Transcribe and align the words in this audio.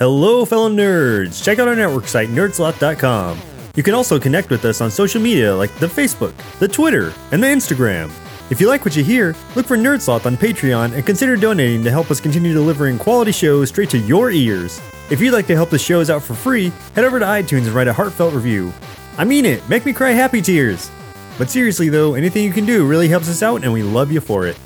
Hello, 0.00 0.46
fellow 0.46 0.70
nerds! 0.70 1.44
Check 1.44 1.58
out 1.58 1.68
our 1.68 1.76
network 1.76 2.08
site, 2.08 2.30
nerdsloth.com. 2.30 3.38
You 3.76 3.82
can 3.82 3.92
also 3.92 4.18
connect 4.18 4.48
with 4.48 4.64
us 4.64 4.80
on 4.80 4.90
social 4.90 5.20
media 5.20 5.54
like 5.54 5.70
the 5.74 5.88
Facebook, 5.88 6.32
the 6.58 6.66
Twitter, 6.66 7.12
and 7.32 7.42
the 7.42 7.48
Instagram. 7.48 8.10
If 8.50 8.62
you 8.62 8.66
like 8.66 8.82
what 8.82 8.96
you 8.96 9.04
hear, 9.04 9.36
look 9.54 9.66
for 9.66 9.76
Nerdsloth 9.76 10.24
on 10.24 10.38
Patreon 10.38 10.94
and 10.94 11.04
consider 11.04 11.36
donating 11.36 11.84
to 11.84 11.90
help 11.90 12.10
us 12.10 12.18
continue 12.18 12.54
delivering 12.54 12.96
quality 12.96 13.30
shows 13.30 13.68
straight 13.68 13.90
to 13.90 13.98
your 13.98 14.30
ears. 14.30 14.80
If 15.10 15.20
you'd 15.20 15.34
like 15.34 15.46
to 15.48 15.54
help 15.54 15.68
the 15.68 15.78
shows 15.78 16.08
out 16.08 16.22
for 16.22 16.32
free, 16.32 16.72
head 16.94 17.04
over 17.04 17.18
to 17.18 17.26
iTunes 17.26 17.66
and 17.66 17.74
write 17.74 17.86
a 17.86 17.92
heartfelt 17.92 18.32
review. 18.32 18.72
I 19.18 19.24
mean 19.24 19.44
it, 19.44 19.68
make 19.68 19.84
me 19.84 19.92
cry 19.92 20.12
happy 20.12 20.40
tears! 20.40 20.90
But 21.36 21.50
seriously 21.50 21.90
though, 21.90 22.14
anything 22.14 22.44
you 22.44 22.54
can 22.54 22.64
do 22.64 22.86
really 22.86 23.08
helps 23.08 23.28
us 23.28 23.42
out 23.42 23.64
and 23.64 23.72
we 23.74 23.82
love 23.82 24.10
you 24.10 24.22
for 24.22 24.46
it. 24.46 24.56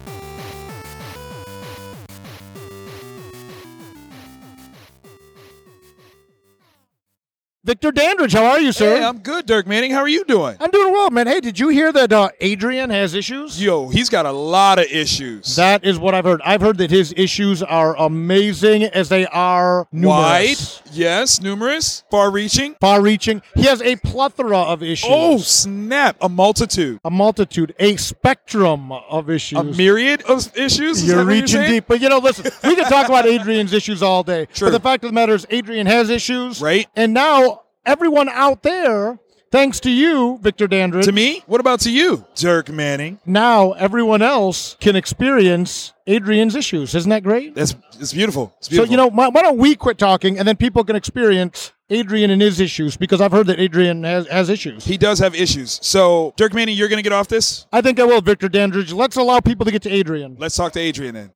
Victor 7.65 7.93
Dandridge, 7.93 8.35
how 8.35 8.45
are 8.45 8.61
you, 8.61 8.73
sir? 8.73 8.99
Hey, 8.99 9.03
I'm 9.03 9.21
good, 9.21 9.47
Dirk 9.47 9.67
Manning. 9.67 9.91
How 9.91 10.01
are 10.01 10.09
you 10.09 10.23
doing? 10.27 10.55
I'm 10.61 10.71
doing 10.71 10.93
well, 10.93 11.09
man. 11.09 11.27
Hey, 11.27 11.41
did 11.41 11.59
you 11.59 11.71
hear 11.71 11.91
that 11.93 12.13
uh, 12.13 12.29
Adrian 12.43 12.91
has 12.91 13.15
issues? 13.15 13.63
Yo, 13.63 13.89
he's 13.89 14.11
got 14.11 14.27
a 14.27 14.33
lot 14.33 14.79
of 14.79 14.85
issues. 14.85 15.57
That 15.57 15.83
is 15.83 15.99
what 15.99 16.15
I've 16.15 16.27
heard. 16.27 16.43
I've 16.45 16.61
heard 16.61 16.77
that 16.77 16.91
his 16.91 17.15
issues 17.17 17.63
are 17.63 17.97
amazing 17.97 18.83
as 18.83 19.09
they 19.09 19.25
are 19.29 19.89
numerous. 19.93 20.83
Wide, 20.83 20.93
yes, 20.93 21.41
numerous, 21.41 22.05
far-reaching. 22.11 22.75
Far-reaching. 22.83 23.41
He 23.55 23.63
has 23.63 23.81
a 23.81 23.97
plethora 23.97 24.59
of 24.59 24.83
issues. 24.83 25.09
Oh, 25.11 25.39
snap! 25.39 26.19
A 26.21 26.29
multitude, 26.29 27.01
a 27.03 27.11
multitude, 27.11 27.75
a 27.79 27.97
spectrum 27.97 28.93
of 28.93 29.31
issues. 29.31 29.59
a 29.59 29.65
myriad 29.65 30.21
of 30.25 30.55
issues. 30.55 31.03
Is 31.03 31.09
You're 31.09 31.25
reaching 31.25 31.63
deep. 31.63 31.87
But 31.89 32.03
you 32.03 32.11
know, 32.11 32.19
listen, 32.19 32.45
we 32.63 32.77
can 32.77 32.85
talk 32.91 33.09
about 33.09 33.25
Adrian's 33.25 33.73
issues 33.73 34.03
all 34.03 34.23
day. 34.23 34.45
True. 34.53 34.67
But 34.67 34.73
the 34.73 34.81
fact 34.81 35.03
of 35.05 35.09
the 35.09 35.15
matter 35.15 35.35
is, 35.35 35.47
Adrian 35.49 35.87
has 35.87 36.11
issues. 36.11 36.61
Right. 36.61 36.87
And 36.95 37.15
now, 37.15 37.63
everyone 37.87 38.29
out 38.29 38.63
there, 38.63 39.19
thanks 39.51 39.81
to 39.81 39.91
you, 39.91 40.39
Victor 40.43 40.67
Dandridge, 40.67 41.05
To 41.07 41.13
me, 41.13 41.43
what 41.47 41.61
about 41.61 41.81
to 41.81 41.91
you, 41.91 42.25
Dirk 42.35 42.69
Manning? 42.69 43.19
now 43.25 43.73
everyone 43.73 44.23
else 44.23 44.77
can 44.81 44.97
experience 44.97 45.93
Adrian's 46.07 46.55
issues. 46.57 46.95
Isn't 46.95 47.11
that 47.11 47.23
great? 47.23 47.55
That's 47.55 47.75
it's 47.99 48.13
beautiful. 48.13 48.55
It's 48.59 48.75
So, 48.75 48.85
you 48.85 48.97
know, 48.97 49.07
why, 49.09 49.29
why 49.29 49.43
don't 49.43 49.59
we 49.59 49.75
quit 49.75 49.97
talking 49.99 50.39
and 50.39 50.47
then 50.47 50.57
people 50.57 50.85
can 50.85 50.97
experience 50.97 51.73
Adrian 51.91 52.31
and 52.31 52.41
his 52.43 52.61
issues 52.61 52.97
because 52.97 53.21
I've 53.21 53.31
heard 53.33 53.47
that 53.47 53.61
Adrian 53.61 54.05
has, 54.05 54.27
has 54.29 54.49
issues. 54.49 54.85
he 54.85 54.97
does 54.99 55.19
have 55.19 55.35
issues. 55.35 55.79
So, 55.83 56.33
Dirk 56.37 56.53
Manning, 56.55 56.77
you're 56.77 56.89
gonna 56.89 57.03
get 57.03 57.13
off 57.13 57.29
this. 57.29 57.67
I 57.73 57.81
think 57.83 58.01
I 58.01 58.05
will, 58.05 58.21
Victor 58.21 58.49
Dandridge. 58.49 58.93
Let's 58.93 59.17
allow 59.17 59.41
people 59.41 59.65
to 59.67 59.71
get 59.71 59.83
to 59.83 59.91
Adrian. 59.91 60.37
Let's 60.39 60.57
talk 60.57 60.73
to 60.73 60.81
Adrian 60.81 61.15
then. 61.15 61.33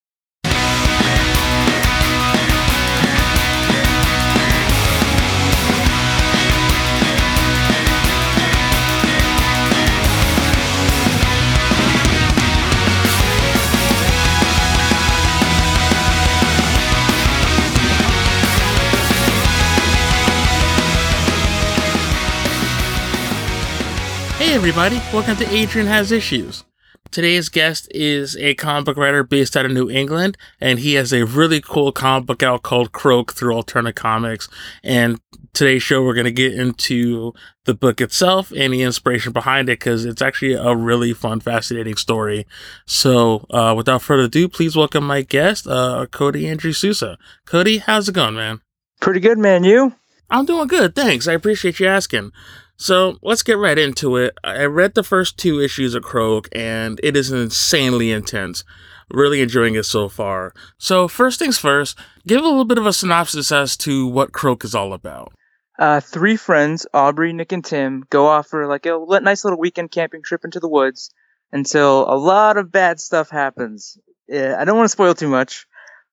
Hey 24.49 24.55
everybody, 24.55 24.97
welcome 25.13 25.37
to 25.37 25.55
Adrian 25.55 25.89
Has 25.89 26.11
Issues. 26.11 26.65
Today's 27.11 27.51
guest 27.51 27.87
is 27.91 28.35
a 28.39 28.55
comic 28.55 28.87
book 28.87 28.97
writer 28.97 29.23
based 29.23 29.59
out 29.59 29.67
of 29.67 29.73
New 29.73 29.91
England, 29.91 30.39
and 30.59 30.79
he 30.79 30.95
has 30.95 31.13
a 31.13 31.27
really 31.27 31.61
cool 31.61 31.93
comic 31.93 32.27
book 32.27 32.43
out 32.43 32.63
called 32.63 32.93
Croak 32.93 33.35
through 33.35 33.55
Alterna 33.55 33.95
Comics. 33.95 34.49
And 34.83 35.21
today's 35.53 35.83
show, 35.83 36.03
we're 36.03 36.15
going 36.15 36.25
to 36.25 36.31
get 36.31 36.55
into 36.55 37.35
the 37.67 37.75
book 37.75 38.01
itself 38.01 38.51
and 38.51 38.73
the 38.73 38.81
inspiration 38.81 39.35
behind 39.35 39.69
it 39.69 39.81
because 39.81 40.07
it's 40.07 40.23
actually 40.23 40.55
a 40.55 40.75
really 40.75 41.13
fun, 41.13 41.41
fascinating 41.41 41.97
story. 41.97 42.47
So, 42.87 43.45
uh, 43.51 43.75
without 43.77 44.01
further 44.01 44.23
ado, 44.23 44.48
please 44.48 44.75
welcome 44.75 45.07
my 45.07 45.20
guest, 45.20 45.67
uh, 45.67 46.07
Cody 46.11 46.48
Andrew 46.48 46.73
Sousa. 46.73 47.19
Cody, 47.45 47.79
how's 47.79 48.08
it 48.08 48.14
going, 48.14 48.37
man? 48.37 48.63
Pretty 48.98 49.20
good, 49.20 49.37
man. 49.37 49.63
You? 49.64 49.92
I'm 50.31 50.47
doing 50.47 50.69
good, 50.69 50.95
thanks. 50.95 51.29
I 51.29 51.35
appreciate 51.35 51.81
you 51.81 51.87
asking. 51.87 52.33
So 52.78 53.18
let's 53.22 53.42
get 53.42 53.58
right 53.58 53.77
into 53.77 54.16
it. 54.16 54.36
I 54.44 54.64
read 54.64 54.94
the 54.94 55.02
first 55.02 55.36
two 55.36 55.61
issues 55.61 55.94
of 55.94 56.05
Croak, 56.05 56.48
and 56.52 57.00
it 57.02 57.16
is 57.16 57.33
insanely 57.33 58.12
intense. 58.12 58.64
Really 59.11 59.42
enjoying 59.42 59.74
it 59.74 59.84
so 59.84 60.08
far. 60.08 60.52
So 60.78 61.08
first 61.08 61.39
things 61.39 61.58
first, 61.58 61.98
give 62.27 62.40
a 62.40 62.44
little 62.44 62.64
bit 62.64 62.78
of 62.78 62.86
a 62.86 62.92
synopsis 62.92 63.50
as 63.50 63.77
to 63.78 64.06
what 64.06 64.33
Croak 64.33 64.64
is 64.64 64.74
all 64.74 64.92
about. 64.92 65.33
Uh, 65.78 66.00
three 66.00 66.36
friends, 66.36 66.86
Aubrey, 66.92 67.33
Nick, 67.33 67.52
and 67.52 67.64
Tim, 67.64 68.05
go 68.11 68.27
off 68.27 68.48
for 68.48 68.66
like 68.66 68.84
a 68.86 68.98
nice 69.22 69.45
little 69.45 69.58
weekend 69.58 69.90
camping 69.90 70.22
trip 70.22 70.45
into 70.45 70.60
the 70.60 70.68
woods 70.68 71.10
until 71.52 72.02
a 72.12 72.18
lot 72.18 72.56
of 72.56 72.72
bad 72.72 73.00
stuff 73.00 73.30
happens. 73.30 73.96
Yeah, 74.28 74.56
I 74.58 74.64
don't 74.64 74.77
want 74.77 74.86
to 74.86 74.92
spoil 74.92 75.14
too 75.14 75.28
much, 75.28 75.66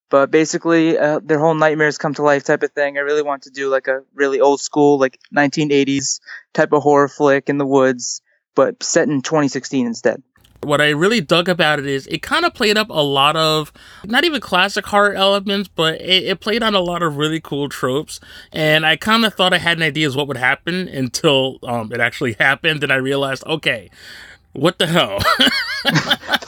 but 0.10 0.32
basically, 0.32 0.98
uh, 0.98 1.20
their 1.24 1.40
whole 1.40 1.56
nightmares 1.56 1.98
come 1.98 2.14
to 2.16 2.22
life 2.22 2.44
type 2.44 2.64
of 2.64 2.72
thing. 2.72 2.98
I 2.98 3.02
really 3.02 3.24
want 3.24 3.44
to 3.44 3.50
do 3.50 3.70
like 3.70 3.88
a 3.88 4.04
really 4.14 4.40
old 4.40 4.62
school, 4.62 5.00
like 5.00 5.20
1980s 5.36 6.20
type 6.54 6.74
of 6.74 6.84
horror 6.84 7.08
flick 7.08 7.50
in 7.50 7.58
the 7.58 7.66
woods, 7.66 8.22
but 8.54 8.82
set 8.84 9.08
in 9.08 9.22
2016 9.22 9.86
instead. 9.86 10.22
What 10.62 10.82
I 10.82 10.90
really 10.90 11.22
dug 11.22 11.48
about 11.48 11.80
it 11.80 11.86
is 11.86 12.08
it 12.08 12.24
kind 12.24 12.44
of 12.44 12.54
played 12.54 12.78
up 12.78 12.90
a 12.90 13.04
lot 13.04 13.36
of 13.36 13.72
not 14.04 14.24
even 14.24 14.42
classic 14.42 14.86
horror 14.88 15.14
elements, 15.14 15.68
but 15.68 16.02
it, 16.02 16.24
it 16.24 16.40
played 16.40 16.64
on 16.64 16.74
a 16.74 16.80
lot 16.80 17.04
of 17.04 17.18
really 17.18 17.40
cool 17.40 17.70
tropes. 17.70 18.20
And 18.52 18.86
I 18.86 18.96
kind 18.96 19.26
of 19.26 19.34
thought 19.34 19.54
I 19.54 19.60
had 19.60 19.78
an 19.78 19.84
idea 19.84 20.08
as 20.08 20.16
what 20.16 20.28
would 20.28 20.38
happen 20.38 20.88
until 20.88 21.60
um, 21.64 21.92
it 21.92 22.00
actually 22.00 22.34
happened, 22.40 22.84
and 22.84 22.92
I 22.92 22.96
realized, 22.96 23.44
okay, 23.46 23.92
what 24.54 24.80
the 24.80 24.88
hell? 24.88 25.20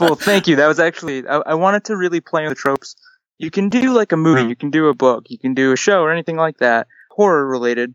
well, 0.00 0.14
thank 0.14 0.48
you. 0.48 0.56
That 0.56 0.66
was 0.66 0.80
actually 0.80 1.26
I, 1.28 1.36
I 1.38 1.54
wanted 1.54 1.84
to 1.84 1.96
really 1.96 2.20
play 2.20 2.44
on 2.44 2.48
the 2.48 2.54
tropes. 2.54 2.96
You 3.38 3.50
can 3.50 3.68
do 3.68 3.92
like 3.92 4.12
a 4.12 4.16
movie, 4.16 4.48
you 4.48 4.56
can 4.56 4.70
do 4.70 4.88
a 4.88 4.94
book, 4.94 5.30
you 5.30 5.38
can 5.38 5.54
do 5.54 5.72
a 5.72 5.76
show 5.76 6.02
or 6.02 6.12
anything 6.12 6.36
like 6.36 6.58
that, 6.58 6.88
horror 7.10 7.46
related, 7.46 7.94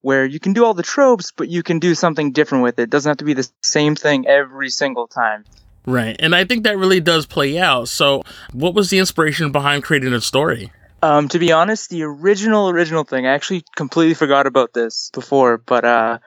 where 0.00 0.24
you 0.24 0.40
can 0.40 0.52
do 0.52 0.64
all 0.64 0.74
the 0.74 0.82
tropes, 0.82 1.30
but 1.30 1.48
you 1.48 1.62
can 1.62 1.78
do 1.78 1.94
something 1.94 2.32
different 2.32 2.64
with 2.64 2.78
it. 2.78 2.84
It 2.84 2.90
doesn't 2.90 3.08
have 3.08 3.18
to 3.18 3.24
be 3.24 3.34
the 3.34 3.48
same 3.62 3.94
thing 3.94 4.26
every 4.26 4.68
single 4.68 5.06
time. 5.06 5.44
Right. 5.86 6.16
And 6.18 6.34
I 6.34 6.44
think 6.44 6.64
that 6.64 6.76
really 6.76 7.00
does 7.00 7.24
play 7.26 7.58
out. 7.58 7.88
So, 7.88 8.22
what 8.52 8.74
was 8.74 8.90
the 8.90 8.98
inspiration 8.98 9.52
behind 9.52 9.84
creating 9.84 10.12
a 10.12 10.20
story? 10.20 10.72
Um, 11.02 11.28
to 11.28 11.38
be 11.38 11.52
honest, 11.52 11.88
the 11.88 12.02
original 12.02 12.68
original 12.68 13.04
thing, 13.04 13.26
I 13.26 13.32
actually 13.32 13.64
completely 13.74 14.14
forgot 14.14 14.46
about 14.46 14.74
this 14.74 15.10
before, 15.14 15.56
but 15.56 15.84
uh, 15.84 16.18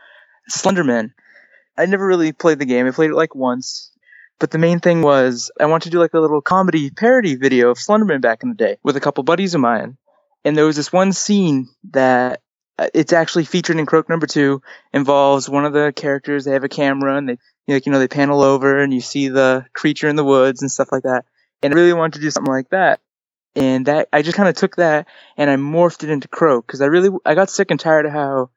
Slenderman. 0.50 1.12
I 1.78 1.86
never 1.86 2.06
really 2.06 2.32
played 2.32 2.60
the 2.60 2.66
game. 2.66 2.88
I 2.88 2.92
played 2.92 3.12
it 3.12 3.16
like 3.16 3.36
once. 3.36 3.92
But 4.40 4.52
the 4.52 4.58
main 4.58 4.80
thing 4.80 5.02
was 5.02 5.52
I 5.60 5.66
wanted 5.66 5.86
to 5.86 5.90
do 5.92 6.00
like 6.00 6.14
a 6.14 6.20
little 6.20 6.42
comedy 6.42 6.90
parody 6.90 7.36
video 7.36 7.70
of 7.70 7.78
Slenderman 7.78 8.22
back 8.22 8.44
in 8.44 8.50
the 8.50 8.56
day 8.56 8.78
with 8.84 8.98
a 8.98 9.00
couple 9.00 9.24
buddies 9.24 9.56
of 9.56 9.62
mine. 9.62 9.98
And 10.44 10.58
there 10.58 10.66
was 10.66 10.76
this 10.76 10.92
one 10.92 11.14
scene 11.14 11.70
that 11.92 12.42
uh, 12.78 12.90
it's 12.94 13.14
actually 13.14 13.46
featured 13.46 13.78
in 13.78 13.86
Croak 13.86 14.10
number 14.10 14.28
two 14.28 14.62
involves 14.92 15.50
one 15.50 15.66
of 15.66 15.74
the 15.74 15.94
characters. 15.96 16.44
They 16.44 16.54
have 16.54 16.64
a 16.64 16.70
camera 16.70 17.16
and 17.18 17.30
they, 17.30 17.38
like, 17.68 17.86
you 17.86 17.92
know, 17.92 18.00
they 18.00 18.08
panel 18.08 18.42
over 18.42 18.82
and 18.82 18.94
you 18.94 19.00
see 19.00 19.30
the 19.30 19.66
creature 19.74 20.10
in 20.10 20.16
the 20.16 20.24
woods 20.26 20.62
and 20.62 20.72
stuff 20.72 20.92
like 20.92 21.04
that. 21.04 21.26
And 21.62 21.74
I 21.74 21.76
really 21.76 21.94
wanted 21.94 22.16
to 22.16 22.22
do 22.22 22.32
something 22.32 22.52
like 22.52 22.70
that. 22.70 23.00
And 23.56 23.86
that, 23.86 24.10
I 24.12 24.24
just 24.24 24.36
kind 24.36 24.50
of 24.50 24.56
took 24.56 24.78
that 24.78 25.08
and 25.38 25.50
I 25.50 25.56
morphed 25.56 26.04
it 26.04 26.10
into 26.10 26.28
Croak 26.28 26.66
because 26.66 26.82
I 26.82 26.88
really, 26.88 27.10
I 27.24 27.36
got 27.36 27.52
sick 27.52 27.70
and 27.70 27.80
tired 27.80 28.08
of 28.08 28.12
how 28.12 28.50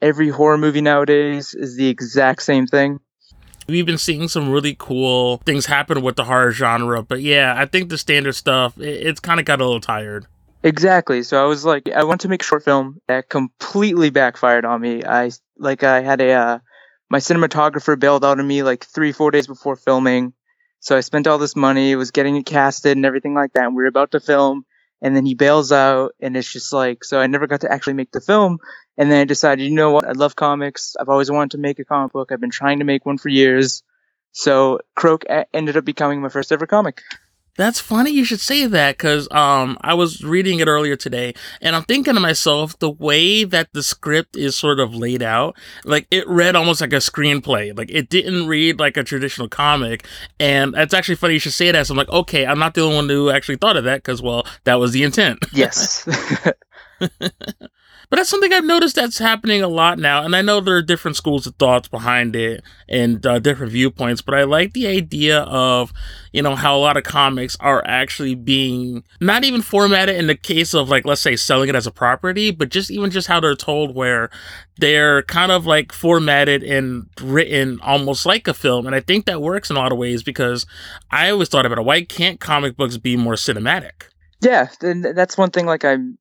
every 0.00 0.28
horror 0.28 0.56
movie 0.56 0.80
nowadays 0.80 1.54
is 1.54 1.76
the 1.76 1.88
exact 1.88 2.42
same 2.42 2.66
thing. 2.66 3.00
We've 3.66 3.86
been 3.86 3.98
seeing 3.98 4.28
some 4.28 4.50
really 4.50 4.76
cool 4.78 5.38
things 5.38 5.66
happen 5.66 6.02
with 6.02 6.16
the 6.16 6.24
horror 6.24 6.52
genre, 6.52 7.02
but 7.02 7.22
yeah, 7.22 7.54
I 7.56 7.66
think 7.66 7.88
the 7.88 7.98
standard 7.98 8.34
stuff, 8.34 8.78
it, 8.78 9.06
it's 9.06 9.20
kind 9.20 9.40
of 9.40 9.46
got 9.46 9.60
a 9.60 9.64
little 9.64 9.80
tired. 9.80 10.26
Exactly. 10.62 11.22
So 11.22 11.42
I 11.42 11.46
was 11.46 11.64
like, 11.64 11.90
I 11.90 12.04
wanted 12.04 12.20
to 12.20 12.28
make 12.28 12.42
a 12.42 12.44
short 12.44 12.64
film 12.64 13.00
that 13.06 13.28
completely 13.28 14.10
backfired 14.10 14.64
on 14.64 14.80
me. 14.80 15.04
I 15.04 15.30
like 15.58 15.82
I 15.82 16.00
had 16.00 16.20
a 16.22 16.32
uh, 16.32 16.58
my 17.10 17.18
cinematographer 17.18 17.98
bailed 17.98 18.24
out 18.24 18.40
on 18.40 18.46
me 18.46 18.62
like 18.62 18.84
three 18.84 19.12
four 19.12 19.30
days 19.30 19.46
before 19.46 19.76
filming, 19.76 20.32
so 20.80 20.96
I 20.96 21.00
spent 21.00 21.26
all 21.26 21.38
this 21.38 21.54
money, 21.54 21.94
was 21.96 22.10
getting 22.10 22.36
it 22.36 22.46
casted 22.46 22.96
and 22.96 23.04
everything 23.04 23.34
like 23.34 23.52
that. 23.52 23.64
And 23.64 23.76
we 23.76 23.82
were 23.82 23.88
about 23.88 24.12
to 24.12 24.20
film, 24.20 24.64
and 25.02 25.14
then 25.14 25.26
he 25.26 25.34
bails 25.34 25.72
out, 25.72 26.14
and 26.20 26.36
it's 26.36 26.52
just 26.52 26.72
like 26.72 27.04
so 27.04 27.20
I 27.20 27.26
never 27.26 27.46
got 27.46 27.62
to 27.62 27.72
actually 27.72 27.94
make 27.94 28.10
the 28.10 28.20
film. 28.20 28.58
And 28.96 29.10
then 29.10 29.20
I 29.20 29.24
decided, 29.24 29.64
you 29.64 29.74
know 29.74 29.90
what? 29.90 30.06
I 30.06 30.12
love 30.12 30.36
comics. 30.36 30.94
I've 30.98 31.08
always 31.08 31.30
wanted 31.30 31.52
to 31.52 31.58
make 31.58 31.78
a 31.78 31.84
comic 31.84 32.12
book. 32.12 32.30
I've 32.30 32.40
been 32.40 32.50
trying 32.50 32.78
to 32.78 32.84
make 32.84 33.04
one 33.04 33.18
for 33.18 33.28
years. 33.28 33.82
So 34.32 34.80
Croak 34.94 35.24
ended 35.52 35.76
up 35.76 35.84
becoming 35.84 36.20
my 36.20 36.28
first 36.28 36.52
ever 36.52 36.66
comic. 36.66 37.02
That's 37.56 37.78
funny 37.78 38.10
you 38.10 38.24
should 38.24 38.40
say 38.40 38.66
that 38.66 38.96
because 38.98 39.28
um, 39.30 39.78
I 39.80 39.94
was 39.94 40.24
reading 40.24 40.58
it 40.58 40.66
earlier 40.66 40.96
today 40.96 41.34
and 41.60 41.76
I'm 41.76 41.84
thinking 41.84 42.14
to 42.14 42.20
myself 42.20 42.76
the 42.80 42.90
way 42.90 43.44
that 43.44 43.72
the 43.72 43.82
script 43.82 44.36
is 44.36 44.56
sort 44.56 44.80
of 44.80 44.92
laid 44.94 45.22
out, 45.22 45.56
like 45.84 46.08
it 46.10 46.26
read 46.28 46.56
almost 46.56 46.80
like 46.80 46.92
a 46.92 46.96
screenplay. 46.96 47.76
Like 47.76 47.90
it 47.92 48.08
didn't 48.08 48.48
read 48.48 48.80
like 48.80 48.96
a 48.96 49.04
traditional 49.04 49.48
comic. 49.48 50.04
And 50.40 50.74
it's 50.76 50.94
actually 50.94 51.14
funny 51.14 51.34
you 51.34 51.40
should 51.40 51.52
say 51.52 51.70
that. 51.70 51.86
So 51.86 51.94
I'm 51.94 51.98
like, 51.98 52.08
okay, 52.08 52.44
I'm 52.44 52.58
not 52.58 52.74
the 52.74 52.82
only 52.82 52.96
one 52.96 53.08
who 53.08 53.30
actually 53.30 53.56
thought 53.56 53.76
of 53.76 53.84
that 53.84 53.98
because, 53.98 54.20
well, 54.20 54.46
that 54.64 54.80
was 54.80 54.90
the 54.90 55.04
intent. 55.04 55.44
Yes. 55.52 56.08
But 58.10 58.16
that's 58.16 58.28
something 58.28 58.52
I've 58.52 58.64
noticed 58.64 58.96
that's 58.96 59.18
happening 59.18 59.62
a 59.62 59.68
lot 59.68 59.98
now. 59.98 60.22
And 60.22 60.36
I 60.36 60.42
know 60.42 60.60
there 60.60 60.76
are 60.76 60.82
different 60.82 61.16
schools 61.16 61.46
of 61.46 61.54
thoughts 61.56 61.88
behind 61.88 62.36
it 62.36 62.62
and 62.88 63.24
uh, 63.26 63.38
different 63.38 63.72
viewpoints, 63.72 64.22
but 64.22 64.34
I 64.34 64.44
like 64.44 64.72
the 64.72 64.86
idea 64.86 65.40
of, 65.40 65.92
you 66.32 66.42
know, 66.42 66.54
how 66.54 66.76
a 66.76 66.78
lot 66.78 66.96
of 66.96 67.04
comics 67.04 67.56
are 67.60 67.82
actually 67.86 68.34
being 68.34 69.04
not 69.20 69.44
even 69.44 69.62
formatted 69.62 70.16
in 70.16 70.26
the 70.26 70.36
case 70.36 70.74
of, 70.74 70.88
like, 70.88 71.04
let's 71.04 71.20
say 71.20 71.36
selling 71.36 71.68
it 71.68 71.74
as 71.74 71.86
a 71.86 71.90
property, 71.90 72.50
but 72.50 72.68
just 72.68 72.90
even 72.90 73.10
just 73.10 73.28
how 73.28 73.40
they're 73.40 73.54
told 73.54 73.94
where 73.94 74.30
they're 74.78 75.22
kind 75.22 75.52
of 75.52 75.66
like 75.66 75.92
formatted 75.92 76.62
and 76.62 77.08
written 77.20 77.78
almost 77.82 78.26
like 78.26 78.48
a 78.48 78.54
film. 78.54 78.86
And 78.86 78.94
I 78.94 79.00
think 79.00 79.26
that 79.26 79.40
works 79.40 79.70
in 79.70 79.76
a 79.76 79.80
lot 79.80 79.92
of 79.92 79.98
ways 79.98 80.22
because 80.22 80.66
I 81.10 81.30
always 81.30 81.48
thought 81.48 81.66
about 81.66 81.78
it. 81.78 81.84
Why 81.84 82.02
can't 82.04 82.40
comic 82.40 82.76
books 82.76 82.96
be 82.96 83.16
more 83.16 83.34
cinematic? 83.34 84.08
Yeah, 84.40 84.68
and 84.82 85.04
that's 85.04 85.38
one 85.38 85.50
thing. 85.50 85.66
Like 85.66 85.84
I'm, 85.84 86.18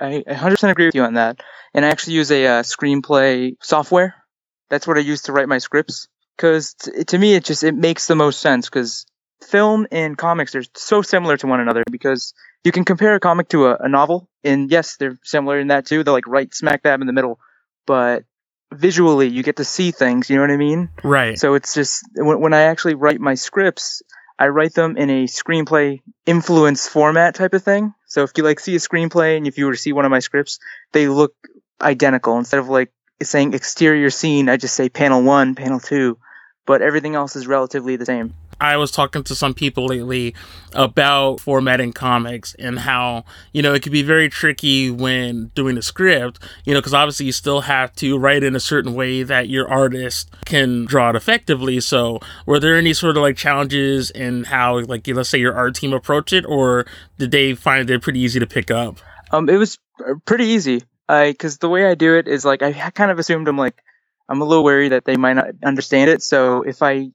I 0.00 0.24
100% 0.26 0.70
agree 0.70 0.86
with 0.86 0.94
you 0.94 1.02
on 1.02 1.14
that. 1.14 1.40
And 1.74 1.84
I 1.84 1.88
actually 1.88 2.14
use 2.14 2.30
a 2.30 2.46
uh, 2.46 2.62
screenplay 2.62 3.56
software. 3.60 4.14
That's 4.70 4.86
what 4.86 4.96
I 4.96 5.00
use 5.00 5.22
to 5.22 5.32
write 5.32 5.48
my 5.48 5.58
scripts. 5.58 6.08
Because 6.36 6.74
t- 6.74 7.04
to 7.04 7.18
me, 7.18 7.34
it 7.34 7.44
just 7.44 7.64
it 7.64 7.74
makes 7.74 8.06
the 8.06 8.14
most 8.14 8.40
sense. 8.40 8.66
Because 8.66 9.06
film 9.42 9.86
and 9.90 10.18
comics 10.18 10.54
are 10.54 10.64
so 10.74 11.02
similar 11.02 11.36
to 11.38 11.46
one 11.46 11.60
another. 11.60 11.84
Because 11.90 12.34
you 12.64 12.72
can 12.72 12.84
compare 12.84 13.14
a 13.14 13.20
comic 13.20 13.48
to 13.50 13.66
a, 13.66 13.76
a 13.76 13.88
novel, 13.88 14.28
and 14.44 14.70
yes, 14.70 14.96
they're 14.96 15.18
similar 15.22 15.58
in 15.58 15.68
that 15.68 15.86
too. 15.86 16.02
They're 16.02 16.12
like 16.12 16.26
right 16.26 16.52
smack 16.54 16.82
dab 16.82 17.00
in 17.00 17.06
the 17.06 17.12
middle. 17.12 17.38
But 17.86 18.24
visually, 18.72 19.28
you 19.28 19.42
get 19.42 19.56
to 19.56 19.64
see 19.64 19.92
things. 19.92 20.28
You 20.28 20.36
know 20.36 20.42
what 20.42 20.50
I 20.50 20.56
mean? 20.56 20.90
Right. 21.02 21.38
So 21.38 21.54
it's 21.54 21.74
just 21.74 22.04
when, 22.16 22.40
when 22.40 22.54
I 22.54 22.62
actually 22.62 22.94
write 22.94 23.20
my 23.20 23.34
scripts, 23.34 24.02
I 24.38 24.48
write 24.48 24.74
them 24.74 24.96
in 24.96 25.08
a 25.08 25.24
screenplay 25.24 26.00
influence 26.26 26.88
format 26.88 27.34
type 27.34 27.54
of 27.54 27.62
thing. 27.62 27.94
So 28.16 28.22
if 28.22 28.32
you 28.34 28.44
like 28.44 28.60
see 28.60 28.74
a 28.74 28.78
screenplay 28.78 29.36
and 29.36 29.46
if 29.46 29.58
you 29.58 29.66
were 29.66 29.72
to 29.72 29.76
see 29.76 29.92
one 29.92 30.06
of 30.06 30.10
my 30.10 30.20
scripts, 30.20 30.58
they 30.92 31.06
look 31.06 31.34
identical. 31.82 32.38
Instead 32.38 32.60
of 32.60 32.70
like 32.70 32.90
saying 33.22 33.52
exterior 33.52 34.08
scene, 34.08 34.48
I 34.48 34.56
just 34.56 34.74
say 34.74 34.88
panel 34.88 35.22
one, 35.22 35.54
panel 35.54 35.78
two, 35.78 36.16
but 36.64 36.80
everything 36.80 37.14
else 37.14 37.36
is 37.36 37.46
relatively 37.46 37.96
the 37.96 38.06
same. 38.06 38.32
I 38.60 38.76
was 38.76 38.90
talking 38.90 39.22
to 39.24 39.34
some 39.34 39.54
people 39.54 39.86
lately 39.86 40.34
about 40.72 41.40
formatting 41.40 41.92
comics 41.92 42.54
and 42.58 42.78
how, 42.78 43.24
you 43.52 43.62
know, 43.62 43.74
it 43.74 43.82
could 43.82 43.92
be 43.92 44.02
very 44.02 44.28
tricky 44.28 44.90
when 44.90 45.50
doing 45.54 45.76
a 45.76 45.82
script, 45.82 46.38
you 46.64 46.72
know, 46.72 46.80
because 46.80 46.94
obviously 46.94 47.26
you 47.26 47.32
still 47.32 47.62
have 47.62 47.94
to 47.96 48.18
write 48.18 48.42
in 48.42 48.56
a 48.56 48.60
certain 48.60 48.94
way 48.94 49.22
that 49.22 49.48
your 49.48 49.68
artist 49.68 50.30
can 50.44 50.86
draw 50.86 51.10
it 51.10 51.16
effectively. 51.16 51.80
So, 51.80 52.20
were 52.46 52.58
there 52.58 52.76
any 52.76 52.94
sort 52.94 53.16
of 53.16 53.22
like 53.22 53.36
challenges 53.36 54.10
in 54.10 54.44
how, 54.44 54.80
like, 54.80 55.06
let's 55.08 55.28
say 55.28 55.38
your 55.38 55.54
art 55.54 55.74
team 55.74 55.92
approached 55.92 56.32
it, 56.32 56.44
or 56.46 56.86
did 57.18 57.30
they 57.30 57.54
find 57.54 57.90
it 57.90 58.02
pretty 58.02 58.20
easy 58.20 58.40
to 58.40 58.46
pick 58.46 58.70
up? 58.70 58.98
Um, 59.32 59.48
it 59.48 59.56
was 59.56 59.78
uh, 60.00 60.14
pretty 60.24 60.46
easy. 60.46 60.82
I, 61.08 61.34
cause 61.38 61.58
the 61.58 61.68
way 61.68 61.86
I 61.86 61.94
do 61.94 62.16
it 62.16 62.26
is 62.26 62.44
like, 62.44 62.62
I 62.62 62.90
kind 62.90 63.10
of 63.10 63.18
assumed 63.18 63.48
I'm 63.48 63.58
like, 63.58 63.82
I'm 64.28 64.40
a 64.40 64.44
little 64.44 64.64
wary 64.64 64.88
that 64.88 65.04
they 65.04 65.16
might 65.16 65.34
not 65.34 65.48
understand 65.64 66.10
it. 66.10 66.22
So 66.22 66.62
if 66.62 66.82
I 66.82 67.10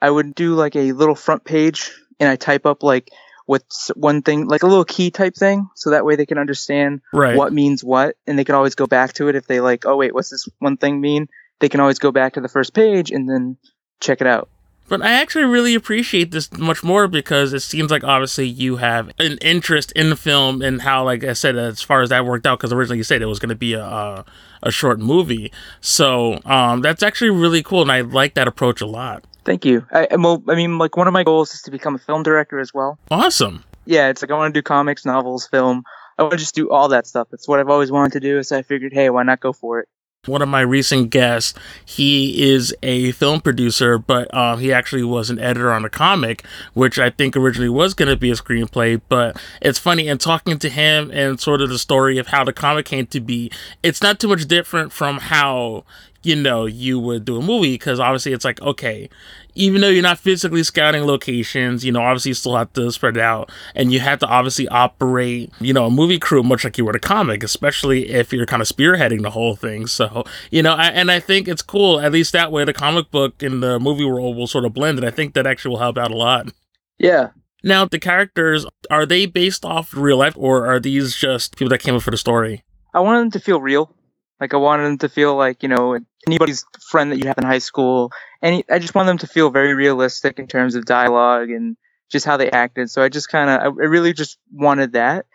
I 0.00 0.10
would 0.10 0.34
do 0.34 0.54
like 0.54 0.76
a 0.76 0.92
little 0.92 1.14
front 1.14 1.44
page 1.44 1.90
and 2.20 2.28
I 2.28 2.36
type 2.36 2.66
up 2.66 2.82
like 2.82 3.10
what's 3.46 3.88
one 3.96 4.22
thing, 4.22 4.46
like 4.46 4.62
a 4.62 4.66
little 4.66 4.84
key 4.84 5.10
type 5.10 5.34
thing. 5.34 5.68
So 5.74 5.90
that 5.90 6.04
way 6.04 6.16
they 6.16 6.26
can 6.26 6.38
understand 6.38 7.00
Right. 7.12 7.36
what 7.36 7.52
means 7.52 7.82
what 7.82 8.16
and 8.26 8.38
they 8.38 8.44
can 8.44 8.54
always 8.54 8.74
go 8.74 8.86
back 8.86 9.14
to 9.14 9.28
it 9.28 9.34
if 9.36 9.46
they 9.46 9.60
like, 9.60 9.86
oh 9.86 9.96
wait, 9.96 10.14
what's 10.14 10.30
this 10.30 10.48
one 10.58 10.76
thing 10.76 11.00
mean? 11.00 11.28
They 11.60 11.68
can 11.68 11.80
always 11.80 11.98
go 11.98 12.12
back 12.12 12.34
to 12.34 12.40
the 12.40 12.48
first 12.48 12.74
page 12.74 13.10
and 13.10 13.28
then 13.28 13.56
check 14.00 14.20
it 14.20 14.26
out. 14.26 14.48
But 14.88 15.02
I 15.02 15.10
actually 15.12 15.44
really 15.44 15.74
appreciate 15.74 16.30
this 16.30 16.50
much 16.56 16.82
more 16.82 17.08
because 17.08 17.52
it 17.52 17.60
seems 17.60 17.90
like 17.90 18.04
obviously 18.04 18.46
you 18.46 18.76
have 18.76 19.10
an 19.18 19.36
interest 19.42 19.92
in 19.92 20.08
the 20.08 20.16
film 20.16 20.62
and 20.62 20.80
how, 20.80 21.04
like 21.04 21.24
I 21.24 21.34
said, 21.34 21.56
as 21.56 21.82
far 21.82 22.00
as 22.00 22.08
that 22.08 22.24
worked 22.24 22.46
out, 22.46 22.58
because 22.58 22.72
originally 22.72 22.96
you 22.96 23.04
said 23.04 23.20
it 23.20 23.26
was 23.26 23.38
going 23.38 23.50
to 23.50 23.54
be 23.54 23.74
a, 23.74 23.84
a 23.84 24.24
a 24.62 24.70
short 24.70 24.98
movie. 24.98 25.52
So 25.82 26.40
um, 26.46 26.80
that's 26.80 27.02
actually 27.02 27.30
really 27.30 27.62
cool, 27.62 27.82
and 27.82 27.92
I 27.92 28.00
like 28.00 28.32
that 28.34 28.48
approach 28.48 28.80
a 28.80 28.86
lot. 28.86 29.24
Thank 29.48 29.64
you. 29.64 29.86
I, 29.90 30.08
well, 30.14 30.42
I 30.46 30.56
mean, 30.56 30.76
like 30.76 30.98
one 30.98 31.06
of 31.06 31.14
my 31.14 31.24
goals 31.24 31.54
is 31.54 31.62
to 31.62 31.70
become 31.70 31.94
a 31.94 31.98
film 31.98 32.22
director 32.22 32.60
as 32.60 32.74
well. 32.74 32.98
Awesome. 33.10 33.64
Yeah, 33.86 34.10
it's 34.10 34.20
like 34.20 34.30
I 34.30 34.34
want 34.34 34.52
to 34.52 34.58
do 34.58 34.62
comics, 34.62 35.06
novels, 35.06 35.46
film. 35.46 35.84
I 36.18 36.24
want 36.24 36.32
to 36.32 36.38
just 36.38 36.54
do 36.54 36.68
all 36.70 36.88
that 36.88 37.06
stuff. 37.06 37.28
It's 37.32 37.48
what 37.48 37.58
I've 37.58 37.70
always 37.70 37.90
wanted 37.90 38.12
to 38.12 38.20
do. 38.20 38.42
So 38.42 38.58
I 38.58 38.62
figured, 38.62 38.92
hey, 38.92 39.08
why 39.08 39.22
not 39.22 39.40
go 39.40 39.54
for 39.54 39.80
it? 39.80 39.88
One 40.26 40.42
of 40.42 40.48
my 40.48 40.60
recent 40.60 41.08
guests, 41.08 41.54
he 41.86 42.52
is 42.52 42.74
a 42.82 43.12
film 43.12 43.40
producer, 43.40 43.96
but 43.98 44.32
um, 44.34 44.58
he 44.58 44.70
actually 44.70 45.04
was 45.04 45.30
an 45.30 45.38
editor 45.38 45.72
on 45.72 45.86
a 45.86 45.88
comic, 45.88 46.44
which 46.74 46.98
I 46.98 47.08
think 47.08 47.34
originally 47.34 47.70
was 47.70 47.94
going 47.94 48.10
to 48.10 48.16
be 48.16 48.30
a 48.30 48.34
screenplay. 48.34 49.00
But 49.08 49.40
it's 49.62 49.78
funny, 49.78 50.08
and 50.08 50.20
talking 50.20 50.58
to 50.58 50.68
him 50.68 51.10
and 51.10 51.40
sort 51.40 51.62
of 51.62 51.70
the 51.70 51.78
story 51.78 52.18
of 52.18 52.26
how 52.26 52.44
the 52.44 52.52
comic 52.52 52.84
came 52.84 53.06
to 53.06 53.20
be, 53.20 53.50
it's 53.82 54.02
not 54.02 54.20
too 54.20 54.28
much 54.28 54.46
different 54.46 54.92
from 54.92 55.18
how 55.18 55.84
you 56.22 56.34
know 56.34 56.66
you 56.66 56.98
would 56.98 57.24
do 57.24 57.36
a 57.36 57.42
movie 57.42 57.74
because 57.74 58.00
obviously 58.00 58.32
it's 58.32 58.44
like 58.44 58.60
okay 58.60 59.08
even 59.54 59.80
though 59.80 59.88
you're 59.88 60.02
not 60.02 60.18
physically 60.18 60.62
scouting 60.62 61.04
locations 61.04 61.84
you 61.84 61.92
know 61.92 62.00
obviously 62.02 62.30
you 62.30 62.34
still 62.34 62.56
have 62.56 62.72
to 62.72 62.90
spread 62.90 63.16
it 63.16 63.22
out 63.22 63.50
and 63.74 63.92
you 63.92 64.00
have 64.00 64.18
to 64.18 64.26
obviously 64.26 64.66
operate 64.68 65.52
you 65.60 65.72
know 65.72 65.86
a 65.86 65.90
movie 65.90 66.18
crew 66.18 66.42
much 66.42 66.64
like 66.64 66.76
you 66.76 66.84
would 66.84 66.96
a 66.96 66.98
comic 66.98 67.42
especially 67.42 68.10
if 68.10 68.32
you're 68.32 68.46
kind 68.46 68.60
of 68.62 68.68
spearheading 68.68 69.22
the 69.22 69.30
whole 69.30 69.54
thing 69.54 69.86
so 69.86 70.24
you 70.50 70.62
know 70.62 70.74
I, 70.74 70.86
and 70.88 71.10
i 71.10 71.20
think 71.20 71.46
it's 71.46 71.62
cool 71.62 72.00
at 72.00 72.12
least 72.12 72.32
that 72.32 72.50
way 72.50 72.64
the 72.64 72.72
comic 72.72 73.10
book 73.10 73.42
and 73.42 73.62
the 73.62 73.78
movie 73.78 74.04
world 74.04 74.36
will 74.36 74.46
sort 74.48 74.64
of 74.64 74.74
blend 74.74 74.98
and 74.98 75.06
i 75.06 75.10
think 75.10 75.34
that 75.34 75.46
actually 75.46 75.70
will 75.70 75.78
help 75.78 75.98
out 75.98 76.10
a 76.10 76.16
lot 76.16 76.52
Yeah. 76.98 77.28
now 77.62 77.84
the 77.84 77.98
characters 78.00 78.66
are 78.90 79.06
they 79.06 79.26
based 79.26 79.64
off 79.64 79.94
real 79.96 80.18
life 80.18 80.34
or 80.36 80.66
are 80.66 80.80
these 80.80 81.14
just 81.16 81.56
people 81.56 81.70
that 81.70 81.78
came 81.78 81.94
up 81.94 82.02
for 82.02 82.10
the 82.10 82.16
story 82.18 82.64
I 82.94 83.00
wanted 83.00 83.20
them 83.20 83.30
to 83.32 83.40
feel 83.40 83.60
real. 83.60 83.94
Like 84.40 84.54
I 84.54 84.56
wanted 84.58 84.84
them 84.84 84.98
to 84.98 85.08
feel 85.08 85.36
like 85.36 85.62
you 85.62 85.68
know 85.68 85.98
anybody's 86.26 86.64
friend 86.90 87.10
that 87.12 87.18
you 87.18 87.26
have 87.26 87.38
in 87.38 87.44
high 87.44 87.58
school. 87.58 88.12
Any, 88.42 88.64
I 88.70 88.78
just 88.78 88.94
wanted 88.94 89.08
them 89.08 89.18
to 89.18 89.26
feel 89.26 89.50
very 89.50 89.74
realistic 89.74 90.38
in 90.38 90.46
terms 90.46 90.74
of 90.74 90.84
dialogue 90.84 91.50
and 91.50 91.76
just 92.10 92.24
how 92.24 92.36
they 92.36 92.50
acted. 92.50 92.90
So 92.90 93.02
I 93.02 93.08
just 93.08 93.28
kind 93.28 93.50
of, 93.50 93.60
I 93.60 93.84
really 93.84 94.12
just 94.12 94.38
wanted 94.52 94.92
that. 94.92 95.26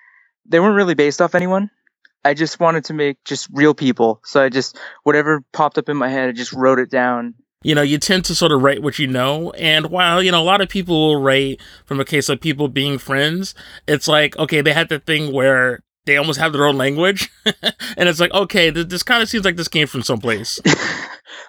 They 0.46 0.60
weren't 0.60 0.76
really 0.76 0.94
based 0.94 1.22
off 1.22 1.36
anyone. 1.36 1.70
I 2.24 2.34
just 2.34 2.60
wanted 2.60 2.86
to 2.86 2.94
make 2.94 3.24
just 3.26 3.50
real 3.52 3.74
people. 3.74 4.22
So 4.24 4.42
I 4.42 4.50
just 4.50 4.80
whatever 5.04 5.44
popped 5.52 5.78
up 5.78 5.90
in 5.90 5.98
my 5.98 6.10
head, 6.10 6.30
I 6.30 6.32
just 6.32 6.54
wrote 6.54 6.80
it 6.80 6.90
down. 6.90 7.36
you 7.64 7.74
know, 7.74 7.82
you 7.82 7.98
tend 7.98 8.26
to 8.26 8.36
sort 8.36 8.52
of 8.52 8.62
write 8.62 8.84
what 8.84 9.00
you 9.00 9.08
know. 9.08 9.52
And 9.52 9.88
while, 9.88 10.22
you 10.22 10.32
know, 10.32 10.42
a 10.42 10.44
lot 10.44 10.62
of 10.62 10.70
people 10.70 10.96
will 10.96 11.22
write 11.22 11.62
from 11.86 12.00
a 12.00 12.06
case 12.06 12.30
of 12.30 12.42
people 12.42 12.68
being 12.68 12.98
friends, 12.98 13.56
it's 13.88 14.08
like, 14.08 14.38
okay, 14.38 14.62
they 14.62 14.74
had 14.74 14.90
the 14.90 15.00
thing 15.00 15.34
where 15.34 15.82
they 16.06 16.18
almost 16.18 16.40
have 16.40 16.54
their 16.54 16.66
own 16.66 16.78
language. 16.78 17.30
and 17.46 18.10
it's 18.10 18.20
like, 18.20 18.34
okay, 18.34 18.72
th- 18.72 18.88
this 18.88 19.04
kind 19.04 19.24
of 19.24 19.30
seems 19.30 19.46
like 19.46 19.56
this 19.56 19.68
came 19.68 19.88
from 19.88 20.04
someplace. 20.04 20.60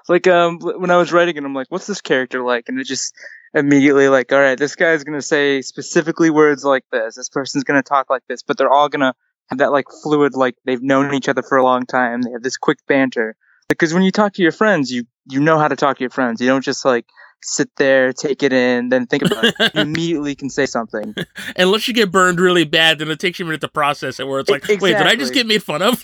Like 0.09 0.27
um 0.27 0.59
when 0.61 0.91
I 0.91 0.97
was 0.97 1.13
writing 1.13 1.37
it, 1.37 1.45
I'm 1.45 1.55
like, 1.55 1.69
what's 1.71 1.87
this 1.87 2.01
character 2.01 2.43
like? 2.43 2.69
And 2.69 2.79
it 2.79 2.85
just 2.85 3.15
immediately 3.55 4.09
like, 4.09 4.33
all 4.33 4.41
right, 4.41 4.59
this 4.59 4.77
guy's 4.77 5.05
gonna 5.05 5.23
say 5.23 5.63
specifically 5.63 6.31
words 6.31 6.65
like 6.65 6.85
this. 6.93 7.15
This 7.17 7.29
person's 7.29 7.65
gonna 7.65 7.83
talk 7.83 8.11
like 8.11 8.23
this, 8.29 8.43
but 8.43 8.59
they're 8.59 8.71
all 8.71 8.89
gonna 8.89 9.15
have 9.49 9.59
that 9.59 9.73
like 9.73 9.87
fluid, 10.03 10.35
like 10.35 10.57
they've 10.65 10.83
known 10.83 11.15
each 11.15 11.29
other 11.29 11.43
for 11.43 11.57
a 11.57 11.65
long 11.65 11.87
time. 11.87 12.23
They 12.23 12.33
have 12.33 12.43
this 12.43 12.57
quick 12.57 12.79
banter. 12.87 13.37
Because 13.69 13.95
when 13.95 14.03
you 14.03 14.11
talk 14.11 14.35
to 14.35 14.43
your 14.43 14.53
friends, 14.53 14.91
you 14.91 15.05
you 15.31 15.41
know 15.41 15.59
how 15.59 15.69
to 15.69 15.77
talk 15.77 15.97
to 15.97 16.03
your 16.03 16.11
friends. 16.11 16.41
You 16.41 16.49
don't 16.49 16.65
just 16.65 16.85
like 16.85 17.07
sit 17.45 17.71
there, 17.77 18.13
take 18.13 18.43
it 18.43 18.53
in, 18.53 18.89
then 18.89 19.07
think 19.07 19.25
about 19.25 19.45
it. 19.45 19.55
You 19.59 19.71
immediately 19.83 20.35
can 20.35 20.51
say 20.51 20.67
something. 20.67 21.15
Unless 21.57 21.87
you 21.89 21.95
get 21.95 22.11
burned 22.11 22.41
really 22.41 22.65
bad, 22.65 22.99
then 22.99 23.09
it 23.11 23.21
takes 23.21 23.39
you 23.39 23.45
a 23.45 23.49
minute 23.49 23.61
to 23.63 23.69
process 23.69 24.19
it 24.21 24.27
where 24.27 24.41
it's 24.41 24.51
like, 24.51 24.69
E- 24.69 24.77
wait, 24.81 24.97
did 24.97 25.07
I 25.07 25.15
just 25.17 25.33
get 25.35 25.47
made 25.47 25.63
fun 25.63 25.83
of? 25.83 26.03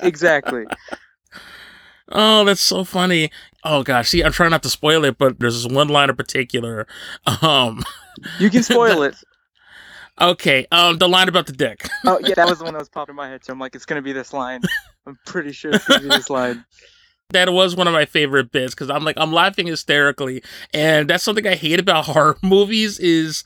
Exactly. 0.00 0.64
Oh, 2.10 2.42
that's 2.46 2.62
so 2.62 2.84
funny. 2.84 3.30
Oh 3.64 3.82
gosh, 3.82 4.08
see, 4.08 4.22
I'm 4.24 4.32
trying 4.32 4.48
not 4.48 4.62
to 4.62 4.70
spoil 4.70 5.04
it, 5.04 5.18
but 5.18 5.38
there's 5.38 5.62
this 5.62 5.70
one 5.70 5.88
line 5.88 6.08
in 6.08 6.16
particular. 6.16 6.86
Um, 7.42 7.82
You 8.38 8.48
can 8.48 8.62
spoil 8.62 9.02
it. 9.02 9.14
okay, 10.18 10.66
um, 10.72 10.96
the 10.96 11.06
line 11.06 11.28
about 11.28 11.44
the 11.46 11.52
dick. 11.52 11.86
Oh 12.06 12.18
yeah, 12.22 12.34
that 12.36 12.48
was 12.48 12.60
the 12.60 12.64
one 12.64 12.72
that 12.72 12.78
was 12.78 12.88
popping 12.88 13.12
in 13.12 13.16
my 13.16 13.28
head. 13.28 13.44
So 13.44 13.52
I'm 13.52 13.58
like, 13.58 13.74
it's 13.74 13.84
gonna 13.84 14.00
be 14.00 14.12
this 14.14 14.32
line. 14.32 14.62
I'm 15.06 15.18
pretty 15.26 15.52
sure 15.52 15.70
it's 15.72 15.86
gonna 15.86 16.00
be 16.00 16.08
this 16.08 16.30
line. 16.30 16.64
That 17.30 17.52
was 17.52 17.76
one 17.76 17.86
of 17.86 17.92
my 17.92 18.06
favorite 18.06 18.50
bits 18.50 18.74
because 18.74 18.90
I'm 18.90 19.04
like 19.04 19.16
I'm 19.18 19.32
laughing 19.32 19.66
hysterically, 19.66 20.42
and 20.72 21.08
that's 21.08 21.24
something 21.24 21.46
I 21.46 21.54
hate 21.54 21.80
about 21.80 22.04
horror 22.06 22.38
movies 22.42 22.98
is 22.98 23.44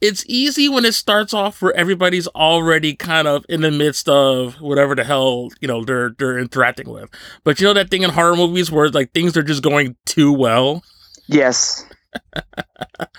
it's 0.00 0.24
easy 0.28 0.68
when 0.68 0.84
it 0.84 0.94
starts 0.94 1.32
off 1.32 1.62
where 1.62 1.74
everybody's 1.74 2.28
already 2.28 2.94
kind 2.94 3.26
of 3.26 3.44
in 3.48 3.62
the 3.62 3.70
midst 3.70 4.08
of 4.08 4.60
whatever 4.60 4.94
the 4.94 5.04
hell 5.04 5.48
you 5.60 5.68
know 5.68 5.84
they're 5.84 6.10
they're 6.18 6.38
interacting 6.38 6.88
with. 6.88 7.10
But 7.44 7.60
you 7.60 7.66
know 7.66 7.74
that 7.74 7.90
thing 7.90 8.02
in 8.02 8.10
horror 8.10 8.36
movies 8.36 8.70
where 8.70 8.88
like 8.88 9.12
things 9.12 9.36
are 9.36 9.42
just 9.42 9.62
going 9.62 9.96
too 10.04 10.32
well. 10.32 10.82
Yes. 11.26 11.84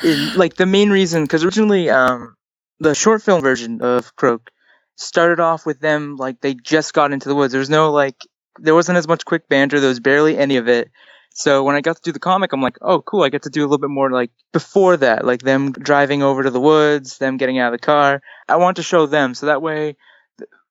In- 0.04 0.34
like 0.36 0.56
the 0.56 0.66
main 0.66 0.90
reason, 0.90 1.24
because 1.24 1.44
originally, 1.44 1.90
um, 1.90 2.36
the 2.80 2.96
short 2.96 3.22
film 3.22 3.42
version 3.42 3.82
of 3.82 4.16
Croak 4.16 4.50
started 4.96 5.40
off 5.40 5.66
with 5.66 5.80
them 5.80 6.16
like 6.16 6.42
they 6.42 6.54
just 6.54 6.94
got 6.94 7.12
into 7.12 7.30
the 7.30 7.36
woods. 7.36 7.52
There 7.52 7.60
was 7.60 7.70
no 7.70 7.92
like, 7.92 8.16
there 8.60 8.76
wasn't 8.76 8.98
as 8.98 9.08
much 9.08 9.26
quick 9.26 9.48
banter. 9.50 9.80
There 9.80 9.90
was 9.90 10.00
barely 10.00 10.38
any 10.38 10.58
of 10.58 10.68
it. 10.68 10.90
So 11.34 11.64
when 11.64 11.76
I 11.76 11.82
got 11.82 11.98
to 11.98 12.02
do 12.02 12.12
the 12.12 12.20
comic, 12.20 12.52
I'm 12.52 12.62
like, 12.62 12.78
oh, 12.82 13.02
cool. 13.02 13.24
I 13.24 13.30
get 13.30 13.44
to 13.44 13.50
do 13.50 13.62
a 13.62 13.68
little 13.68 13.78
bit 13.78 13.92
more 13.92 14.10
like 14.10 14.32
before 14.54 14.98
that, 14.98 15.24
like 15.24 15.42
them 15.42 15.72
driving 15.72 16.24
over 16.24 16.44
to 16.44 16.50
the 16.50 16.60
woods, 16.60 17.20
them 17.20 17.38
getting 17.38 17.60
out 17.60 17.74
of 17.74 17.80
the 17.80 17.86
car. 17.86 18.22
I 18.50 18.56
want 18.56 18.78
to 18.78 18.84
show 18.84 19.06
them 19.06 19.36
so 19.36 19.46
that 19.46 19.62
way 19.62 19.98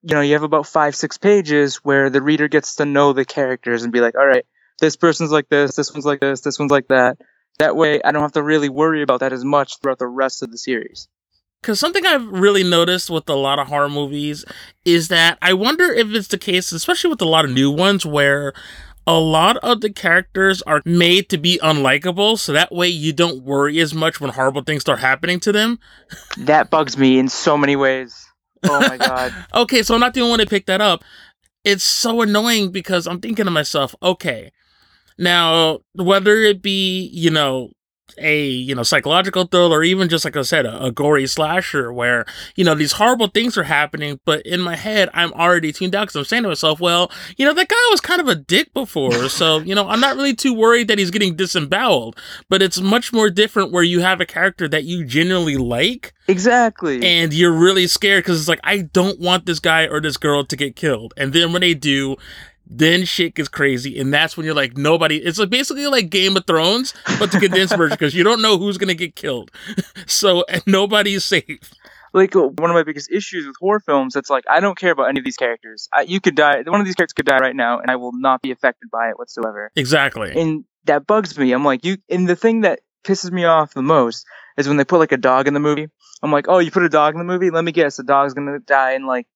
you 0.07 0.14
know, 0.14 0.21
you 0.21 0.35
have 0.35 0.45
about 0.45 0.69
five, 0.69 0.95
six 0.95 1.19
pages 1.19 1.76
where 1.76 2.11
the 2.11 2.23
reader 2.23 2.47
gets 2.47 2.76
to 2.76 2.85
know 2.85 3.12
the 3.12 3.25
characters 3.25 3.83
and 3.83 3.93
be 3.93 4.00
like, 4.00 4.14
all 4.16 4.26
right, 4.26 4.47
this 4.81 4.95
person's 4.95 5.33
like 5.33 5.49
this, 5.49 5.75
this 5.75 5.93
one's 5.93 6.07
like 6.07 6.21
this, 6.21 6.43
this 6.43 6.61
one's 6.61 6.71
like 6.71 6.87
that. 6.88 7.19
That 7.59 7.75
way, 7.75 8.00
I 8.02 8.12
don't 8.12 8.23
have 8.23 8.33
to 8.33 8.43
really 8.43 8.69
worry 8.69 9.02
about 9.02 9.21
that 9.21 9.33
as 9.33 9.45
much 9.45 9.81
throughout 9.81 9.99
the 9.99 10.07
rest 10.07 10.45
of 10.45 10.52
the 10.52 10.59
series. 10.59 11.09
Because 11.66 11.80
something 11.80 12.06
I've 12.06 12.28
really 12.28 12.62
noticed 12.62 13.11
with 13.11 13.28
a 13.28 13.35
lot 13.35 13.58
of 13.58 13.66
horror 13.66 13.88
movies 13.88 14.44
is 14.85 15.08
that 15.08 15.37
I 15.42 15.52
wonder 15.52 15.92
if 15.92 16.06
it's 16.14 16.28
the 16.28 16.38
case, 16.38 16.70
especially 16.70 17.11
with 17.11 17.20
a 17.20 17.25
lot 17.25 17.44
of 17.44 17.50
new 17.50 17.73
ones, 17.73 18.06
where 18.06 18.52
a 19.04 19.18
lot 19.18 19.56
of 19.56 19.80
the 19.80 19.90
characters 19.90 20.62
are 20.62 20.80
made 20.85 21.28
to 21.30 21.38
be 21.38 21.58
unlikable, 21.64 22.38
so 22.38 22.52
that 22.52 22.70
way 22.70 22.87
you 22.87 23.12
don't 23.12 23.42
worry 23.42 23.80
as 23.80 23.92
much 23.92 24.20
when 24.20 24.30
horrible 24.30 24.62
things 24.62 24.82
start 24.82 25.00
happening 25.00 25.40
to 25.40 25.50
them. 25.50 25.80
That 26.38 26.70
bugs 26.70 26.96
me 26.96 27.18
in 27.18 27.28
so 27.28 27.58
many 27.58 27.75
ways. 27.75 28.25
Oh 28.62 28.78
my 28.78 28.96
god. 28.96 29.35
Okay, 29.52 29.82
so 29.82 29.94
I'm 29.94 30.00
not 30.00 30.14
the 30.14 30.20
only 30.20 30.30
one 30.30 30.38
to 30.38 30.46
pick 30.46 30.66
that 30.66 30.80
up. 30.80 31.02
It's 31.64 31.82
so 31.82 32.23
annoying 32.23 32.70
because 32.70 33.08
I'm 33.08 33.20
thinking 33.20 33.46
to 33.46 33.50
myself, 33.50 33.92
okay, 34.00 34.52
now 35.18 35.80
whether 35.96 36.37
it 36.37 36.62
be, 36.62 37.11
you 37.12 37.30
know, 37.30 37.73
a 38.18 38.46
you 38.46 38.75
know 38.75 38.82
psychological 38.82 39.44
thriller 39.44 39.78
or 39.78 39.82
even 39.82 40.08
just 40.08 40.25
like 40.25 40.36
i 40.36 40.42
said 40.42 40.64
a, 40.64 40.84
a, 40.84 40.90
gory 40.90 41.26
slasher 41.26 41.92
where 41.92 42.25
you 42.54 42.64
know 42.64 42.75
these 42.75 42.92
horrible 42.92 43.26
things 43.26 43.58
are 43.58 43.64
happening 43.64 44.18
but 44.25 44.40
in 44.46 44.60
my 44.60 44.76
head 44.76 45.10
i'm 45.12 45.32
already 45.32 45.72
tuned 45.72 45.94
out 45.94 46.02
because 46.02 46.16
i'm 46.16 46.25
saying 46.25 46.42
to 46.42 46.48
myself 46.48 46.80
well 46.80 47.10
you 47.36 47.44
know 47.44 47.52
that 47.52 47.68
guy 47.68 47.76
was 47.90 48.00
kind 48.00 48.20
of 48.20 48.28
a 48.28 48.34
dick 48.34 48.72
before 48.72 49.12
so 49.28 49.58
you 49.58 49.75
know 49.75 49.88
i'm 49.88 50.00
not 50.00 50.16
really 50.16 50.34
too 50.34 50.54
worried 50.54 50.88
that 50.88 50.98
he's 50.98 51.10
getting 51.10 51.36
disemboweled 51.36 52.16
but 52.48 52.62
it's 52.62 52.80
much 52.80 53.12
more 53.12 53.28
different 53.28 53.72
where 53.72 53.82
you 53.82 54.00
have 54.00 54.20
a 54.20 54.26
character 54.26 54.68
that 54.68 54.84
you 54.84 55.04
genuinely 55.04 55.56
like 55.56 56.14
exactly. 56.28 57.04
and 57.04 57.34
you're 57.34 57.52
really 57.52 57.86
scared 57.86 58.22
because 58.22 58.38
it's 58.38 58.48
like 58.48 58.60
i 58.64 58.78
don't 58.78 59.20
want 59.20 59.46
this 59.46 59.58
guy 59.58 59.86
or 59.86 60.00
this 60.00 60.16
girl 60.16 60.44
to 60.44 60.56
get 60.56 60.76
killed. 60.76 61.14
And 61.16 61.32
then 61.32 61.52
when 61.52 61.60
they 61.60 61.75
do 61.75 62.16
then 62.66 63.04
shit 63.04 63.35
gets 63.35 63.49
crazy, 63.49 63.99
and 63.99 64.12
that's 64.12 64.37
when 64.37 64.44
you're 64.44 64.54
like 64.54 64.76
nobody. 64.76 65.18
It's 65.18 65.38
like 65.38 65.50
basically 65.50 65.87
like 65.87 66.11
Game 66.11 66.37
of 66.37 66.46
Thrones, 66.46 66.94
but 67.18 67.30
the 67.30 67.38
condensed 67.38 67.76
version 67.78 67.96
because 67.99 68.14
you 68.14 68.25
don't 68.25 68.42
know 68.42 68.58
who's 68.58 68.78
gonna 68.78 68.94
get 68.94 69.14
killed, 69.14 69.50
so 70.06 70.44
nobody's 70.66 71.25
safe. 71.25 71.73
Like 72.12 72.35
uh, 72.35 72.49
one 72.49 72.70
of 72.70 72.75
my 72.75 72.82
biggest 72.82 73.11
issues 73.11 73.46
with 73.46 73.56
horror 73.61 73.80
films, 73.80 74.16
it's 74.16 74.30
like 74.30 74.44
I 74.50 74.61
don't 74.61 74.76
care 74.76 74.90
about 74.90 75.08
any 75.08 75.20
of 75.20 75.25
these 75.25 75.37
characters. 75.37 75.88
I, 75.92 76.02
you 76.02 76.20
could 76.20 76.35
die. 76.35 76.62
One 76.66 76.80
of 76.80 76.87
these 76.87 76.94
characters 76.94 77.14
could 77.14 77.26
die 77.26 77.38
right 77.38 77.54
now, 77.54 77.78
and 77.78 77.90
I 77.90 77.96
will 77.96 78.12
not 78.12 78.42
be 78.42 78.50
affected 78.50 78.90
by 78.90 79.11
it 79.11 79.18
whatsoever. 79.18 79.70
Exactly. 79.76 80.32
And 80.35 80.64
that 80.85 81.06
bugs 81.06 81.38
me. 81.38 81.52
I'm 81.52 81.64
like 81.64 81.85
you. 81.85 81.99
And 82.08 82.28
the 82.28 82.37
thing 82.37 82.62
that 82.62 82.80
pisses 83.04 83.30
me 83.30 83.44
off 83.44 83.75
the 83.75 83.82
most 83.82 84.26
is 84.56 84.66
when 84.66 84.76
they 84.76 84.85
put 84.85 84.99
like 84.99 85.12
a 85.12 85.16
dog 85.16 85.46
in 85.46 85.54
the 85.54 85.61
movie. 85.61 85.88
I'm 86.23 86.32
like, 86.32 86.46
oh, 86.49 86.58
you 86.58 86.70
put 86.70 86.82
a 86.82 86.88
dog 86.88 87.14
in 87.14 87.18
the 87.18 87.25
movie? 87.25 87.50
Let 87.50 87.64
me 87.64 87.73
guess, 87.73 87.96
the 87.96 88.02
dog's 88.02 88.35
gonna 88.35 88.58
die 88.58 88.92
in 88.92 89.06
like 89.06 89.26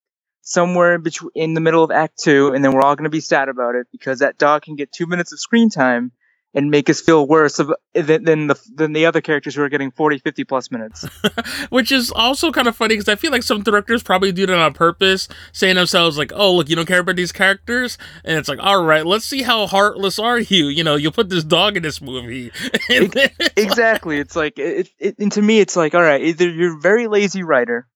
somewhere 0.43 0.99
between 0.99 1.31
in 1.35 1.55
the 1.55 1.61
middle 1.61 1.85
of 1.85 1.91
Act 1.91 2.19
Two, 2.19 2.53
and 2.53 2.65
then 2.65 2.73
we're 2.73 2.83
all 2.83 2.97
going 2.97 3.05
to 3.05 3.11
be 3.11 3.21
sad 3.21 3.49
about 3.49 3.75
it 3.75 3.87
because 3.93 4.21
that 4.21 4.39
dog 4.39 4.63
can 4.63 4.77
get 4.77 4.93
two 4.93 5.07
minutes 5.07 5.33
of 5.33 5.41
screen 5.41 5.71
time 5.71 6.13
and 6.53 6.71
make 6.71 6.91
us 6.91 7.01
feel 7.01 7.27
worse 7.27 7.59
of, 7.61 7.73
eh, 7.95 8.03
than, 8.03 8.25
than 8.25 8.47
the 8.49 8.61
than 8.75 8.93
the 8.93 9.07
other 9.07 9.21
characters 9.21 9.55
who 9.55 9.63
are 9.63 9.69
getting 9.69 9.93
40, 9.93 10.19
50 10.19 10.45
plus 10.45 10.71
minutes. 10.71 11.07
Which 11.71 11.93
is 11.93 12.11
also 12.11 12.51
kind 12.51 12.67
of 12.67 12.75
funny 12.75 12.95
because 12.95 13.09
I 13.09 13.15
feel 13.15 13.31
like 13.31 13.43
some 13.43 13.63
directors 13.63 14.03
probably 14.03 14.33
do 14.33 14.47
that 14.47 14.59
on 14.59 14.73
purpose, 14.73 15.29
saying 15.53 15.77
themselves 15.77 16.19
like, 16.19 16.33
"Oh, 16.35 16.55
look, 16.55 16.69
you 16.69 16.77
don't 16.77 16.87
care 16.87 17.01
about 17.01 17.17
these 17.17 17.33
characters," 17.33 17.99
and 18.25 18.37
it's 18.39 18.49
like, 18.49 18.59
"All 18.61 18.83
right, 18.83 19.07
let's 19.07 19.25
see 19.25 19.43
how 19.43 19.67
heartless 19.67 20.19
are 20.19 20.41
you." 20.41 20.67
You 20.67 20.83
know, 20.83 20.97
you 20.97 21.11
put 21.11 21.29
this 21.29 21.45
dog 21.45 21.77
in 21.77 21.83
this 21.83 22.01
movie. 22.01 22.51
It, 22.93 23.33
exactly. 23.57 24.19
It's 24.19 24.35
like, 24.35 24.59
it, 24.59 24.89
it, 24.99 25.19
and 25.19 25.31
to 25.33 25.43
me, 25.43 25.61
it's 25.61 25.77
like, 25.77 25.95
all 25.95 26.03
right, 26.03 26.21
either 26.21 26.49
you're 26.49 26.77
a 26.77 26.81
very 26.81 27.07
lazy 27.07 27.45
writer, 27.45 27.87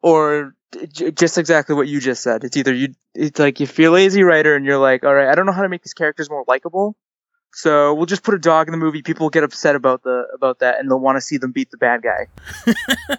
or 0.00 0.54
just 1.14 1.38
exactly 1.38 1.74
what 1.74 1.88
you 1.88 2.00
just 2.00 2.22
said. 2.22 2.44
It's 2.44 2.56
either 2.56 2.74
you, 2.74 2.94
it's 3.14 3.38
like 3.38 3.60
if 3.60 3.78
you're 3.78 3.88
a 3.88 3.92
lazy 3.92 4.22
writer 4.22 4.54
and 4.54 4.64
you're 4.64 4.78
like, 4.78 5.04
all 5.04 5.14
right, 5.14 5.28
I 5.28 5.34
don't 5.34 5.46
know 5.46 5.52
how 5.52 5.62
to 5.62 5.68
make 5.68 5.82
these 5.82 5.94
characters 5.94 6.30
more 6.30 6.44
likable, 6.48 6.96
so 7.52 7.94
we'll 7.94 8.06
just 8.06 8.22
put 8.22 8.34
a 8.34 8.38
dog 8.38 8.68
in 8.68 8.72
the 8.72 8.78
movie. 8.78 9.02
People 9.02 9.24
will 9.24 9.30
get 9.30 9.44
upset 9.44 9.76
about 9.76 10.02
the 10.02 10.26
about 10.34 10.60
that, 10.60 10.78
and 10.78 10.90
they'll 10.90 11.00
want 11.00 11.16
to 11.16 11.20
see 11.20 11.38
them 11.38 11.52
beat 11.52 11.70
the 11.70 11.76
bad 11.76 12.02
guy. 12.02 12.26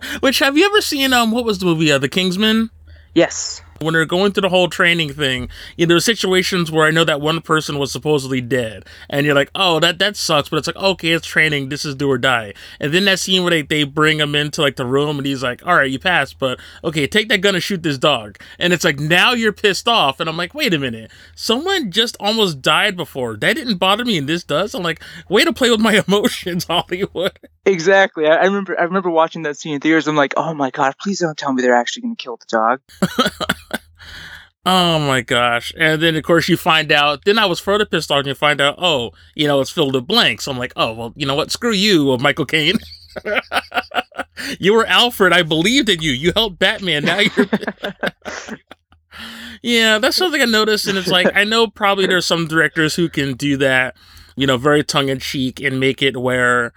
Which 0.19 0.39
have 0.39 0.57
you 0.57 0.65
ever 0.65 0.81
seen? 0.81 1.13
Um, 1.13 1.31
what 1.31 1.45
was 1.45 1.59
the 1.59 1.65
movie? 1.65 1.91
Uh, 1.91 1.97
the 1.99 2.09
Kingsman. 2.09 2.69
Yes 3.15 3.61
when 3.83 3.93
they're 3.93 4.05
going 4.05 4.31
through 4.31 4.41
the 4.41 4.49
whole 4.49 4.67
training 4.67 5.13
thing, 5.13 5.49
you 5.77 5.85
know, 5.85 5.93
there 5.93 5.93
there's 5.93 6.05
situations 6.05 6.71
where 6.71 6.87
I 6.87 6.91
know 6.91 7.03
that 7.03 7.21
one 7.21 7.39
person 7.41 7.77
was 7.77 7.91
supposedly 7.91 8.41
dead, 8.41 8.85
and 9.09 9.25
you're 9.25 9.35
like, 9.35 9.51
oh, 9.53 9.79
that 9.79 9.99
that 9.99 10.15
sucks, 10.15 10.49
but 10.49 10.57
it's 10.57 10.67
like, 10.67 10.75
okay, 10.75 11.11
it's 11.11 11.27
training, 11.27 11.69
this 11.69 11.85
is 11.85 11.93
do 11.95 12.09
or 12.09 12.17
die. 12.17 12.53
And 12.79 12.93
then 12.93 13.05
that 13.05 13.19
scene 13.19 13.43
where 13.43 13.51
they, 13.51 13.61
they 13.61 13.83
bring 13.83 14.19
him 14.19 14.33
into 14.33 14.61
like 14.61 14.75
the 14.75 14.85
room, 14.85 15.17
and 15.17 15.25
he's 15.25 15.43
like, 15.43 15.65
all 15.65 15.75
right, 15.75 15.89
you 15.89 15.99
passed, 15.99 16.39
but 16.39 16.59
okay, 16.83 17.05
take 17.05 17.29
that 17.29 17.41
gun 17.41 17.55
and 17.55 17.63
shoot 17.63 17.83
this 17.83 17.97
dog. 17.97 18.39
And 18.57 18.73
it's 18.73 18.83
like 18.83 18.99
now 18.99 19.33
you're 19.33 19.53
pissed 19.53 19.87
off, 19.87 20.19
and 20.19 20.27
I'm 20.27 20.37
like, 20.37 20.53
wait 20.53 20.73
a 20.73 20.79
minute, 20.79 21.11
someone 21.35 21.91
just 21.91 22.17
almost 22.19 22.61
died 22.61 22.97
before. 22.97 23.37
That 23.37 23.55
didn't 23.55 23.77
bother 23.77 24.03
me, 24.03 24.17
and 24.17 24.27
this 24.27 24.43
does. 24.43 24.73
I'm 24.73 24.83
like, 24.83 25.01
way 25.29 25.43
to 25.45 25.53
play 25.53 25.69
with 25.69 25.79
my 25.79 26.03
emotions, 26.07 26.65
Hollywood. 26.65 27.37
Exactly. 27.65 28.25
I, 28.25 28.37
I 28.37 28.45
remember 28.45 28.79
I 28.79 28.83
remember 28.83 29.09
watching 29.09 29.43
that 29.43 29.57
scene 29.57 29.75
in 29.75 29.79
theaters. 29.79 30.07
I'm 30.07 30.15
like, 30.15 30.33
oh 30.35 30.53
my 30.53 30.69
god, 30.71 30.95
please 30.99 31.19
don't 31.19 31.37
tell 31.37 31.53
me 31.53 31.61
they're 31.61 31.75
actually 31.75 32.01
going 32.01 32.15
to 32.15 32.23
kill 32.23 32.37
the 32.37 32.45
dog. 32.49 32.81
Oh 34.65 34.97
my 34.99 35.21
gosh. 35.21 35.73
And 35.77 36.01
then, 36.01 36.15
of 36.15 36.23
course, 36.23 36.47
you 36.47 36.55
find 36.55 36.91
out. 36.91 37.25
Then 37.25 37.37
I 37.37 37.45
was 37.45 37.59
further 37.59 37.85
pissed 37.85 38.11
off 38.11 38.19
and 38.19 38.27
you 38.27 38.33
find 38.33 38.61
out, 38.61 38.75
oh, 38.77 39.11
you 39.35 39.45
know, 39.45 39.59
it's 39.59 39.69
filled 39.69 39.93
with 39.93 40.07
blanks. 40.07 40.47
I'm 40.47 40.57
like, 40.57 40.71
oh, 40.77 40.93
well, 40.93 41.13
you 41.15 41.25
know 41.25 41.35
what? 41.35 41.51
Screw 41.51 41.73
you, 41.73 42.13
uh, 42.13 42.17
Michael 42.17 42.45
Caine. 42.45 42.77
you 44.59 44.73
were 44.73 44.85
Alfred. 44.85 45.33
I 45.33 45.43
believed 45.43 45.89
in 45.89 46.01
you. 46.01 46.11
You 46.11 46.31
helped 46.33 46.59
Batman. 46.59 47.03
Now 47.03 47.19
you're. 47.19 47.47
yeah, 49.61 49.97
that's 49.99 50.15
something 50.15 50.41
I 50.41 50.45
noticed. 50.45 50.87
And 50.87 50.97
it's 50.97 51.09
like, 51.09 51.27
I 51.35 51.43
know 51.43 51.67
probably 51.67 52.05
there's 52.05 52.25
some 52.25 52.47
directors 52.47 52.95
who 52.95 53.09
can 53.09 53.33
do 53.33 53.57
that, 53.57 53.97
you 54.37 54.47
know, 54.47 54.55
very 54.55 54.83
tongue 54.83 55.09
in 55.09 55.19
cheek 55.19 55.59
and 55.59 55.77
make 55.77 56.01
it 56.01 56.15
where 56.15 56.71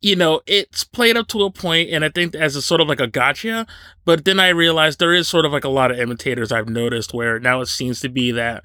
you 0.00 0.14
know, 0.14 0.40
it's 0.46 0.84
played 0.84 1.16
up 1.16 1.26
to 1.28 1.42
a 1.42 1.50
point, 1.50 1.90
and 1.90 2.04
I 2.04 2.08
think 2.08 2.34
as 2.34 2.56
a 2.56 2.62
sort 2.62 2.80
of 2.80 2.88
like 2.88 3.00
a 3.00 3.06
gotcha. 3.06 3.66
But 4.04 4.24
then 4.24 4.38
I 4.38 4.48
realized 4.50 4.98
there 4.98 5.14
is 5.14 5.28
sort 5.28 5.44
of 5.44 5.52
like 5.52 5.64
a 5.64 5.68
lot 5.68 5.90
of 5.90 5.98
imitators 5.98 6.52
I've 6.52 6.68
noticed 6.68 7.12
where 7.12 7.40
now 7.40 7.60
it 7.60 7.66
seems 7.66 8.00
to 8.00 8.08
be 8.08 8.30
that 8.32 8.62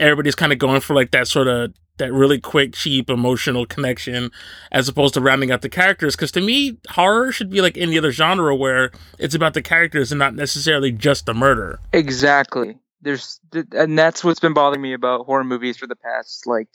everybody's 0.00 0.34
kind 0.34 0.52
of 0.52 0.58
going 0.58 0.80
for 0.80 0.94
like 0.94 1.12
that 1.12 1.28
sort 1.28 1.46
of 1.48 1.72
that 1.98 2.12
really 2.12 2.40
quick, 2.40 2.74
cheap, 2.74 3.10
emotional 3.10 3.66
connection 3.66 4.30
as 4.72 4.88
opposed 4.88 5.14
to 5.14 5.20
rounding 5.20 5.52
out 5.52 5.62
the 5.62 5.68
characters. 5.68 6.16
Because 6.16 6.32
to 6.32 6.40
me, 6.40 6.78
horror 6.88 7.30
should 7.30 7.50
be 7.50 7.60
like 7.60 7.76
any 7.76 7.96
other 7.96 8.10
genre 8.10 8.56
where 8.56 8.90
it's 9.18 9.34
about 9.34 9.54
the 9.54 9.62
characters 9.62 10.10
and 10.10 10.18
not 10.18 10.34
necessarily 10.34 10.90
just 10.90 11.26
the 11.26 11.34
murder. 11.34 11.78
Exactly. 11.92 12.78
There's, 13.02 13.40
and 13.72 13.98
that's 13.98 14.24
what's 14.24 14.40
been 14.40 14.54
bothering 14.54 14.80
me 14.80 14.94
about 14.94 15.26
horror 15.26 15.44
movies 15.44 15.76
for 15.76 15.86
the 15.86 15.96
past 15.96 16.46
like 16.46 16.68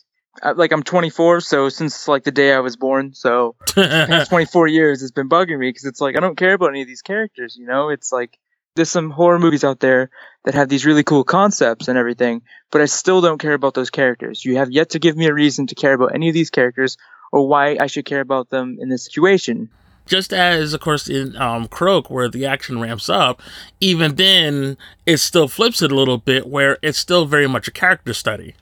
like 0.55 0.71
I'm 0.71 0.83
24, 0.83 1.41
so 1.41 1.69
since 1.69 2.07
like 2.07 2.23
the 2.23 2.31
day 2.31 2.53
I 2.53 2.59
was 2.59 2.75
born, 2.75 3.13
so 3.13 3.55
past 3.75 4.29
24 4.29 4.67
years, 4.67 5.01
it's 5.01 5.11
been 5.11 5.29
bugging 5.29 5.59
me 5.59 5.69
because 5.69 5.85
it's 5.85 6.01
like 6.01 6.15
I 6.15 6.19
don't 6.19 6.37
care 6.37 6.53
about 6.53 6.69
any 6.69 6.81
of 6.81 6.87
these 6.87 7.01
characters. 7.01 7.55
You 7.57 7.65
know, 7.65 7.89
it's 7.89 8.11
like 8.11 8.37
there's 8.75 8.91
some 8.91 9.09
horror 9.09 9.39
movies 9.39 9.63
out 9.63 9.79
there 9.79 10.09
that 10.45 10.53
have 10.53 10.69
these 10.69 10.85
really 10.85 11.03
cool 11.03 11.23
concepts 11.23 11.87
and 11.87 11.97
everything, 11.97 12.41
but 12.71 12.81
I 12.81 12.85
still 12.85 13.21
don't 13.21 13.39
care 13.39 13.53
about 13.53 13.73
those 13.73 13.89
characters. 13.89 14.45
You 14.45 14.57
have 14.57 14.71
yet 14.71 14.91
to 14.91 14.99
give 14.99 15.17
me 15.17 15.25
a 15.27 15.33
reason 15.33 15.67
to 15.67 15.75
care 15.75 15.93
about 15.93 16.13
any 16.15 16.29
of 16.29 16.33
these 16.33 16.49
characters 16.49 16.97
or 17.31 17.47
why 17.47 17.77
I 17.79 17.87
should 17.87 18.05
care 18.05 18.21
about 18.21 18.49
them 18.49 18.77
in 18.79 18.87
this 18.89 19.03
situation. 19.03 19.69
Just 20.05 20.31
as, 20.31 20.73
of 20.73 20.79
course, 20.79 21.09
in 21.09 21.35
um, 21.35 21.67
Croak, 21.67 22.09
where 22.09 22.29
the 22.29 22.45
action 22.45 22.79
ramps 22.79 23.09
up, 23.09 23.41
even 23.81 24.15
then 24.15 24.77
it 25.05 25.17
still 25.17 25.49
flips 25.49 25.81
it 25.81 25.91
a 25.91 25.95
little 25.95 26.17
bit, 26.17 26.47
where 26.47 26.77
it's 26.81 26.97
still 26.97 27.25
very 27.25 27.47
much 27.47 27.67
a 27.67 27.71
character 27.71 28.13
study. 28.13 28.55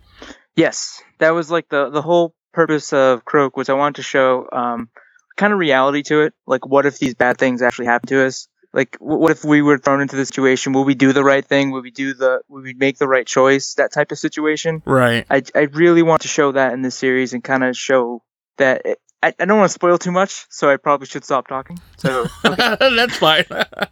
Yes, 0.56 1.02
that 1.20 1.32
was 1.32 1.52
like 1.52 1.70
the 1.70 1.90
the 1.90 2.02
whole 2.02 2.34
purpose 2.54 2.94
of 2.94 3.26
Croak 3.26 3.58
was 3.58 3.70
I 3.70 3.74
wanted 3.74 3.98
to 3.98 4.04
show 4.04 4.48
um, 4.52 4.90
kind 5.36 5.54
of 5.54 5.60
reality 5.60 6.04
to 6.04 6.22
it. 6.22 6.34
Like, 6.48 6.66
what 6.66 6.86
if 6.86 6.98
these 6.98 7.14
bad 7.14 7.38
things 7.38 7.62
actually 7.62 7.88
happen 7.88 8.08
to 8.08 8.26
us? 8.26 8.48
Like, 8.74 8.98
what 9.00 9.32
if 9.32 9.46
we 9.46 9.62
were 9.62 9.78
thrown 9.78 10.02
into 10.02 10.16
this 10.16 10.30
situation? 10.30 10.74
Will 10.74 10.84
we 10.84 10.96
do 10.96 11.14
the 11.14 11.24
right 11.24 11.46
thing? 11.46 11.72
Will 11.72 11.82
we 11.82 11.92
do 11.92 12.14
the? 12.14 12.42
Will 12.50 12.62
we 12.62 12.74
make 12.74 12.98
the 12.98 13.08
right 13.08 13.26
choice? 13.26 13.76
That 13.76 13.94
type 13.94 14.12
of 14.12 14.20
situation. 14.20 14.82
Right. 14.86 15.26
I 15.30 15.44
I 15.54 15.62
really 15.62 16.04
want 16.04 16.24
to 16.24 16.28
show 16.28 16.52
that 16.54 16.74
in 16.74 16.82
this 16.82 16.96
series 16.96 17.34
and 17.34 17.44
kind 17.44 17.64
of 17.64 17.76
show 17.78 18.24
that. 18.58 18.82
It, 18.86 19.00
I, 19.24 19.34
I 19.40 19.46
don't 19.46 19.58
want 19.58 19.70
to 19.70 19.74
spoil 19.74 19.98
too 19.98 20.12
much, 20.12 20.46
so 20.50 20.70
I 20.70 20.78
probably 20.78 21.08
should 21.08 21.24
stop 21.24 21.48
talking. 21.48 21.80
So 21.98 22.28
okay. 22.46 22.76
that's 22.96 23.18
fine. 23.18 23.46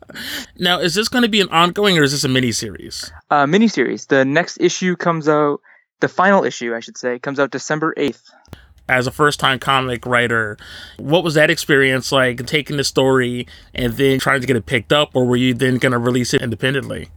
now, 0.60 0.80
is 0.80 0.94
this 0.94 1.08
going 1.08 1.24
to 1.24 1.30
be 1.30 1.42
an 1.42 1.50
ongoing 1.50 1.98
or 1.98 2.04
is 2.04 2.12
this 2.12 2.24
a 2.24 2.30
mini 2.30 2.52
series? 2.52 3.12
Uh, 3.32 3.48
mini 3.48 3.68
series. 3.68 4.06
The 4.06 4.26
next 4.26 4.60
issue 4.60 4.96
comes 4.96 5.28
out 5.28 5.62
the 6.04 6.10
final 6.10 6.44
issue, 6.44 6.76
I 6.76 6.82
should 6.82 6.98
say, 6.98 7.18
comes 7.18 7.40
out 7.40 7.50
December 7.50 7.94
8th. 7.98 8.30
As 8.90 9.08
a 9.08 9.12
first 9.12 9.40
time 9.40 9.58
comic 9.58 10.06
writer, 10.06 10.58
what 10.98 11.24
was 11.24 11.36
that 11.36 11.50
experience 11.50 12.12
like 12.12 12.46
taking 12.46 12.76
the 12.76 12.84
story 12.84 13.48
and 13.74 13.94
then 13.94 14.20
trying 14.20 14.42
to 14.42 14.48
get 14.48 14.58
it 14.58 14.66
picked 14.66 14.92
up, 14.92 15.16
or 15.16 15.26
were 15.26 15.38
you 15.38 15.54
then 15.54 15.78
going 15.78 15.94
to 15.94 15.98
release 15.98 16.34
it 16.34 16.42
independently? 16.42 17.08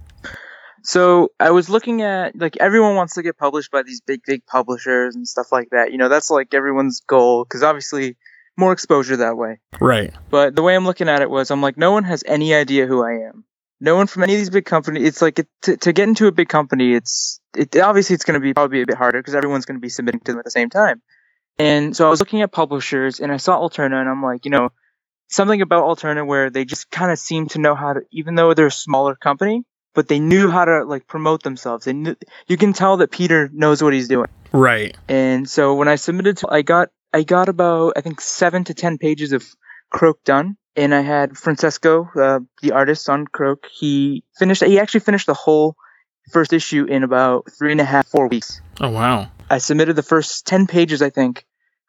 So 0.84 1.32
I 1.40 1.50
was 1.50 1.68
looking 1.68 2.02
at 2.02 2.36
like 2.38 2.56
everyone 2.58 2.94
wants 2.94 3.14
to 3.14 3.22
get 3.24 3.36
published 3.36 3.72
by 3.72 3.82
these 3.82 4.00
big 4.00 4.20
big 4.24 4.46
publishers 4.46 5.16
and 5.16 5.26
stuff 5.26 5.50
like 5.50 5.70
that. 5.70 5.90
You 5.90 5.98
know, 5.98 6.08
that's 6.08 6.30
like 6.30 6.54
everyone's 6.54 7.00
goal 7.00 7.42
because 7.42 7.64
obviously 7.64 8.16
more 8.56 8.72
exposure 8.72 9.16
that 9.16 9.36
way. 9.36 9.58
Right. 9.80 10.14
But 10.30 10.54
the 10.54 10.62
way 10.62 10.76
I'm 10.76 10.84
looking 10.84 11.08
at 11.08 11.22
it 11.22 11.28
was 11.28 11.50
I'm 11.50 11.60
like 11.60 11.76
no 11.76 11.90
one 11.90 12.04
has 12.04 12.22
any 12.24 12.54
idea 12.54 12.86
who 12.86 13.02
I 13.02 13.26
am. 13.26 13.45
No 13.80 13.96
one 13.96 14.06
from 14.06 14.22
any 14.22 14.34
of 14.34 14.38
these 14.38 14.50
big 14.50 14.64
companies. 14.64 15.06
It's 15.06 15.22
like 15.22 15.38
it, 15.38 15.48
to 15.62 15.76
to 15.76 15.92
get 15.92 16.08
into 16.08 16.26
a 16.26 16.32
big 16.32 16.48
company. 16.48 16.94
It's 16.94 17.40
it 17.56 17.76
obviously 17.76 18.14
it's 18.14 18.24
going 18.24 18.40
to 18.40 18.40
be 18.40 18.54
probably 18.54 18.82
a 18.82 18.86
bit 18.86 18.96
harder 18.96 19.20
because 19.20 19.34
everyone's 19.34 19.66
going 19.66 19.76
to 19.76 19.80
be 19.80 19.88
submitting 19.88 20.20
to 20.20 20.32
them 20.32 20.38
at 20.38 20.44
the 20.44 20.50
same 20.50 20.70
time. 20.70 21.02
And 21.58 21.96
so 21.96 22.06
I 22.06 22.10
was 22.10 22.20
looking 22.20 22.42
at 22.42 22.52
publishers 22.52 23.20
and 23.20 23.32
I 23.32 23.38
saw 23.38 23.58
Alterna 23.58 23.98
and 24.00 24.08
I'm 24.08 24.22
like, 24.22 24.44
you 24.44 24.50
know, 24.50 24.70
something 25.28 25.62
about 25.62 25.84
Alterna 25.84 26.26
where 26.26 26.50
they 26.50 26.64
just 26.64 26.90
kind 26.90 27.10
of 27.10 27.18
seem 27.18 27.48
to 27.48 27.58
know 27.58 27.74
how 27.74 27.94
to, 27.94 28.00
even 28.12 28.34
though 28.34 28.52
they're 28.52 28.66
a 28.66 28.70
smaller 28.70 29.14
company, 29.14 29.64
but 29.94 30.08
they 30.08 30.20
knew 30.20 30.50
how 30.50 30.66
to 30.66 30.84
like 30.84 31.06
promote 31.06 31.42
themselves. 31.42 31.86
They 31.86 31.94
knew, 31.94 32.16
you 32.46 32.56
can 32.56 32.74
tell 32.74 32.98
that 32.98 33.10
Peter 33.10 33.48
knows 33.52 33.82
what 33.82 33.94
he's 33.94 34.08
doing. 34.08 34.28
Right. 34.52 34.96
And 35.08 35.48
so 35.48 35.74
when 35.74 35.88
I 35.88 35.96
submitted, 35.96 36.38
to, 36.38 36.48
I 36.50 36.62
got 36.62 36.90
I 37.12 37.22
got 37.22 37.48
about 37.48 37.94
I 37.96 38.02
think 38.02 38.20
seven 38.20 38.64
to 38.64 38.74
ten 38.74 38.98
pages 38.98 39.32
of 39.32 39.46
Croak 39.90 40.22
done, 40.24 40.56
and 40.76 40.94
I 40.94 41.00
had 41.00 41.36
Francesco, 41.36 42.08
uh, 42.16 42.40
the 42.62 42.72
artist 42.72 43.08
on 43.08 43.26
Croak. 43.26 43.66
He 43.72 44.24
finished. 44.38 44.62
He 44.62 44.78
actually 44.78 45.00
finished 45.00 45.26
the 45.26 45.34
whole 45.34 45.76
first 46.32 46.52
issue 46.52 46.84
in 46.84 47.02
about 47.02 47.50
three 47.58 47.72
and 47.72 47.80
a 47.80 47.84
half, 47.84 48.06
four 48.06 48.28
weeks. 48.28 48.60
Oh 48.80 48.90
wow. 48.90 49.30
I 49.48 49.58
submitted 49.58 49.96
the 49.96 50.02
first 50.02 50.46
10 50.46 50.66
pages, 50.66 51.02
I 51.02 51.10
think, 51.10 51.44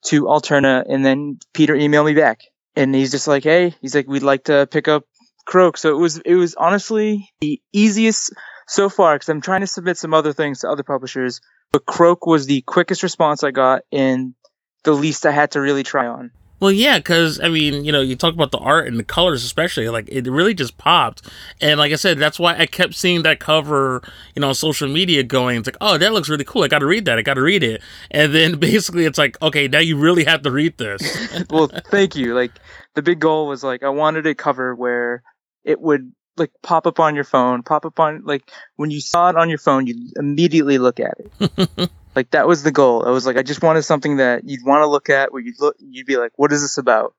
to 0.06 0.24
Alterna, 0.24 0.84
and 0.88 1.03
then 1.03 1.39
Peter 1.53 1.75
emailed 1.75 2.06
me 2.06 2.13
back. 2.13 2.41
And 2.75 2.94
he's 2.94 3.12
just 3.12 3.27
like, 3.27 3.44
hey, 3.44 3.74
he's 3.82 3.96
like, 3.96 4.08
we'd 4.08 4.22
like 4.22 4.44
to 4.46 4.67
pick 4.70 4.88
up 4.88 5.06
Croak. 5.46 5.77
So 5.77 5.89
it 5.89 6.00
was, 6.00 6.20
it 6.20 6.36
was 6.36 6.53
honestly 6.53 7.32
the 7.41 7.60
easiest 7.74 8.34
so 8.67 8.89
far, 8.89 9.15
because 9.15 9.29
I'm 9.29 9.41
trying 9.41 9.62
to 9.62 9.67
submit 9.67 9.98
some 9.98 10.13
other 10.13 10.34
things 10.34 10.60
to 10.60 10.70
other 10.70 10.84
publishers, 10.84 11.41
but 11.72 11.86
Croak 11.86 12.27
was 12.27 12.46
the 12.46 12.62
quickest 12.62 13.01
response 13.01 13.44
I 13.44 13.51
got 13.51 13.82
and 13.91 14.36
the 14.84 14.91
least 14.91 15.25
I 15.25 15.32
had 15.32 15.51
to 15.51 15.62
really 15.62 15.84
try 15.84 16.06
on. 16.06 16.32
Well, 16.60 16.72
yeah, 16.72 16.98
because 16.98 17.40
I 17.40 17.50
mean, 17.50 17.86
you 17.86 17.92
know, 17.92 18.02
you 18.02 18.16
talk 18.16 18.34
about 18.34 18.52
the 18.52 18.58
art 18.58 18.88
and 18.88 18.98
the 18.98 19.04
colors, 19.04 19.44
especially 19.44 19.90
like 19.90 20.10
it 20.10 20.28
really 20.28 20.54
just 20.54 20.78
popped. 20.78 21.22
And 21.62 21.80
like 21.80 21.92
I 21.92 21.96
said, 21.96 22.18
that's 22.18 22.40
why 22.40 22.58
I 22.58 22.66
kept 22.66 22.96
seeing 22.96 23.24
that 23.24 23.40
cover, 23.40 24.02
you 24.36 24.42
know, 24.42 24.50
on 24.50 24.56
social 24.56 24.88
media, 24.88 25.22
going, 25.24 25.60
it's 25.60 25.68
like, 25.68 25.78
oh, 25.82 25.98
that 25.98 26.14
looks 26.14 26.30
really 26.30 26.46
cool. 26.46 26.64
I 26.64 26.68
got 26.68 26.80
to 26.80 26.88
read 26.88 27.06
that. 27.06 27.20
I 27.20 27.22
got 27.22 27.36
to 27.36 27.42
read 27.42 27.64
it. 27.64 27.82
And 28.10 28.34
then 28.34 28.60
basically, 28.60 29.06
it's 29.06 29.18
like, 29.18 29.40
okay, 29.42 29.68
now 29.68 29.80
you 29.80 29.98
really 29.98 30.24
have 30.24 30.42
to 30.44 30.52
read 30.52 30.78
this. 30.78 31.46
well, 31.50 31.70
thank 31.92 32.16
you. 32.16 32.34
Like 32.34 32.52
the 32.96 33.02
big 33.04 33.20
goal 33.20 33.48
was 33.48 33.64
like 33.64 33.84
I 33.84 33.90
wanted 33.90 34.26
a 34.26 34.34
cover 34.34 34.74
where 34.74 35.22
it 35.64 35.80
would 35.80 36.12
like 36.38 36.52
pop 36.64 36.88
up 36.88 37.00
on 37.00 37.14
your 37.16 37.24
phone, 37.24 37.62
pop 37.64 37.86
up 37.86 38.00
on 38.00 38.24
like 38.26 38.52
when 38.78 38.90
you 38.90 39.02
saw 39.02 39.30
it 39.30 39.36
on 39.36 39.50
your 39.50 39.58
phone, 39.58 39.86
you'd 39.88 40.18
immediately 40.18 40.78
look 40.78 41.00
at 41.00 41.16
it. 41.20 41.90
Like 42.18 42.32
that 42.32 42.48
was 42.48 42.64
the 42.64 42.72
goal. 42.72 43.06
I 43.06 43.12
was 43.12 43.28
like, 43.28 43.38
I 43.38 43.44
just 43.44 43.62
wanted 43.62 43.84
something 43.84 44.18
that 44.18 44.42
you'd 44.44 44.66
want 44.66 44.82
to 44.82 44.88
look 44.88 45.08
at, 45.08 45.32
where 45.32 45.40
you'd 45.40 45.60
look, 45.60 45.76
you'd 45.78 46.08
be 46.08 46.18
like, 46.18 46.32
what 46.36 46.52
is 46.52 46.64
this 46.64 46.80
about? 46.80 47.14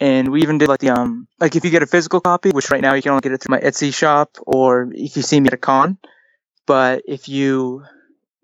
And 0.00 0.32
we 0.32 0.42
even 0.42 0.58
did 0.58 0.68
like 0.68 0.80
the 0.80 0.90
um, 0.90 1.28
like 1.38 1.54
if 1.54 1.64
you 1.64 1.70
get 1.70 1.84
a 1.84 1.86
physical 1.86 2.20
copy, 2.20 2.50
which 2.50 2.68
right 2.68 2.82
now 2.82 2.94
you 2.94 3.00
can 3.00 3.12
only 3.12 3.20
get 3.20 3.30
it 3.30 3.40
through 3.40 3.54
my 3.54 3.60
Etsy 3.60 3.94
shop, 3.94 4.38
or 4.44 4.90
if 4.92 5.14
you 5.14 5.22
see 5.22 5.38
me 5.38 5.46
at 5.46 5.52
a 5.52 5.56
con. 5.56 5.98
But 6.66 7.02
if 7.06 7.28
you 7.28 7.84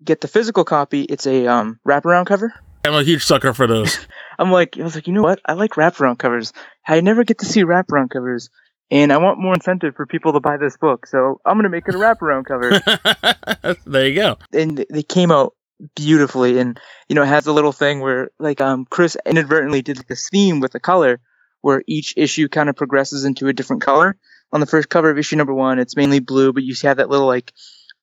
get 0.01 0.21
the 0.21 0.29
physical 0.29 0.63
copy, 0.63 1.01
it's 1.01 1.27
a 1.27 1.45
um 1.47 1.77
wraparound 1.85 2.27
cover. 2.27 2.53
I'm 2.85 2.93
a 2.93 3.03
huge 3.03 3.25
sucker 3.25 3.53
for 3.53 3.67
those. 3.67 3.99
I'm 4.39 4.49
like, 4.49 4.77
I 4.79 4.83
was 4.83 4.95
like, 4.95 5.07
you 5.07 5.13
know 5.13 5.23
what? 5.23 5.41
I 5.45 5.55
like 5.55 5.71
wraparound 5.71 6.19
covers. 6.19 6.53
I 6.87 7.01
never 7.01 7.25
get 7.25 7.39
to 7.39 7.45
see 7.45 7.65
wraparound 7.65 8.11
covers, 8.11 8.49
and 8.89 9.11
I 9.11 9.17
want 9.17 9.39
more 9.39 9.55
incentive 9.55 9.93
for 9.97 10.05
people 10.05 10.31
to 10.31 10.39
buy 10.39 10.55
this 10.55 10.77
book. 10.77 11.05
So 11.05 11.41
I'm 11.45 11.57
gonna 11.57 11.67
make 11.67 11.89
it 11.89 11.95
a 11.95 11.97
wraparound 11.97 12.45
cover. 12.45 13.75
there 13.85 14.07
you 14.07 14.15
go. 14.15 14.37
And 14.53 14.85
they 14.89 15.03
came 15.03 15.31
out 15.31 15.56
beautifully 15.95 16.57
and 16.57 16.79
you 17.07 17.13
know 17.15 17.21
it 17.21 17.27
has 17.27 17.45
a 17.45 17.53
little 17.53 17.71
thing 17.71 17.99
where 17.99 18.31
like 18.39 18.59
um 18.61 18.83
chris 18.89 19.15
inadvertently 19.27 19.83
did 19.83 19.97
this 20.07 20.27
theme 20.27 20.59
with 20.59 20.71
the 20.71 20.79
color 20.79 21.21
where 21.61 21.83
each 21.87 22.13
issue 22.17 22.47
kind 22.47 22.69
of 22.69 22.75
progresses 22.75 23.25
into 23.25 23.47
a 23.47 23.53
different 23.53 23.81
color. 23.81 24.15
On 24.53 24.61
the 24.61 24.65
first 24.65 24.87
cover 24.87 25.09
of 25.09 25.17
issue 25.17 25.35
number 25.35 25.53
one 25.53 25.79
it's 25.79 25.97
mainly 25.97 26.19
blue 26.19 26.53
but 26.53 26.63
you 26.63 26.73
see 26.73 26.87
have 26.87 26.97
that 26.97 27.09
little 27.09 27.27
like 27.27 27.51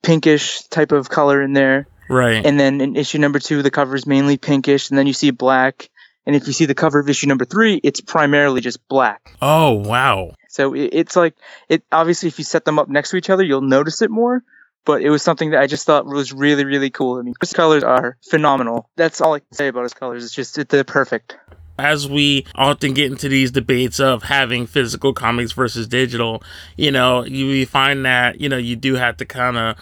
pinkish 0.03 0.63
type 0.69 0.93
of 0.93 1.09
color 1.09 1.41
in 1.41 1.55
there. 1.55 1.87
Right. 2.11 2.45
And 2.45 2.61
then 2.61 2.83
in 2.83 2.97
issue 2.97 3.19
number 3.19 3.39
two 3.39 3.63
the 3.63 3.71
cover 3.71 3.95
is 3.95 4.07
mainly 4.07 4.37
pinkish 4.37 4.91
and 4.91 4.99
then 4.99 5.07
you 5.07 5.15
see 5.15 5.31
black. 5.31 5.89
And 6.27 6.37
if 6.37 6.47
you 6.47 6.53
see 6.53 6.67
the 6.67 6.75
cover 6.75 6.99
of 6.99 7.09
issue 7.09 7.27
number 7.27 7.47
three 7.47 7.81
it's 7.83 8.03
primarily 8.03 8.61
just 8.61 8.87
black. 8.89 9.35
Oh 9.41 9.73
wow. 9.73 10.33
So 10.49 10.75
it, 10.75 10.91
it's 10.93 11.17
like 11.17 11.35
it 11.71 11.83
obviously 11.91 12.29
if 12.29 12.39
you 12.39 12.45
set 12.45 12.67
them 12.67 12.79
up 12.79 12.91
next 12.91 13.11
to 13.11 13.17
each 13.17 13.31
other 13.31 13.43
you'll 13.43 13.63
notice 13.63 14.03
it 14.03 14.11
more 14.11 14.45
but 14.85 15.03
it 15.03 15.11
was 15.11 15.23
something 15.23 15.51
that 15.51 15.61
I 15.61 15.67
just 15.67 15.87
thought 15.87 16.07
was 16.07 16.33
really, 16.33 16.65
really 16.65 16.91
cool. 16.91 17.19
I 17.19 17.23
mean, 17.23 17.35
his 17.41 17.53
colors 17.53 17.83
are 17.83 18.17
phenomenal. 18.29 18.89
That's 18.97 19.21
all 19.21 19.35
I 19.35 19.41
can 19.41 19.53
say 19.53 19.69
about 19.69 19.83
his 19.83 19.95
colors. 19.95 20.25
It's 20.25 20.35
just, 20.35 20.69
they're 20.69 20.85
perfect. 20.85 21.37
As 21.77 22.09
we 22.09 22.47
often 22.55 22.95
get 22.95 23.11
into 23.11 23.29
these 23.29 23.51
debates 23.51 23.99
of 23.99 24.23
having 24.23 24.67
physical 24.67 25.13
comics 25.13 25.53
versus 25.53 25.89
digital, 25.89 26.43
you 26.77 26.93
know, 26.93 27.25
you 27.25 27.67
find 27.67 28.05
that, 28.05 28.41
you 28.41 28.49
know, 28.49 28.59
you 28.59 28.77
do 28.77 28.95
have 28.95 29.17
to 29.17 29.25
kind 29.25 29.57
of 29.57 29.77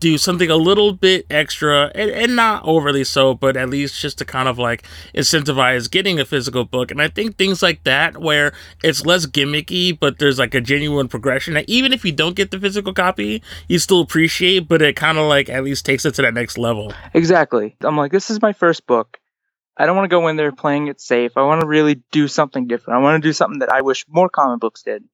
do 0.00 0.18
something 0.18 0.50
a 0.50 0.56
little 0.56 0.92
bit 0.92 1.26
extra 1.30 1.90
and, 1.94 2.10
and, 2.10 2.36
not 2.36 2.62
overly 2.64 3.04
so, 3.04 3.34
but 3.34 3.56
at 3.56 3.68
least 3.68 4.00
just 4.00 4.18
to 4.18 4.24
kind 4.24 4.48
of 4.48 4.58
like 4.58 4.84
incentivize 5.14 5.90
getting 5.90 6.20
a 6.20 6.24
physical 6.24 6.64
book. 6.64 6.90
And 6.90 7.02
I 7.02 7.08
think 7.08 7.36
things 7.36 7.62
like 7.62 7.82
that, 7.84 8.18
where 8.18 8.52
it's 8.82 9.04
less 9.04 9.26
gimmicky, 9.26 9.98
but 9.98 10.18
there's 10.18 10.38
like 10.38 10.54
a 10.54 10.60
genuine 10.60 11.08
progression 11.08 11.54
that 11.54 11.68
even 11.68 11.92
if 11.92 12.04
you 12.04 12.12
don't 12.12 12.36
get 12.36 12.50
the 12.50 12.60
physical 12.60 12.94
copy, 12.94 13.42
you 13.66 13.78
still 13.78 14.00
appreciate, 14.00 14.68
but 14.68 14.82
it 14.82 14.96
kind 14.96 15.18
of 15.18 15.26
like 15.26 15.48
at 15.48 15.64
least 15.64 15.84
takes 15.84 16.04
it 16.04 16.14
to 16.14 16.22
that 16.22 16.34
next 16.34 16.58
level. 16.58 16.92
Exactly. 17.14 17.76
I'm 17.80 17.96
like, 17.96 18.12
this 18.12 18.30
is 18.30 18.40
my 18.40 18.52
first 18.52 18.86
book. 18.86 19.18
I 19.76 19.86
don't 19.86 19.96
want 19.96 20.10
to 20.10 20.14
go 20.14 20.26
in 20.26 20.36
there 20.36 20.50
playing 20.50 20.88
it 20.88 21.00
safe. 21.00 21.36
I 21.36 21.42
want 21.42 21.60
to 21.60 21.66
really 21.66 22.02
do 22.10 22.26
something 22.26 22.66
different. 22.66 22.98
I 22.98 23.02
want 23.02 23.22
to 23.22 23.28
do 23.28 23.32
something 23.32 23.60
that 23.60 23.72
I 23.72 23.82
wish 23.82 24.04
more 24.08 24.28
comic 24.28 24.60
books 24.60 24.82
did. 24.82 25.04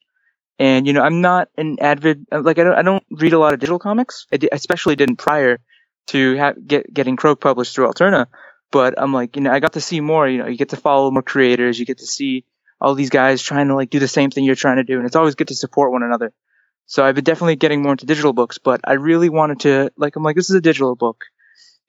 And 0.59 0.87
you 0.87 0.93
know, 0.93 1.03
I'm 1.03 1.21
not 1.21 1.49
an 1.57 1.79
avid 1.81 2.27
like 2.31 2.59
I 2.59 2.65
don't 2.65 2.75
I 2.75 2.83
don't 2.83 3.05
read 3.11 3.33
a 3.33 3.39
lot 3.39 3.55
of 3.55 3.61
digital 3.61 3.79
comics. 3.79 4.27
I 4.33 4.39
especially 4.53 4.97
didn't 4.97 5.17
prior 5.17 5.59
to 6.09 6.39
ha- 6.39 6.55
get 6.65 6.93
getting 6.93 7.17
Croak 7.17 7.41
published 7.41 7.75
through 7.75 7.89
Alterna. 7.89 8.27
But 8.71 8.95
I'm 8.97 9.13
like, 9.13 9.37
you 9.37 9.43
know, 9.43 9.53
I 9.53 9.61
got 9.61 9.75
to 9.75 9.81
see 9.81 10.01
more. 10.01 10.29
You 10.29 10.39
know, 10.39 10.47
you 10.47 10.57
get 10.57 10.71
to 10.71 10.77
follow 10.77 11.11
more 11.11 11.23
creators. 11.23 11.79
You 11.79 11.87
get 11.87 11.99
to 11.99 12.07
see 12.07 12.45
all 12.81 12.95
these 12.95 13.11
guys 13.11 13.43
trying 13.43 13.69
to 13.69 13.75
like 13.75 13.91
do 13.91 13.99
the 13.99 14.09
same 14.09 14.31
thing 14.31 14.45
you're 14.45 14.55
trying 14.55 14.77
to 14.77 14.85
do, 14.85 14.97
and 14.97 15.07
it's 15.07 15.17
always 15.17 15.35
good 15.35 15.49
to 15.49 15.55
support 15.55 15.93
one 15.93 16.03
another. 16.03 16.33
So 16.87 17.05
I've 17.05 17.15
been 17.15 17.25
definitely 17.25 17.57
getting 17.57 17.83
more 17.83 17.93
into 17.93 18.07
digital 18.07 18.33
books, 18.33 18.59
but 18.59 18.81
I 18.85 18.95
really 18.95 19.29
wanted 19.29 19.61
to 19.61 19.91
like 19.97 20.17
I'm 20.17 20.23
like 20.23 20.37
this 20.37 20.51
is 20.51 20.57
a 20.57 20.61
digital 20.61 20.95
book, 20.95 21.25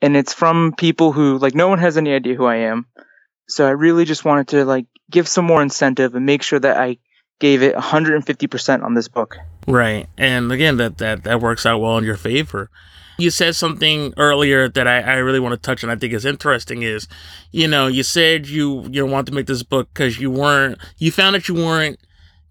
and 0.01 0.15
it's 0.15 0.33
from 0.33 0.73
people 0.77 1.11
who 1.11 1.37
like 1.37 1.55
no 1.55 1.67
one 1.67 1.79
has 1.79 1.97
any 1.97 2.13
idea 2.13 2.35
who 2.35 2.45
I 2.45 2.57
am. 2.57 2.85
So 3.47 3.67
I 3.67 3.71
really 3.71 4.05
just 4.05 4.25
wanted 4.25 4.47
to 4.49 4.65
like 4.65 4.87
give 5.09 5.27
some 5.27 5.45
more 5.45 5.61
incentive 5.61 6.15
and 6.15 6.25
make 6.25 6.43
sure 6.43 6.59
that 6.59 6.77
I 6.77 6.97
gave 7.39 7.61
it 7.61 7.75
150% 7.75 8.83
on 8.83 8.93
this 8.93 9.07
book. 9.07 9.37
Right. 9.67 10.07
And 10.17 10.51
again, 10.51 10.77
that, 10.77 10.97
that, 10.99 11.23
that 11.23 11.41
works 11.41 11.65
out 11.65 11.79
well 11.79 11.97
in 11.97 12.03
your 12.03 12.17
favor. 12.17 12.69
You 13.17 13.29
said 13.29 13.55
something 13.55 14.13
earlier 14.17 14.67
that 14.67 14.87
I, 14.87 14.99
I 14.99 15.15
really 15.15 15.39
want 15.39 15.53
to 15.53 15.57
touch 15.57 15.83
on. 15.83 15.89
I 15.89 15.95
think 15.95 16.13
is 16.13 16.25
interesting. 16.25 16.81
Is 16.81 17.07
you 17.51 17.65
know 17.65 17.87
you 17.87 18.03
said 18.03 18.45
you 18.45 18.83
you 18.91 19.05
want 19.05 19.25
to 19.27 19.33
make 19.33 19.45
this 19.45 19.63
book 19.63 19.87
because 19.93 20.19
you 20.19 20.29
weren't 20.29 20.77
you 20.97 21.13
found 21.13 21.33
that 21.35 21.47
you 21.47 21.55
weren't 21.55 21.97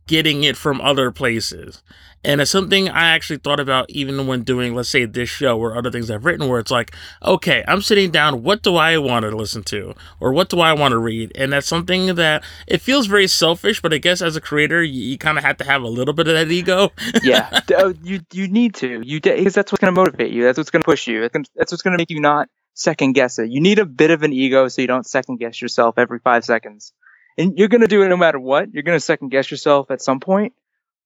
getting 0.06 0.42
it 0.42 0.56
from 0.56 0.80
other 0.80 1.10
places, 1.10 1.82
and 2.24 2.40
it's 2.40 2.50
something 2.50 2.88
I 2.88 3.10
actually 3.10 3.38
thought 3.38 3.60
about 3.60 3.90
even 3.90 4.26
when 4.26 4.42
doing, 4.42 4.74
let's 4.74 4.88
say, 4.88 5.04
this 5.04 5.28
show 5.28 5.58
or 5.58 5.76
other 5.76 5.90
things 5.90 6.10
I've 6.10 6.24
written, 6.24 6.48
where 6.48 6.58
it's 6.58 6.70
like, 6.70 6.94
okay, 7.22 7.62
I'm 7.68 7.82
sitting 7.82 8.10
down, 8.10 8.42
what 8.42 8.62
do 8.62 8.76
I 8.76 8.98
want 8.98 9.24
to 9.24 9.36
listen 9.36 9.62
to? 9.64 9.94
Or 10.20 10.32
what 10.32 10.48
do 10.48 10.60
I 10.60 10.72
want 10.72 10.92
to 10.92 10.98
read? 10.98 11.32
And 11.34 11.52
that's 11.52 11.66
something 11.66 12.14
that 12.14 12.42
it 12.66 12.80
feels 12.80 13.06
very 13.06 13.26
selfish, 13.26 13.82
but 13.82 13.92
I 13.92 13.98
guess 13.98 14.22
as 14.22 14.36
a 14.36 14.40
creator, 14.40 14.82
you, 14.82 15.02
you 15.02 15.18
kind 15.18 15.38
of 15.38 15.44
have 15.44 15.58
to 15.58 15.64
have 15.64 15.82
a 15.82 15.88
little 15.88 16.14
bit 16.14 16.26
of 16.28 16.34
that 16.34 16.50
ego. 16.50 16.90
yeah, 17.22 17.60
oh, 17.76 17.94
you 18.02 18.20
you 18.32 18.48
need 18.48 18.74
to. 18.76 19.02
You 19.04 19.20
because 19.20 19.54
that's 19.54 19.70
what's 19.70 19.80
going 19.80 19.94
to 19.94 20.00
motivate 20.00 20.32
you. 20.32 20.44
That's 20.44 20.58
what's 20.58 20.70
going 20.70 20.82
to 20.82 20.86
push 20.86 21.06
you. 21.06 21.28
That's 21.54 21.72
what's 21.72 21.82
going 21.82 21.92
to 21.92 21.98
make 21.98 22.10
you 22.10 22.20
not 22.20 22.48
second 22.74 23.12
guess 23.12 23.38
it. 23.38 23.50
You 23.50 23.60
need 23.60 23.78
a 23.78 23.86
bit 23.86 24.10
of 24.10 24.22
an 24.22 24.32
ego 24.32 24.68
so 24.68 24.82
you 24.82 24.88
don't 24.88 25.06
second 25.06 25.38
guess 25.38 25.60
yourself 25.60 25.98
every 25.98 26.18
five 26.18 26.44
seconds. 26.44 26.92
And 27.36 27.58
you're 27.58 27.68
going 27.68 27.80
to 27.80 27.88
do 27.88 28.02
it 28.02 28.08
no 28.08 28.16
matter 28.16 28.38
what. 28.38 28.72
You're 28.72 28.82
going 28.84 28.96
to 28.96 29.04
second 29.04 29.30
guess 29.30 29.50
yourself 29.50 29.90
at 29.90 30.00
some 30.00 30.20
point 30.20 30.52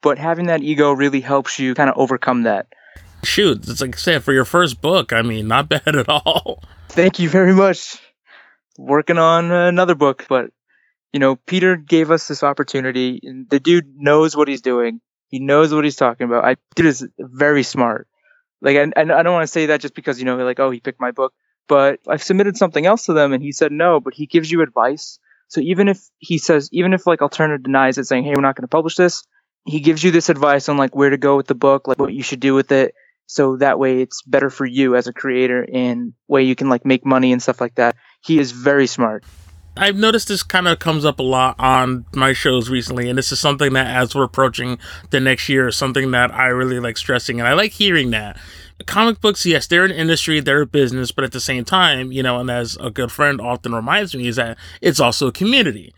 but 0.02 0.18
having 0.18 0.46
that 0.46 0.62
ego 0.62 0.92
really 0.92 1.20
helps 1.20 1.58
you 1.58 1.74
kind 1.74 1.90
of 1.90 1.96
overcome 1.96 2.42
that. 2.42 2.66
Shoot, 3.24 3.68
it's 3.68 3.80
like 3.80 3.96
I 3.96 3.98
said, 3.98 4.24
for 4.24 4.32
your 4.32 4.44
first 4.44 4.80
book, 4.80 5.12
I 5.12 5.22
mean, 5.22 5.48
not 5.48 5.68
bad 5.68 5.96
at 5.96 6.08
all. 6.08 6.62
Thank 6.88 7.18
you 7.18 7.28
very 7.28 7.52
much. 7.52 7.98
Working 8.78 9.18
on 9.18 9.50
another 9.50 9.94
book, 9.94 10.26
but 10.28 10.50
you 11.12 11.20
know, 11.20 11.36
Peter 11.36 11.76
gave 11.76 12.10
us 12.10 12.28
this 12.28 12.42
opportunity, 12.42 13.20
and 13.22 13.48
the 13.48 13.58
dude 13.58 13.96
knows 13.96 14.36
what 14.36 14.48
he's 14.48 14.62
doing. 14.62 15.00
He 15.28 15.40
knows 15.40 15.74
what 15.74 15.84
he's 15.84 15.96
talking 15.96 16.26
about. 16.26 16.44
I 16.44 16.56
dude 16.76 16.86
is 16.86 17.06
very 17.18 17.62
smart. 17.62 18.06
Like, 18.60 18.76
I, 18.76 19.00
I 19.00 19.04
don't 19.04 19.32
want 19.32 19.44
to 19.44 19.52
say 19.52 19.66
that 19.66 19.80
just 19.80 19.94
because 19.94 20.18
you 20.18 20.24
know, 20.24 20.36
like, 20.36 20.60
oh, 20.60 20.70
he 20.70 20.80
picked 20.80 21.00
my 21.00 21.10
book, 21.10 21.32
but 21.66 22.00
I've 22.08 22.22
submitted 22.22 22.56
something 22.56 22.86
else 22.86 23.06
to 23.06 23.12
them, 23.14 23.32
and 23.32 23.42
he 23.42 23.52
said 23.52 23.72
no, 23.72 24.00
but 24.00 24.14
he 24.14 24.26
gives 24.26 24.50
you 24.50 24.62
advice. 24.62 25.18
So 25.48 25.60
even 25.60 25.88
if 25.88 26.00
he 26.18 26.38
says, 26.38 26.68
even 26.72 26.92
if 26.92 27.06
like 27.06 27.20
Alterna 27.20 27.62
denies 27.62 27.98
it, 27.98 28.04
saying, 28.04 28.24
hey, 28.24 28.32
we're 28.34 28.42
not 28.42 28.54
going 28.54 28.64
to 28.64 28.68
publish 28.68 28.96
this, 28.96 29.24
he 29.68 29.80
gives 29.80 30.02
you 30.02 30.10
this 30.10 30.30
advice 30.30 30.68
on 30.68 30.78
like 30.78 30.96
where 30.96 31.10
to 31.10 31.18
go 31.18 31.36
with 31.36 31.46
the 31.46 31.54
book, 31.54 31.86
like 31.86 31.98
what 31.98 32.14
you 32.14 32.22
should 32.22 32.40
do 32.40 32.54
with 32.54 32.72
it. 32.72 32.94
So 33.26 33.58
that 33.58 33.78
way 33.78 34.00
it's 34.00 34.22
better 34.22 34.48
for 34.48 34.64
you 34.64 34.96
as 34.96 35.06
a 35.06 35.12
creator 35.12 35.66
and 35.70 36.14
way 36.26 36.42
you 36.44 36.54
can 36.54 36.70
like 36.70 36.86
make 36.86 37.04
money 37.04 37.32
and 37.32 37.42
stuff 37.42 37.60
like 37.60 37.74
that. 37.74 37.94
He 38.22 38.38
is 38.38 38.52
very 38.52 38.86
smart. 38.86 39.24
I've 39.76 39.96
noticed 39.96 40.28
this 40.28 40.42
kind 40.42 40.66
of 40.66 40.78
comes 40.78 41.04
up 41.04 41.20
a 41.20 41.22
lot 41.22 41.54
on 41.58 42.06
my 42.12 42.32
shows 42.32 42.68
recently, 42.68 43.08
and 43.08 43.16
this 43.16 43.30
is 43.30 43.38
something 43.38 43.74
that 43.74 43.86
as 43.86 44.14
we're 44.14 44.24
approaching 44.24 44.78
the 45.10 45.20
next 45.20 45.48
year, 45.48 45.68
is 45.68 45.76
something 45.76 46.10
that 46.10 46.34
I 46.34 46.46
really 46.46 46.80
like 46.80 46.96
stressing, 46.96 47.38
and 47.38 47.48
I 47.48 47.52
like 47.52 47.72
hearing 47.72 48.10
that. 48.10 48.40
Comic 48.86 49.20
books, 49.20 49.46
yes, 49.46 49.68
they're 49.68 49.84
an 49.84 49.92
industry, 49.92 50.40
they're 50.40 50.62
a 50.62 50.66
business, 50.66 51.12
but 51.12 51.22
at 51.22 51.30
the 51.30 51.40
same 51.40 51.64
time, 51.64 52.10
you 52.10 52.24
know, 52.24 52.40
and 52.40 52.50
as 52.50 52.76
a 52.80 52.90
good 52.90 53.12
friend 53.12 53.40
often 53.40 53.72
reminds 53.72 54.16
me, 54.16 54.26
is 54.26 54.34
that 54.34 54.58
it's 54.80 54.98
also 54.98 55.28
a 55.28 55.32
community. 55.32 55.94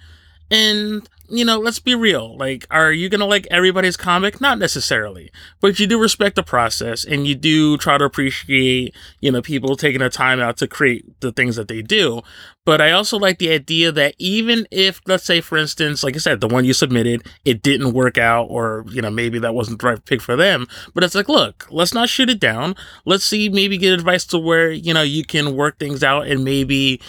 And, 0.50 1.09
you 1.30 1.44
know, 1.44 1.58
let's 1.58 1.78
be 1.78 1.94
real. 1.94 2.36
Like, 2.36 2.66
are 2.70 2.92
you 2.92 3.08
to 3.08 3.24
like 3.24 3.46
everybody's 3.50 3.96
comic? 3.96 4.40
Not 4.40 4.58
necessarily. 4.58 5.30
But 5.60 5.78
you 5.78 5.86
do 5.86 6.00
respect 6.00 6.36
the 6.36 6.42
process 6.42 7.04
and 7.04 7.26
you 7.26 7.34
do 7.34 7.76
try 7.76 7.98
to 7.98 8.04
appreciate, 8.04 8.94
you 9.20 9.32
know, 9.32 9.40
people 9.42 9.76
taking 9.76 10.00
the 10.00 10.10
time 10.10 10.40
out 10.40 10.56
to 10.58 10.68
create 10.68 11.20
the 11.20 11.32
things 11.32 11.56
that 11.56 11.68
they 11.68 11.82
do. 11.82 12.22
But 12.66 12.80
I 12.80 12.92
also 12.92 13.18
like 13.18 13.38
the 13.38 13.50
idea 13.50 13.90
that 13.92 14.14
even 14.18 14.66
if, 14.70 15.00
let's 15.06 15.24
say, 15.24 15.40
for 15.40 15.56
instance, 15.56 16.04
like 16.04 16.14
I 16.14 16.18
said, 16.18 16.40
the 16.40 16.46
one 16.46 16.64
you 16.64 16.74
submitted, 16.74 17.26
it 17.44 17.62
didn't 17.62 17.94
work 17.94 18.18
out, 18.18 18.44
or, 18.44 18.84
you 18.90 19.00
know, 19.00 19.10
maybe 19.10 19.38
that 19.38 19.54
wasn't 19.54 19.80
the 19.80 19.86
right 19.86 20.04
pick 20.04 20.20
for 20.20 20.36
them. 20.36 20.66
But 20.94 21.02
it's 21.02 21.14
like, 21.14 21.28
look, 21.28 21.66
let's 21.70 21.94
not 21.94 22.10
shoot 22.10 22.28
it 22.28 22.38
down. 22.38 22.76
Let's 23.06 23.24
see, 23.24 23.48
maybe 23.48 23.78
get 23.78 23.94
advice 23.94 24.26
to 24.26 24.38
where, 24.38 24.70
you 24.70 24.92
know, 24.92 25.02
you 25.02 25.24
can 25.24 25.56
work 25.56 25.78
things 25.78 26.04
out 26.04 26.26
and 26.26 26.44
maybe 26.44 27.00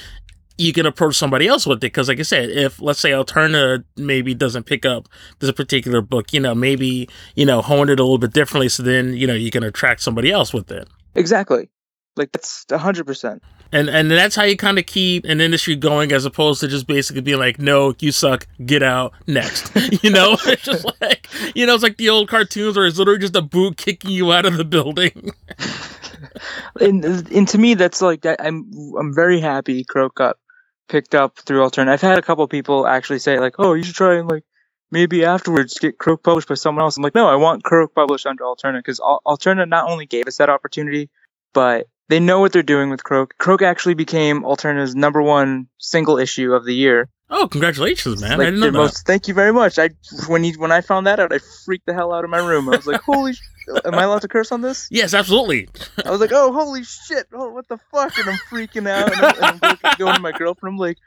you 0.57 0.73
can 0.73 0.85
approach 0.85 1.15
somebody 1.15 1.47
else 1.47 1.65
with 1.65 1.77
it 1.77 1.81
because 1.81 2.07
like 2.07 2.19
i 2.19 2.23
said 2.23 2.49
if 2.49 2.81
let's 2.81 2.99
say 2.99 3.11
alterna 3.11 3.83
maybe 3.97 4.33
doesn't 4.33 4.65
pick 4.65 4.85
up 4.85 5.07
this 5.39 5.51
particular 5.51 6.01
book 6.01 6.33
you 6.33 6.39
know 6.39 6.53
maybe 6.53 7.07
you 7.35 7.45
know 7.45 7.61
hone 7.61 7.89
it 7.89 7.99
a 7.99 8.03
little 8.03 8.17
bit 8.17 8.33
differently 8.33 8.69
so 8.69 8.83
then 8.83 9.13
you 9.13 9.25
know 9.25 9.33
you 9.33 9.49
can 9.51 9.63
attract 9.63 10.01
somebody 10.01 10.31
else 10.31 10.53
with 10.53 10.71
it 10.71 10.87
Exactly. 11.15 11.69
Like 12.17 12.31
that's 12.33 12.65
hundred 12.71 13.05
percent. 13.05 13.41
and 13.71 13.89
and 13.89 14.11
that's 14.11 14.35
how 14.35 14.43
you 14.43 14.57
kind 14.57 14.77
of 14.77 14.85
keep 14.85 15.23
an 15.25 15.39
industry 15.39 15.77
going 15.77 16.11
as 16.11 16.25
opposed 16.25 16.59
to 16.59 16.67
just 16.67 16.85
basically 16.85 17.21
being 17.21 17.39
like 17.39 17.57
no 17.57 17.95
you 17.99 18.11
suck 18.11 18.47
get 18.65 18.83
out 18.83 19.13
next 19.27 19.71
you 20.03 20.09
know 20.09 20.33
it's 20.45 20.63
just 20.63 20.85
like 20.99 21.27
you 21.55 21.65
know 21.65 21.73
it's 21.73 21.83
like 21.83 21.95
the 21.95 22.09
old 22.09 22.27
cartoons 22.27 22.75
where 22.75 22.85
it's 22.85 22.97
literally 22.97 23.19
just 23.19 23.35
a 23.35 23.41
boot 23.41 23.77
kicking 23.77 24.11
you 24.11 24.31
out 24.33 24.45
of 24.45 24.57
the 24.57 24.65
building 24.65 25.31
And 26.79 27.03
and 27.03 27.47
to 27.49 27.57
me, 27.57 27.73
that's 27.73 28.01
like 28.01 28.21
that. 28.21 28.39
I'm 28.43 28.71
I'm 28.97 29.13
very 29.13 29.39
happy 29.39 29.83
Croak 29.83 30.15
got 30.15 30.37
picked 30.91 31.15
up 31.15 31.39
through 31.39 31.61
Alterna. 31.61 31.87
I've 31.87 32.01
had 32.01 32.19
a 32.19 32.21
couple 32.21 32.45
people 32.47 32.85
actually 32.85 33.19
say 33.19 33.39
like, 33.39 33.55
oh, 33.57 33.73
you 33.73 33.83
should 33.83 33.95
try 33.95 34.17
and 34.17 34.27
like 34.27 34.43
maybe 34.91 35.23
afterwards 35.23 35.79
get 35.79 35.97
Croak 35.97 36.21
published 36.21 36.49
by 36.49 36.55
someone 36.55 36.83
else. 36.83 36.97
I'm 36.97 37.03
like, 37.03 37.15
no, 37.15 37.27
I 37.27 37.35
want 37.35 37.63
Croak 37.63 37.95
published 37.95 38.25
under 38.27 38.43
Alterna 38.43 38.79
because 38.79 38.99
Alterna 38.99 39.67
not 39.67 39.89
only 39.89 40.05
gave 40.05 40.27
us 40.27 40.37
that 40.37 40.49
opportunity, 40.49 41.09
but 41.53 41.87
they 42.09 42.19
know 42.19 42.41
what 42.41 42.51
they're 42.51 42.61
doing 42.61 42.89
with 42.89 43.05
Croak. 43.05 43.37
Croak 43.37 43.61
actually 43.61 43.93
became 43.93 44.43
Alterna's 44.43 44.93
number 44.93 45.21
one 45.21 45.67
single 45.77 46.17
issue 46.17 46.51
of 46.53 46.65
the 46.65 46.75
year. 46.75 47.07
Oh 47.33 47.47
congratulations 47.47 48.21
man 48.21 48.37
Like, 48.37 48.47
i 48.47 48.51
didn't 48.51 48.59
know 48.59 48.85
that 48.85 49.03
thank 49.05 49.29
you 49.29 49.33
very 49.33 49.53
much. 49.53 49.79
I 49.79 49.91
when 50.27 50.43
he 50.43 50.51
when 50.53 50.71
I 50.71 50.81
found 50.81 51.07
that 51.07 51.19
out, 51.19 51.33
I 51.33 51.39
freaked 51.65 51.85
the 51.85 51.93
hell 51.93 52.13
out 52.13 52.25
of 52.25 52.29
my 52.29 52.45
room. 52.45 52.67
I 52.67 52.75
was 52.75 52.85
like, 52.85 53.01
holy, 53.01 53.33
am 53.85 53.95
I 53.95 54.03
allowed 54.03 54.21
to 54.23 54.27
curse 54.27 54.51
on 54.51 54.61
this? 54.61 54.89
yes 54.91 55.13
absolutely 55.13 55.69
I 56.05 56.11
was 56.11 56.19
like, 56.19 56.31
oh, 56.33 56.51
holy 56.51 56.83
shit, 56.83 57.27
oh, 57.33 57.49
what 57.49 57.69
the 57.69 57.77
fuck? 57.91 58.17
And 58.17 58.29
I'm 58.29 58.37
freaking 58.49 58.87
out, 58.89 59.13
and 59.13 59.25
I'm, 59.25 59.35
and 59.35 59.63
I'm 59.63 59.97
going 59.97 60.15
to 60.15 60.21
my 60.21 60.33
girlfriend. 60.33 60.73
I'm 60.73 60.77
like, 60.77 60.97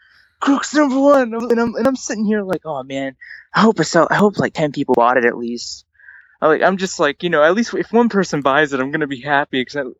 Croak's 0.41 0.75
number 0.75 0.99
one, 0.99 1.35
and 1.35 1.61
I'm 1.61 1.75
and 1.75 1.87
I'm 1.87 1.97
sitting 1.97 2.25
here 2.25 2.43
like, 2.43 2.63
oh 2.65 2.83
man, 2.83 3.17
I 3.55 3.61
hope 3.61 3.79
I 3.79 3.83
sell. 3.83 4.09
I 4.11 4.15
hope 4.15 4.39
like 4.39 4.55
ten 4.55 4.73
people 4.73 4.95
bought 4.95 5.19
it 5.19 5.27
at 5.27 5.37
least. 5.37 5.85
I 6.41 6.49
like, 6.49 6.63
I'm 6.63 6.77
just 6.79 6.99
like, 6.99 7.23
you 7.23 7.31
know, 7.31 7.43
at 7.43 7.55
least 7.55 7.75
if 7.75 7.93
one 7.93 8.09
person 8.09 8.41
buys 8.41 8.73
it, 8.73 8.81
I'm 8.81 8.91
gonna 8.91 9.07
be 9.07 9.21
happy 9.21 9.61
because, 9.61 9.95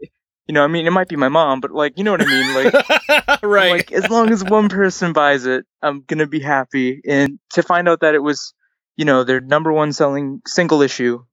you 0.47 0.53
know, 0.53 0.63
I 0.63 0.67
mean, 0.67 0.87
it 0.87 0.91
might 0.91 1.09
be 1.09 1.17
my 1.17 1.29
mom, 1.29 1.61
but 1.61 1.71
like, 1.71 1.97
you 1.97 2.05
know 2.05 2.11
what 2.11 2.23
I 2.23 2.27
mean, 2.27 2.55
like. 2.55 2.75
Right 3.43 3.73
Like 3.73 3.93
as 3.93 4.09
long 4.09 4.31
as 4.31 4.43
one 4.43 4.69
person 4.69 5.13
buys 5.13 5.45
it, 5.45 5.67
I'm 5.83 6.03
gonna 6.07 6.27
be 6.27 6.41
happy. 6.41 7.01
And 7.07 7.39
to 7.51 7.63
find 7.63 7.89
out 7.89 8.01
that 8.01 8.15
it 8.15 8.23
was, 8.23 8.55
you 8.97 9.05
know, 9.05 9.25
their 9.25 9.41
number 9.41 9.73
one 9.73 9.93
selling 9.93 10.41
single 10.47 10.81
issue 10.83 11.25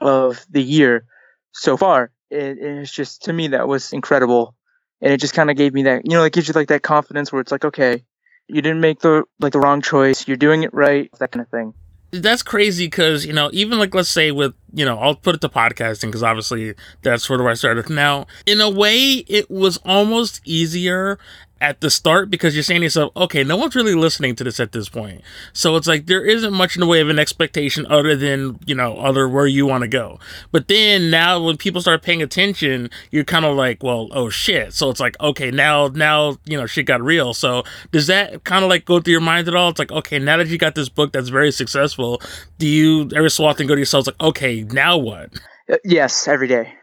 of 0.00 0.44
the 0.48 0.62
year 0.62 1.06
so 1.52 1.76
far, 1.76 2.12
it, 2.30 2.58
it's 2.58 2.92
just 2.92 3.24
to 3.24 3.32
me 3.32 3.48
that 3.48 3.66
was 3.66 3.92
incredible. 3.92 4.54
And 5.00 5.12
it 5.12 5.20
just 5.20 5.34
kind 5.34 5.50
of 5.50 5.56
gave 5.56 5.74
me 5.74 5.84
that, 5.84 6.02
you 6.04 6.16
know, 6.16 6.24
it 6.24 6.32
gives 6.32 6.48
you 6.48 6.54
like 6.54 6.68
that 6.68 6.82
confidence 6.82 7.32
where 7.32 7.40
it's 7.40 7.52
like, 7.52 7.64
okay, 7.64 8.04
you 8.48 8.62
didn't 8.62 8.80
make 8.80 9.00
the 9.00 9.24
like 9.40 9.52
the 9.52 9.60
wrong 9.60 9.82
choice, 9.82 10.26
you're 10.28 10.36
doing 10.36 10.62
it 10.62 10.72
right, 10.72 11.10
that 11.18 11.32
kind 11.32 11.42
of 11.42 11.48
thing. 11.48 11.74
That's 12.12 12.42
crazy 12.42 12.86
because 12.86 13.26
you 13.26 13.32
know 13.32 13.50
even 13.52 13.78
like 13.78 13.94
let's 13.94 14.08
say 14.08 14.30
with 14.30 14.54
you 14.72 14.84
know 14.84 14.98
i'll 14.98 15.14
put 15.14 15.34
it 15.34 15.40
to 15.40 15.48
podcasting 15.48 16.06
because 16.06 16.22
obviously 16.22 16.74
that's 17.02 17.24
sort 17.24 17.40
of 17.40 17.44
where 17.44 17.50
i 17.52 17.54
started. 17.54 17.88
Now 17.90 18.26
in 18.46 18.60
a 18.60 18.70
way 18.70 19.24
it 19.28 19.50
was 19.50 19.78
almost 19.78 20.40
easier 20.44 21.18
at 21.60 21.80
the 21.80 21.90
start 21.90 22.30
because 22.30 22.54
you're 22.54 22.62
saying 22.62 22.80
to 22.80 22.84
yourself 22.84 23.10
okay 23.16 23.42
no 23.42 23.56
one's 23.56 23.74
really 23.74 23.94
listening 23.94 24.34
to 24.36 24.44
this 24.44 24.60
at 24.60 24.72
this 24.72 24.88
point. 24.88 25.22
So 25.52 25.76
it's 25.76 25.86
like 25.86 26.06
there 26.06 26.24
isn't 26.24 26.52
much 26.52 26.76
in 26.76 26.80
the 26.80 26.86
way 26.86 27.00
of 27.00 27.08
an 27.08 27.18
expectation 27.18 27.86
other 27.86 28.14
than 28.14 28.58
you 28.66 28.74
know 28.74 28.98
other 28.98 29.28
where 29.28 29.46
you 29.46 29.66
want 29.66 29.82
to 29.82 29.88
go. 29.88 30.18
But 30.52 30.68
then 30.68 31.10
now 31.10 31.42
when 31.42 31.56
people 31.56 31.80
start 31.80 32.02
paying 32.02 32.22
attention 32.22 32.90
you're 33.10 33.24
kind 33.24 33.44
of 33.44 33.56
like 33.56 33.82
well 33.82 34.08
oh 34.12 34.28
shit. 34.28 34.74
So 34.74 34.90
it's 34.90 35.00
like 35.00 35.18
okay 35.20 35.50
now 35.50 35.88
now 35.88 36.36
you 36.44 36.56
know 36.56 36.66
shit 36.66 36.86
got 36.86 37.02
real. 37.02 37.34
So 37.34 37.64
does 37.92 38.06
that 38.08 38.44
kind 38.44 38.64
of 38.64 38.70
like 38.70 38.84
go 38.84 39.00
through 39.00 39.12
your 39.12 39.20
mind 39.20 39.48
at 39.48 39.54
all? 39.54 39.70
It's 39.70 39.78
like 39.78 39.92
okay 39.92 40.18
now 40.18 40.36
that 40.36 40.48
you 40.48 40.58
got 40.58 40.74
this 40.74 40.88
book 40.88 41.12
that's 41.12 41.28
very 41.28 41.50
successful 41.50 42.20
do 42.58 42.66
you 42.66 43.08
every 43.14 43.30
so 43.30 43.44
often 43.44 43.66
go 43.66 43.74
to 43.74 43.80
yourself 43.80 44.06
like 44.06 44.20
okay 44.20 44.62
now 44.62 44.96
what 44.96 45.30
Uh, 45.70 45.76
yes, 45.84 46.28
every 46.28 46.48
day. 46.48 46.74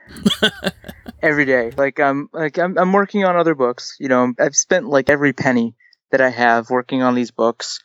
every 1.22 1.46
day. 1.46 1.72
Like 1.76 2.00
I'm 2.00 2.30
like 2.34 2.58
I'm 2.58 2.78
I'm 2.78 2.94
working 2.94 3.24
on 3.24 3.36
other 3.36 3.56
books. 3.56 3.96
You 4.00 4.10
know, 4.10 4.34
I've 4.40 4.56
spent 4.56 4.88
like 4.88 5.10
every 5.10 5.34
penny 5.34 5.76
that 6.12 6.22
I 6.22 6.30
have 6.30 6.70
working 6.70 7.02
on 7.02 7.16
these 7.16 7.32
books, 7.32 7.80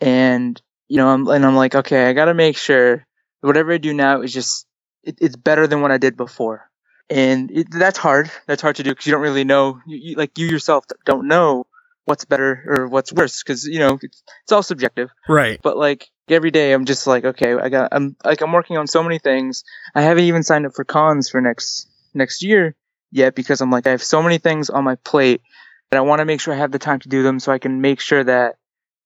and 0.00 0.60
you 0.88 0.96
know, 0.96 1.08
I'm 1.08 1.28
and 1.28 1.46
I'm 1.46 1.56
like, 1.56 1.74
okay, 1.74 2.06
I 2.06 2.12
got 2.12 2.26
to 2.26 2.34
make 2.34 2.56
sure 2.56 3.06
whatever 3.40 3.72
I 3.72 3.78
do 3.78 3.94
now 3.94 4.22
is 4.22 4.32
just 4.32 4.66
it, 5.04 5.18
it's 5.20 5.36
better 5.36 5.66
than 5.66 5.80
what 5.80 5.92
I 5.92 5.98
did 5.98 6.16
before, 6.16 6.68
and 7.08 7.50
it, 7.50 7.68
that's 7.70 7.98
hard. 7.98 8.30
That's 8.46 8.62
hard 8.62 8.76
to 8.76 8.82
do 8.82 8.90
because 8.90 9.06
you 9.06 9.12
don't 9.12 9.22
really 9.22 9.44
know. 9.44 9.80
You, 9.86 9.98
you, 9.98 10.16
like 10.16 10.38
you 10.38 10.46
yourself 10.46 10.84
don't 11.04 11.28
know 11.28 11.66
what's 12.04 12.24
better 12.24 12.64
or 12.66 12.88
what's 12.88 13.12
worse 13.12 13.42
because 13.42 13.66
you 13.66 13.78
know 13.78 13.98
it's, 14.02 14.22
it's 14.42 14.52
all 14.52 14.62
subjective. 14.62 15.10
Right. 15.28 15.60
But 15.62 15.76
like 15.76 16.08
every 16.28 16.50
day 16.50 16.72
i'm 16.72 16.84
just 16.84 17.06
like 17.06 17.24
okay 17.24 17.52
i 17.54 17.68
got 17.68 17.90
i'm 17.92 18.16
like 18.24 18.40
i'm 18.40 18.52
working 18.52 18.76
on 18.76 18.86
so 18.86 19.02
many 19.02 19.18
things. 19.18 19.64
I 19.94 20.02
haven't 20.02 20.24
even 20.24 20.42
signed 20.42 20.66
up 20.66 20.74
for 20.74 20.84
cons 20.84 21.28
for 21.28 21.40
next 21.40 21.88
next 22.14 22.42
year 22.42 22.74
yet 23.10 23.34
because 23.34 23.60
i'm 23.60 23.70
like 23.70 23.86
i 23.86 23.90
have 23.90 24.02
so 24.02 24.22
many 24.22 24.38
things 24.38 24.70
on 24.70 24.84
my 24.84 24.94
plate 24.96 25.42
that 25.90 25.98
i 25.98 26.00
want 26.00 26.20
to 26.20 26.24
make 26.24 26.40
sure 26.40 26.54
i 26.54 26.56
have 26.56 26.72
the 26.72 26.78
time 26.78 27.00
to 27.00 27.08
do 27.08 27.22
them 27.22 27.38
so 27.38 27.52
i 27.52 27.58
can 27.58 27.80
make 27.80 28.00
sure 28.00 28.24
that 28.24 28.56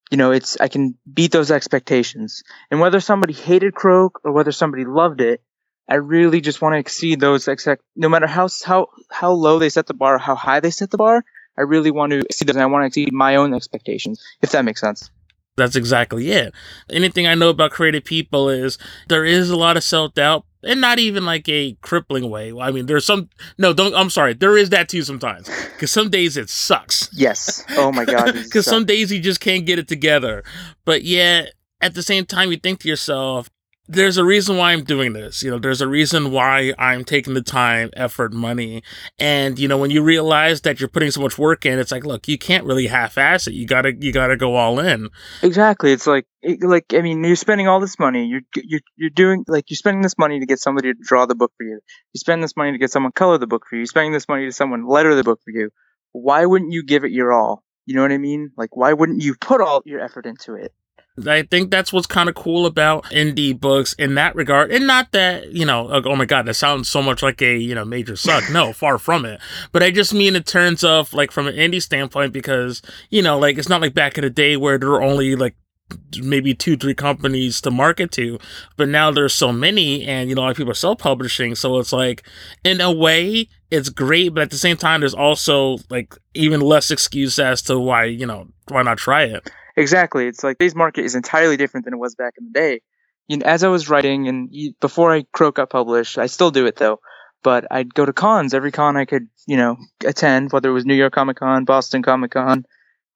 you 0.09 0.17
know 0.17 0.31
it's 0.31 0.57
i 0.61 0.67
can 0.67 0.95
beat 1.11 1.31
those 1.31 1.51
expectations. 1.51 2.43
And 2.71 2.79
whether 2.79 2.99
somebody 2.99 3.33
hated 3.33 3.73
croak 3.73 4.21
or 4.23 4.31
whether 4.31 4.51
somebody 4.51 4.85
loved 4.85 5.19
it 5.21 5.41
i 5.89 5.95
really 5.95 6.39
just 6.39 6.61
want 6.61 6.73
to 6.73 6.79
exceed 6.79 7.19
those 7.19 7.47
expect 7.47 7.81
no 7.95 8.09
matter 8.09 8.27
how 8.27 8.47
how 8.63 8.87
how 9.11 9.31
low 9.31 9.59
they 9.59 9.69
set 9.69 9.87
the 9.87 9.93
bar 9.93 10.15
or 10.15 10.19
how 10.19 10.35
high 10.35 10.59
they 10.59 10.71
set 10.71 10.91
the 10.91 10.97
bar 10.97 11.25
i 11.57 11.61
really 11.61 11.91
want 11.91 12.11
to 12.11 12.19
exceed 12.19 12.49
and 12.49 12.59
i 12.59 12.65
want 12.65 12.83
to 12.83 12.87
exceed 12.87 13.13
my 13.13 13.35
own 13.35 13.53
expectations 13.53 14.23
if 14.41 14.51
that 14.51 14.65
makes 14.65 14.81
sense 14.81 15.09
That's 15.57 15.75
exactly 15.75 16.29
it. 16.29 16.53
Anything 16.87 17.25
I 17.25 17.33
know 17.33 17.49
about 17.49 17.71
creative 17.71 18.03
people 18.03 18.47
is 18.47 18.77
there 19.09 19.25
is 19.25 19.49
a 19.49 19.57
lot 19.57 19.75
of 19.75 19.83
self 19.83 20.13
doubt, 20.13 20.45
and 20.61 20.79
not 20.79 20.99
even 20.99 21.25
like 21.25 21.49
a 21.49 21.73
crippling 21.81 22.29
way. 22.29 22.53
I 22.53 22.69
mean, 22.69 22.85
there's 22.85 23.05
some. 23.07 23.29
No, 23.57 23.73
don't. 23.73 23.95
I'm 23.95 24.11
sorry. 24.11 24.35
There 24.35 24.55
is 24.55 24.69
that 24.69 24.87
too 24.87 25.01
sometimes. 25.01 25.49
Because 25.73 25.89
some 25.91 26.11
days 26.11 26.37
it 26.37 26.51
sucks. 26.51 27.09
Yes. 27.11 27.65
Oh 27.71 27.91
my 27.91 28.05
God. 28.05 28.33
Because 28.35 28.65
some 28.75 28.85
days 28.85 29.11
you 29.11 29.19
just 29.19 29.39
can't 29.39 29.65
get 29.65 29.79
it 29.79 29.87
together. 29.87 30.43
But 30.85 31.01
yet, 31.01 31.53
at 31.81 31.95
the 31.95 32.03
same 32.03 32.25
time, 32.27 32.51
you 32.51 32.57
think 32.57 32.81
to 32.81 32.87
yourself, 32.87 33.49
there's 33.87 34.17
a 34.17 34.25
reason 34.25 34.57
why 34.57 34.73
I'm 34.73 34.83
doing 34.83 35.13
this. 35.13 35.41
You 35.41 35.51
know, 35.51 35.59
there's 35.59 35.81
a 35.81 35.87
reason 35.87 36.31
why 36.31 36.73
I'm 36.77 37.05
taking 37.05 37.33
the 37.33 37.41
time, 37.41 37.89
effort, 37.93 38.33
money. 38.33 38.83
And, 39.17 39.57
you 39.57 39.67
know, 39.67 39.77
when 39.77 39.91
you 39.91 40.03
realize 40.03 40.61
that 40.61 40.79
you're 40.79 40.89
putting 40.89 41.11
so 41.11 41.21
much 41.21 41.37
work 41.37 41.65
in, 41.65 41.79
it's 41.79 41.91
like, 41.91 42.05
look, 42.05 42.27
you 42.27 42.37
can't 42.37 42.65
really 42.65 42.87
half 42.87 43.17
ass 43.17 43.47
it. 43.47 43.53
You 43.53 43.65
gotta, 43.65 43.93
you 43.97 44.11
gotta 44.11 44.35
go 44.35 44.55
all 44.55 44.79
in. 44.79 45.09
exactly. 45.41 45.91
It's 45.91 46.07
like, 46.07 46.25
like 46.61 46.93
I 46.93 47.01
mean, 47.01 47.23
you're 47.23 47.35
spending 47.35 47.67
all 47.67 47.79
this 47.79 47.99
money. 47.99 48.25
You're 48.25 48.41
you're 48.55 48.79
you're 48.95 49.09
doing 49.09 49.43
like 49.47 49.69
you're 49.69 49.75
spending 49.75 50.01
this 50.01 50.17
money 50.17 50.39
to 50.39 50.45
get 50.45 50.59
somebody 50.59 50.93
to 50.93 50.99
draw 51.01 51.25
the 51.25 51.35
book 51.35 51.51
for 51.57 51.63
you. 51.63 51.79
You 52.13 52.19
spend 52.19 52.43
this 52.43 52.55
money 52.55 52.71
to 52.71 52.77
get 52.77 52.91
someone 52.91 53.11
color 53.11 53.37
the 53.37 53.47
book 53.47 53.65
for 53.67 53.75
you. 53.75 53.79
You're 53.79 53.87
spending 53.87 54.13
this 54.13 54.29
money 54.29 54.45
to 54.45 54.51
someone 54.51 54.87
letter 54.87 55.15
the 55.15 55.23
book 55.23 55.41
for 55.43 55.51
you. 55.51 55.71
Why 56.11 56.45
wouldn't 56.45 56.71
you 56.71 56.83
give 56.83 57.03
it 57.03 57.11
your 57.11 57.33
all? 57.33 57.63
You 57.85 57.95
know 57.95 58.01
what 58.01 58.11
I 58.11 58.17
mean? 58.17 58.51
Like, 58.57 58.75
why 58.75 58.93
wouldn't 58.93 59.21
you 59.21 59.35
put 59.35 59.61
all 59.61 59.81
your 59.85 59.99
effort 59.99 60.25
into 60.25 60.55
it? 60.55 60.73
I 61.25 61.43
think 61.43 61.71
that's 61.71 61.91
what's 61.91 62.05
kind 62.05 62.29
of 62.29 62.35
cool 62.35 62.65
about 62.65 63.05
indie 63.05 63.57
books 63.59 63.93
in 63.93 64.15
that 64.15 64.35
regard. 64.35 64.71
And 64.71 64.85
not 64.85 65.11
that, 65.13 65.51
you 65.51 65.65
know, 65.65 65.85
like, 65.85 66.05
oh 66.05 66.15
my 66.15 66.25
God, 66.25 66.45
that 66.45 66.53
sounds 66.55 66.89
so 66.89 67.01
much 67.01 67.23
like 67.23 67.41
a, 67.41 67.57
you 67.57 67.73
know, 67.73 67.85
major 67.85 68.15
suck. 68.15 68.43
No, 68.51 68.73
far 68.73 68.97
from 68.97 69.25
it. 69.25 69.39
But 69.71 69.83
I 69.83 69.91
just 69.91 70.13
mean 70.13 70.35
in 70.35 70.43
terms 70.43 70.83
of 70.83 71.13
like 71.13 71.31
from 71.31 71.47
an 71.47 71.55
indie 71.55 71.81
standpoint, 71.81 72.33
because, 72.33 72.81
you 73.09 73.21
know, 73.21 73.39
like 73.39 73.57
it's 73.57 73.69
not 73.69 73.81
like 73.81 73.93
back 73.93 74.17
in 74.17 74.23
the 74.23 74.29
day 74.29 74.57
where 74.57 74.77
there 74.77 74.89
were 74.89 75.01
only 75.01 75.35
like 75.35 75.55
maybe 76.21 76.53
two, 76.53 76.75
three 76.77 76.93
companies 76.93 77.61
to 77.61 77.71
market 77.71 78.11
to. 78.11 78.37
But 78.75 78.89
now 78.89 79.09
there's 79.09 79.33
so 79.33 79.51
many 79.51 80.05
and, 80.05 80.29
you 80.29 80.35
know, 80.35 80.41
a 80.41 80.43
lot 80.43 80.51
of 80.51 80.57
people 80.57 80.71
are 80.71 80.75
self 80.75 80.99
publishing. 80.99 81.55
So 81.55 81.79
it's 81.79 81.93
like, 81.93 82.23
in 82.63 82.79
a 82.79 82.91
way, 82.91 83.49
it's 83.71 83.89
great, 83.89 84.33
but 84.33 84.43
at 84.43 84.49
the 84.49 84.57
same 84.57 84.77
time, 84.77 85.01
there's 85.01 85.13
also 85.13 85.77
like 85.89 86.15
even 86.33 86.61
less 86.61 86.91
excuse 86.91 87.37
as 87.39 87.61
to 87.63 87.79
why 87.79 88.05
you 88.05 88.25
know 88.25 88.47
why 88.69 88.81
not 88.81 88.97
try 88.97 89.23
it. 89.23 89.49
Exactly. 89.77 90.25
It's 90.27 90.43
like 90.43 90.57
today's 90.57 90.75
market 90.75 91.05
is 91.05 91.15
entirely 91.15 91.55
different 91.55 91.85
than 91.85 91.93
it 91.93 91.99
was 91.99 92.15
back 92.15 92.33
in 92.39 92.45
the 92.45 92.59
day. 92.59 92.81
You 93.27 93.37
know, 93.37 93.45
as 93.45 93.63
I 93.63 93.67
was 93.67 93.89
writing 93.89 94.27
and 94.27 94.49
before 94.81 95.13
I 95.13 95.23
Croak 95.31 95.55
got 95.55 95.69
published, 95.69 96.17
I 96.17 96.25
still 96.25 96.49
do 96.49 96.65
it 96.65 96.75
though. 96.75 96.99
But 97.43 97.67
I'd 97.69 97.93
go 97.93 98.03
to 98.03 98.11
cons, 98.11 98.55
every 98.55 98.71
con 98.71 98.97
I 98.97 99.05
could, 99.05 99.27
you 99.45 99.57
know, 99.57 99.77
attend, 100.03 100.51
whether 100.51 100.69
it 100.69 100.73
was 100.73 100.85
New 100.85 100.95
York 100.95 101.13
Comic 101.13 101.37
Con, 101.37 101.63
Boston 101.65 102.01
Comic 102.01 102.31
Con, 102.31 102.65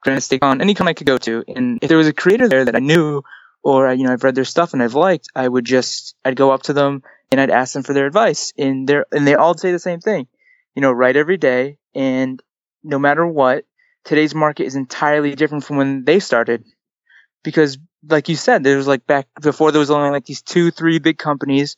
Granite 0.04 0.22
State 0.22 0.42
Con, 0.42 0.62
any 0.62 0.76
con 0.76 0.88
I 0.88 0.94
could 0.94 1.08
go 1.08 1.18
to. 1.18 1.44
And 1.48 1.80
if 1.82 1.90
there 1.90 1.98
was 1.98 2.08
a 2.08 2.14
creator 2.14 2.48
there 2.48 2.64
that 2.64 2.76
I 2.76 2.80
knew 2.80 3.24
or 3.64 3.92
you 3.92 4.06
know 4.06 4.14
I've 4.14 4.24
read 4.24 4.36
their 4.36 4.46
stuff 4.46 4.74
and 4.74 4.84
I've 4.84 4.94
liked, 4.94 5.30
I 5.36 5.48
would 5.48 5.66
just 5.66 6.16
I'd 6.24 6.36
go 6.36 6.52
up 6.52 6.64
to 6.64 6.74
them 6.74 7.02
and 7.32 7.42
I'd 7.42 7.50
ask 7.50 7.74
them 7.74 7.84
for 7.84 7.94
their 7.94 8.06
advice. 8.06 8.54
And 8.58 8.88
they 8.88 9.02
and 9.12 9.26
they 9.26 9.34
all 9.34 9.58
say 9.58 9.72
the 9.72 9.80
same 9.80 10.00
thing. 10.00 10.28
You 10.76 10.84
know, 10.84 10.92
write 10.92 11.16
every 11.16 11.38
day 11.38 11.80
and 11.96 12.42
no 12.84 13.00
matter 13.00 13.26
what, 13.26 13.66
today's 14.04 14.36
market 14.36 14.66
is 14.66 14.76
entirely 14.76 15.36
different 15.36 15.64
from 15.64 15.78
when 15.78 16.06
they 16.06 16.20
started. 16.20 16.64
Because 17.44 17.78
like 18.08 18.30
you 18.30 18.36
said, 18.36 18.64
there 18.64 18.78
was 18.78 18.88
like 18.88 19.06
back 19.06 19.28
before 19.42 19.72
there 19.72 19.80
was 19.80 19.92
only 19.92 20.10
like 20.10 20.26
these 20.26 20.42
two, 20.42 20.72
three 20.72 21.00
big 21.00 21.18
companies, 21.18 21.76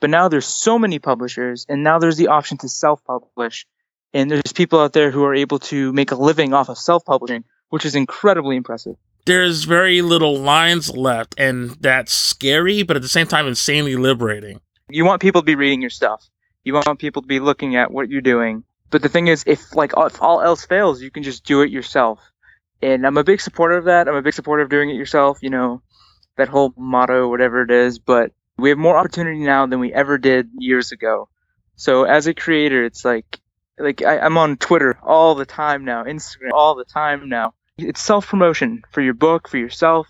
but 0.00 0.10
now 0.10 0.28
there's 0.28 0.46
so 0.46 0.78
many 0.78 0.98
publishers 0.98 1.66
and 1.68 1.82
now 1.82 1.98
there's 1.98 2.16
the 2.16 2.28
option 2.28 2.58
to 2.58 2.68
self-publish. 2.68 3.66
And 4.12 4.30
there's 4.30 4.52
people 4.52 4.78
out 4.78 4.92
there 4.92 5.10
who 5.10 5.24
are 5.24 5.34
able 5.34 5.58
to 5.60 5.92
make 5.92 6.12
a 6.12 6.14
living 6.14 6.54
off 6.54 6.68
of 6.68 6.78
self-publishing, 6.78 7.44
which 7.70 7.84
is 7.84 7.96
incredibly 7.96 8.56
impressive. 8.56 8.94
There's 9.26 9.64
very 9.64 10.02
little 10.02 10.38
lines 10.38 10.94
left, 10.94 11.34
and 11.38 11.70
that's 11.80 12.12
scary, 12.12 12.82
but 12.82 12.94
at 12.94 13.02
the 13.02 13.08
same 13.08 13.26
time, 13.26 13.46
insanely 13.46 13.96
liberating. 13.96 14.60
You 14.88 15.04
want 15.04 15.22
people 15.22 15.40
to 15.40 15.46
be 15.46 15.54
reading 15.54 15.80
your 15.80 15.90
stuff. 15.90 16.28
You 16.62 16.74
want 16.74 16.98
people 16.98 17.22
to 17.22 17.28
be 17.28 17.40
looking 17.40 17.74
at 17.74 17.90
what 17.90 18.08
you're 18.10 18.20
doing. 18.20 18.64
But 18.94 19.02
the 19.02 19.08
thing 19.08 19.26
is, 19.26 19.42
if 19.44 19.74
like 19.74 19.92
if 19.96 20.22
all 20.22 20.40
else 20.40 20.66
fails, 20.66 21.02
you 21.02 21.10
can 21.10 21.24
just 21.24 21.42
do 21.44 21.62
it 21.62 21.70
yourself. 21.72 22.20
And 22.80 23.04
I'm 23.04 23.16
a 23.16 23.24
big 23.24 23.40
supporter 23.40 23.76
of 23.76 23.86
that. 23.86 24.06
I'm 24.06 24.14
a 24.14 24.22
big 24.22 24.34
supporter 24.34 24.62
of 24.62 24.68
doing 24.68 24.88
it 24.88 24.94
yourself. 24.94 25.38
You 25.42 25.50
know, 25.50 25.82
that 26.36 26.46
whole 26.46 26.72
motto, 26.76 27.28
whatever 27.28 27.62
it 27.62 27.72
is. 27.72 27.98
But 27.98 28.30
we 28.56 28.68
have 28.68 28.78
more 28.78 28.96
opportunity 28.96 29.40
now 29.40 29.66
than 29.66 29.80
we 29.80 29.92
ever 29.92 30.16
did 30.16 30.48
years 30.56 30.92
ago. 30.92 31.28
So 31.74 32.04
as 32.04 32.28
a 32.28 32.34
creator, 32.34 32.84
it's 32.84 33.04
like 33.04 33.40
like 33.80 34.00
I, 34.02 34.20
I'm 34.20 34.38
on 34.38 34.58
Twitter 34.58 34.96
all 35.02 35.34
the 35.34 35.44
time 35.44 35.84
now, 35.84 36.04
Instagram 36.04 36.52
all 36.52 36.76
the 36.76 36.84
time 36.84 37.28
now. 37.28 37.54
It's 37.76 38.00
self 38.00 38.28
promotion 38.28 38.82
for 38.92 39.00
your 39.00 39.14
book, 39.14 39.48
for 39.48 39.58
yourself. 39.58 40.06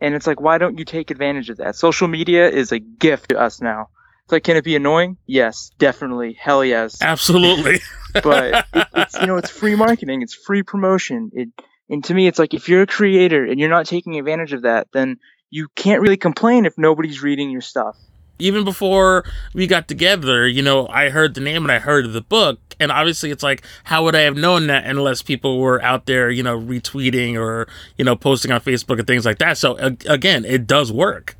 And 0.00 0.14
it's 0.14 0.26
like, 0.26 0.40
why 0.40 0.56
don't 0.56 0.78
you 0.78 0.86
take 0.86 1.10
advantage 1.10 1.50
of 1.50 1.58
that? 1.58 1.76
Social 1.76 2.08
media 2.08 2.48
is 2.48 2.72
a 2.72 2.78
gift 2.78 3.28
to 3.28 3.38
us 3.38 3.60
now. 3.60 3.90
It's 4.24 4.32
like, 4.32 4.44
can 4.44 4.56
it 4.56 4.64
be 4.64 4.74
annoying? 4.74 5.18
Yes, 5.26 5.70
definitely. 5.76 6.32
Hell 6.32 6.64
yes. 6.64 7.02
Absolutely. 7.02 7.80
but 8.12 8.66
it, 8.74 8.86
it's, 8.94 9.20
you 9.20 9.26
know, 9.26 9.36
it's 9.36 9.50
free 9.50 9.74
marketing. 9.74 10.22
It's 10.22 10.34
free 10.34 10.62
promotion. 10.62 11.30
It, 11.32 11.48
and 11.88 12.02
to 12.04 12.14
me, 12.14 12.26
it's 12.26 12.38
like, 12.38 12.54
if 12.54 12.68
you're 12.68 12.82
a 12.82 12.86
creator 12.86 13.44
and 13.44 13.58
you're 13.58 13.68
not 13.68 13.86
taking 13.86 14.18
advantage 14.18 14.52
of 14.52 14.62
that, 14.62 14.88
then 14.92 15.18
you 15.50 15.68
can't 15.74 16.00
really 16.00 16.16
complain 16.16 16.64
if 16.64 16.78
nobody's 16.78 17.22
reading 17.22 17.50
your 17.50 17.60
stuff 17.60 17.96
even 18.42 18.64
before 18.64 19.24
we 19.54 19.66
got 19.66 19.88
together, 19.88 20.46
you 20.46 20.62
know, 20.62 20.86
I 20.88 21.10
heard 21.10 21.34
the 21.34 21.40
name 21.40 21.64
and 21.64 21.72
I 21.72 21.78
heard 21.78 22.04
of 22.04 22.12
the 22.12 22.20
book. 22.20 22.58
And 22.80 22.90
obviously, 22.90 23.30
it's 23.30 23.42
like, 23.42 23.64
how 23.84 24.04
would 24.04 24.16
I 24.16 24.22
have 24.22 24.36
known 24.36 24.66
that 24.66 24.84
unless 24.84 25.22
people 25.22 25.58
were 25.60 25.80
out 25.82 26.06
there, 26.06 26.30
you 26.30 26.42
know, 26.42 26.58
retweeting 26.58 27.36
or, 27.36 27.68
you 27.96 28.04
know, 28.04 28.16
posting 28.16 28.50
on 28.50 28.60
Facebook 28.60 28.98
and 28.98 29.06
things 29.06 29.24
like 29.24 29.38
that? 29.38 29.58
So, 29.58 29.76
again, 29.76 30.44
it 30.44 30.66
does 30.66 30.92
work. 30.92 31.36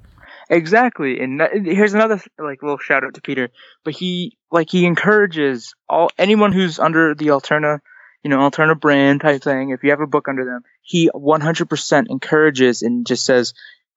Exactly. 0.49 1.21
And 1.21 1.43
here's 1.67 1.95
another, 1.95 2.21
like, 2.39 2.63
little 2.63 2.79
shout 2.79 3.05
out 3.05 3.15
to 3.15 3.21
Peter. 3.21 3.51
But 3.85 3.95
he, 3.95 4.37
like, 4.53 4.71
he 4.71 4.87
encourages 4.87 5.75
all 5.89 6.11
anyone 6.19 6.53
who's 6.53 6.79
under 6.79 7.15
the 7.15 7.29
Alterna, 7.29 7.81
you 8.23 8.31
know, 8.31 8.39
Alterna 8.39 8.79
brand 8.79 9.23
type 9.23 9.43
thing. 9.43 9.71
If 9.71 9.83
you 9.83 9.91
have 9.91 10.01
a 10.01 10.07
book 10.07 10.29
under 10.29 10.45
them, 10.45 10.63
he 10.83 11.11
100% 11.13 12.07
encourages 12.09 12.83
and 12.83 13.07
just 13.07 13.25
says, 13.25 13.55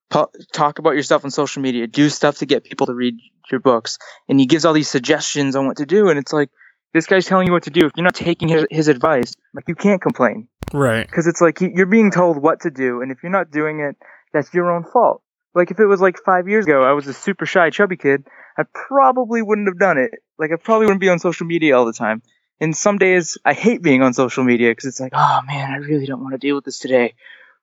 talk 0.10 0.80
about 0.80 0.91
yourself 0.91 1.26
on 1.26 1.32
social 1.32 1.62
media, 1.62 1.88
do 1.88 2.10
stuff 2.10 2.38
to 2.38 2.46
get 2.46 2.63
people 2.63 2.88
to 2.88 2.94
read 2.94 3.15
your 3.52 3.60
books, 3.60 3.98
and 4.30 4.39
he 4.39 4.46
gives 4.46 4.65
all 4.65 4.74
these 4.74 4.89
suggestions 4.89 5.56
on 5.56 5.68
what 5.68 5.78
to 5.78 5.86
do, 5.86 6.10
and 6.10 6.18
it's 6.18 6.34
like 6.34 6.50
this 6.94 7.06
guy's 7.06 7.26
telling 7.26 7.48
you 7.48 7.54
what 7.54 7.63
to 7.63 7.70
do. 7.70 7.86
If 7.86 7.94
you're 7.96 8.04
not 8.04 8.15
taking 8.15 8.48
his, 8.48 8.65
his 8.70 8.88
advice, 8.88 9.34
like 9.54 9.68
you 9.68 9.76
can't 9.76 10.02
complain, 10.02 10.48
right? 10.74 11.06
Because 11.06 11.28
it's 11.28 11.41
like 11.41 11.60
you're 11.62 11.86
being 11.86 12.12
told 12.12 12.41
what 12.41 12.62
to 12.62 12.72
do, 12.72 13.02
and 13.02 13.12
if 13.12 13.24
you're 13.24 13.32
not 13.32 13.52
doing 13.52 13.80
it, 13.82 13.98
that's 14.34 14.54
your 14.54 14.72
own 14.72 14.84
fault. 14.84 15.22
Like 15.56 15.72
if 15.72 15.80
it 15.80 15.86
was 15.86 16.02
like 16.02 16.18
five 16.24 16.48
years 16.48 16.65
ago, 16.65 16.84
I 16.84 16.91
was 16.91 17.08
a 17.08 17.13
super 17.13 17.46
shy, 17.46 17.70
chubby 17.70 17.98
kid, 17.98 18.26
I 18.58 18.63
probably 18.74 19.41
wouldn't 19.41 19.68
have 19.68 19.80
done 19.80 19.98
it. 19.98 20.12
Like 20.38 20.52
I 20.52 20.58
probably 20.58 20.86
wouldn't 20.86 21.02
be 21.02 21.10
on 21.10 21.20
social 21.20 21.48
media 21.48 21.78
all 21.78 21.86
the 21.86 21.94
time. 21.94 22.22
And 22.60 22.76
some 22.76 22.98
days 22.98 23.38
I 23.44 23.54
hate 23.54 23.82
being 23.82 24.02
on 24.02 24.13
social 24.13 24.44
media 24.44 24.72
because 24.72 24.86
it's 24.86 25.00
like, 25.00 25.13
oh 25.15 25.41
man, 25.48 25.72
I 25.72 25.78
really 25.78 26.06
don't 26.06 26.22
want 26.22 26.34
to 26.34 26.38
deal 26.38 26.56
with 26.56 26.65
this 26.65 26.80
today. 26.80 27.15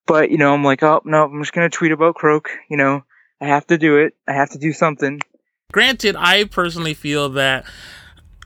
But, 0.06 0.30
you 0.30 0.38
know, 0.38 0.52
I'm 0.52 0.64
like, 0.64 0.82
oh, 0.82 1.00
no, 1.04 1.24
I'm 1.24 1.42
just 1.42 1.54
to 1.54 1.68
tweet 1.68 1.92
about 1.92 2.16
Croak. 2.16 2.50
You 2.68 2.76
know, 2.76 3.04
I 3.40 3.46
have 3.46 3.66
to 3.68 3.78
do 3.78 3.98
it. 3.98 4.14
I 4.26 4.32
have 4.32 4.50
to 4.50 4.58
do 4.58 4.72
something. 4.72 5.20
Granted, 5.70 6.16
I 6.18 6.44
personally 6.44 6.94
feel 6.94 7.28
that 7.30 7.64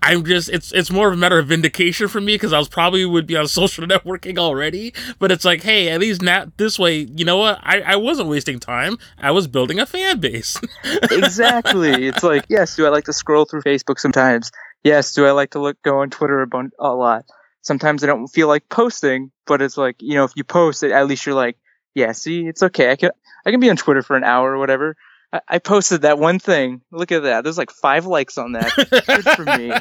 I'm 0.07 0.25
just 0.25 0.49
it's 0.49 0.73
it's 0.73 0.90
more 0.90 1.09
of 1.09 1.14
a 1.14 1.16
matter 1.16 1.38
of 1.38 1.49
vindication 1.49 2.09
for 2.09 2.21
me 2.21 2.35
because 2.35 2.53
I 2.53 2.59
was 2.59 2.69
probably 2.69 3.05
would 3.05 3.27
be 3.27 3.37
on 3.37 3.49
social 3.49 3.87
networking 3.87 4.38
already. 4.38 4.95
But 5.19 5.33
it's 5.33 5.45
like, 5.45 5.62
hey, 5.62 5.88
at 5.88 6.01
least 6.01 6.23
not 6.23 6.57
this 6.57 6.79
way, 6.79 7.01
you 7.14 7.25
know 7.25 7.38
what? 7.38 7.59
I, 7.62 7.81
I 7.81 7.97
wasn't 7.97 8.29
wasting 8.29 8.59
time. 8.59 8.99
I 9.19 9.31
was 9.31 9.47
building 9.47 9.79
a 9.79 9.87
fan 9.87 10.21
base. 10.21 10.61
exactly. 10.85 12.07
It's 12.07 12.23
like, 12.23 12.47
yes, 12.49 12.77
do 12.77 12.87
I 12.87 12.90
like 12.90 13.05
to 13.05 13.12
scroll 13.12 13.45
through 13.45 13.62
Facebook 13.62 13.99
sometimes? 13.99 14.51
Yes, 14.85 15.14
do 15.14 15.27
I 15.27 15.33
like 15.33 15.51
to 15.51 15.61
look 15.61 15.81
go 15.83 16.01
on 16.01 16.11
Twitter 16.11 16.40
a, 16.42 16.47
bun- 16.47 16.73
a 16.79 16.95
lot? 16.95 17.25
sometimes 17.66 18.05
I 18.05 18.07
don't 18.07 18.29
feel 18.29 18.47
like 18.47 18.69
posting, 18.69 19.33
but 19.45 19.61
it's 19.61 19.77
like, 19.77 19.97
you 19.99 20.14
know, 20.14 20.25
if 20.25 20.33
you 20.37 20.45
post 20.45 20.83
it, 20.85 20.92
at 20.92 21.07
least 21.07 21.27
you're 21.27 21.35
like, 21.35 21.59
yeah, 21.95 22.12
see, 22.12 22.47
it's 22.47 22.62
okay. 22.62 22.90
I 22.92 22.97
can, 22.97 23.11
I 23.45 23.51
can 23.51 23.61
be 23.61 23.69
on 23.69 23.77
Twitter 23.77 24.03
for 24.03 24.16
an 24.16 24.25
hour 24.25 24.53
or 24.53 24.59
whatever. 24.59 24.97
I, 25.33 25.41
I 25.49 25.59
posted 25.59 26.03
that 26.03 26.19
one 26.19 26.39
thing. 26.39 26.83
Look 26.91 27.12
at 27.12 27.23
that. 27.23 27.45
There's 27.45 27.59
like 27.59 27.71
five 27.71 28.07
likes 28.07 28.39
on 28.39 28.53
that. 28.53 28.73
Good 29.07 29.25
for 29.25 29.45
me. 29.45 29.73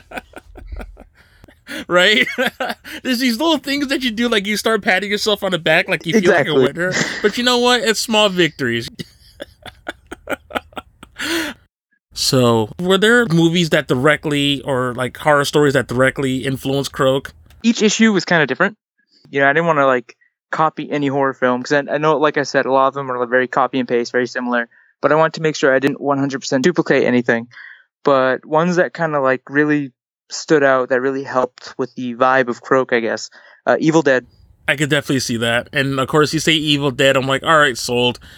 right? 1.87 2.27
There's 3.03 3.19
these 3.19 3.37
little 3.39 3.57
things 3.57 3.87
that 3.87 4.03
you 4.03 4.11
do, 4.11 4.29
like 4.29 4.45
you 4.45 4.57
start 4.57 4.81
patting 4.81 5.09
yourself 5.09 5.43
on 5.43 5.51
the 5.51 5.59
back, 5.59 5.87
like 5.87 6.05
you 6.05 6.13
feel 6.13 6.31
exactly. 6.31 6.53
like 6.53 6.71
a 6.71 6.73
winner. 6.73 6.93
But 7.21 7.37
you 7.37 7.43
know 7.43 7.59
what? 7.59 7.81
It's 7.81 7.99
small 7.99 8.29
victories. 8.29 8.89
so, 12.13 12.71
were 12.79 12.97
there 12.97 13.25
movies 13.27 13.69
that 13.71 13.87
directly, 13.87 14.61
or 14.61 14.93
like 14.93 15.17
horror 15.17 15.45
stories 15.45 15.73
that 15.73 15.87
directly 15.87 16.45
influenced 16.45 16.91
Croak? 16.91 17.33
each 17.65 17.81
issue 17.81 18.13
was 18.13 18.25
kind 18.25 18.43
of 18.43 18.47
different. 18.47 18.77
You 19.31 19.41
know, 19.41 19.49
I 19.49 19.53
didn't 19.53 19.65
want 19.65 19.79
to 19.79 19.87
like 19.87 20.15
copy 20.51 20.89
any 20.89 21.07
horror 21.07 21.33
film 21.33 21.61
because 21.61 21.73
I, 21.73 21.95
I, 21.95 21.97
know, 21.97 22.17
like 22.17 22.37
I 22.37 22.43
said, 22.43 22.67
a 22.67 22.71
lot 22.71 22.87
of 22.87 22.93
them 22.93 23.11
are 23.11 23.25
very 23.25 23.47
copy 23.47 23.79
and 23.79 23.87
paste, 23.87 24.11
very 24.11 24.27
similar. 24.27 24.69
But 25.01 25.11
I 25.11 25.15
wanted 25.15 25.33
to 25.35 25.41
make 25.41 25.55
sure 25.55 25.73
I 25.73 25.79
didn't 25.79 25.99
100% 25.99 26.61
duplicate 26.61 27.03
anything. 27.03 27.47
But 28.03 28.45
ones 28.45 28.75
that 28.77 28.93
kind 28.93 29.15
of 29.15 29.23
like 29.23 29.49
really 29.49 29.91
stood 30.29 30.63
out, 30.63 30.89
that 30.89 31.01
really 31.01 31.23
helped 31.23 31.75
with 31.77 31.93
the 31.95 32.15
vibe 32.15 32.47
of 32.47 32.61
Croak, 32.61 32.93
I 32.93 32.99
guess. 32.99 33.29
Uh, 33.65 33.77
Evil 33.79 34.01
Dead. 34.01 34.25
I 34.67 34.75
could 34.75 34.89
definitely 34.89 35.19
see 35.19 35.37
that. 35.37 35.69
And 35.73 35.99
of 35.99 36.07
course, 36.07 36.33
you 36.33 36.39
say 36.39 36.53
Evil 36.53 36.91
Dead, 36.91 37.17
I'm 37.17 37.27
like, 37.27 37.43
all 37.43 37.57
right, 37.57 37.77
sold. 37.77 38.19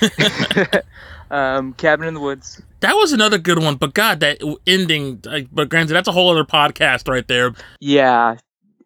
um, 1.30 1.72
Cabin 1.74 2.08
in 2.08 2.14
the 2.14 2.20
Woods. 2.20 2.62
That 2.80 2.94
was 2.94 3.12
another 3.12 3.38
good 3.38 3.58
one, 3.58 3.76
but 3.76 3.94
God, 3.94 4.20
that 4.20 4.40
ending. 4.66 5.20
Like, 5.24 5.48
but 5.52 5.68
granted, 5.68 5.94
that's 5.94 6.08
a 6.08 6.12
whole 6.12 6.30
other 6.30 6.44
podcast 6.44 7.08
right 7.08 7.26
there. 7.26 7.52
Yeah. 7.80 8.36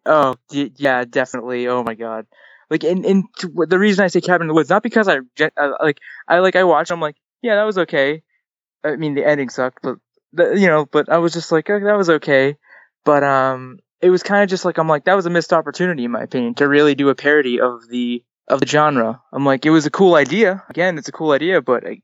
Oh, 0.05 0.35
yeah, 0.51 1.05
definitely. 1.05 1.67
Oh 1.67 1.83
my 1.83 1.95
God. 1.95 2.27
Like, 2.69 2.83
and, 2.83 3.05
and 3.05 3.25
the 3.37 3.79
reason 3.79 4.03
I 4.03 4.07
say 4.07 4.21
Cabin 4.21 4.43
in 4.43 4.47
the 4.47 4.53
Woods, 4.53 4.69
not 4.69 4.83
because 4.83 5.07
I 5.07 5.19
like 5.81 5.99
I 6.27 6.39
like 6.39 6.55
I 6.55 6.63
watched. 6.63 6.91
I'm 6.91 7.01
like, 7.01 7.15
yeah, 7.41 7.55
that 7.55 7.63
was 7.63 7.77
okay. 7.77 8.23
I 8.83 8.95
mean, 8.95 9.15
the 9.15 9.25
ending 9.25 9.49
sucked, 9.49 9.79
but 9.83 9.97
the, 10.33 10.53
you 10.53 10.67
know, 10.67 10.85
but 10.85 11.09
I 11.09 11.17
was 11.17 11.33
just 11.33 11.51
like, 11.51 11.69
oh, 11.69 11.79
that 11.79 11.97
was 11.97 12.09
okay. 12.09 12.57
But 13.03 13.23
um, 13.23 13.79
it 14.01 14.09
was 14.09 14.23
kind 14.23 14.43
of 14.43 14.49
just 14.49 14.65
like 14.65 14.77
I'm 14.77 14.87
like 14.87 15.05
that 15.05 15.15
was 15.15 15.25
a 15.25 15.29
missed 15.29 15.53
opportunity 15.53 16.05
in 16.05 16.11
my 16.11 16.21
opinion 16.21 16.55
to 16.55 16.67
really 16.67 16.95
do 16.95 17.09
a 17.09 17.15
parody 17.15 17.59
of 17.59 17.87
the 17.89 18.23
of 18.47 18.59
the 18.59 18.67
genre. 18.67 19.21
I'm 19.31 19.45
like, 19.45 19.65
it 19.65 19.71
was 19.71 19.85
a 19.85 19.91
cool 19.91 20.15
idea. 20.15 20.63
Again, 20.69 20.97
it's 20.97 21.07
a 21.07 21.11
cool 21.11 21.31
idea, 21.31 21.61
but 21.61 21.85
I, 21.85 22.01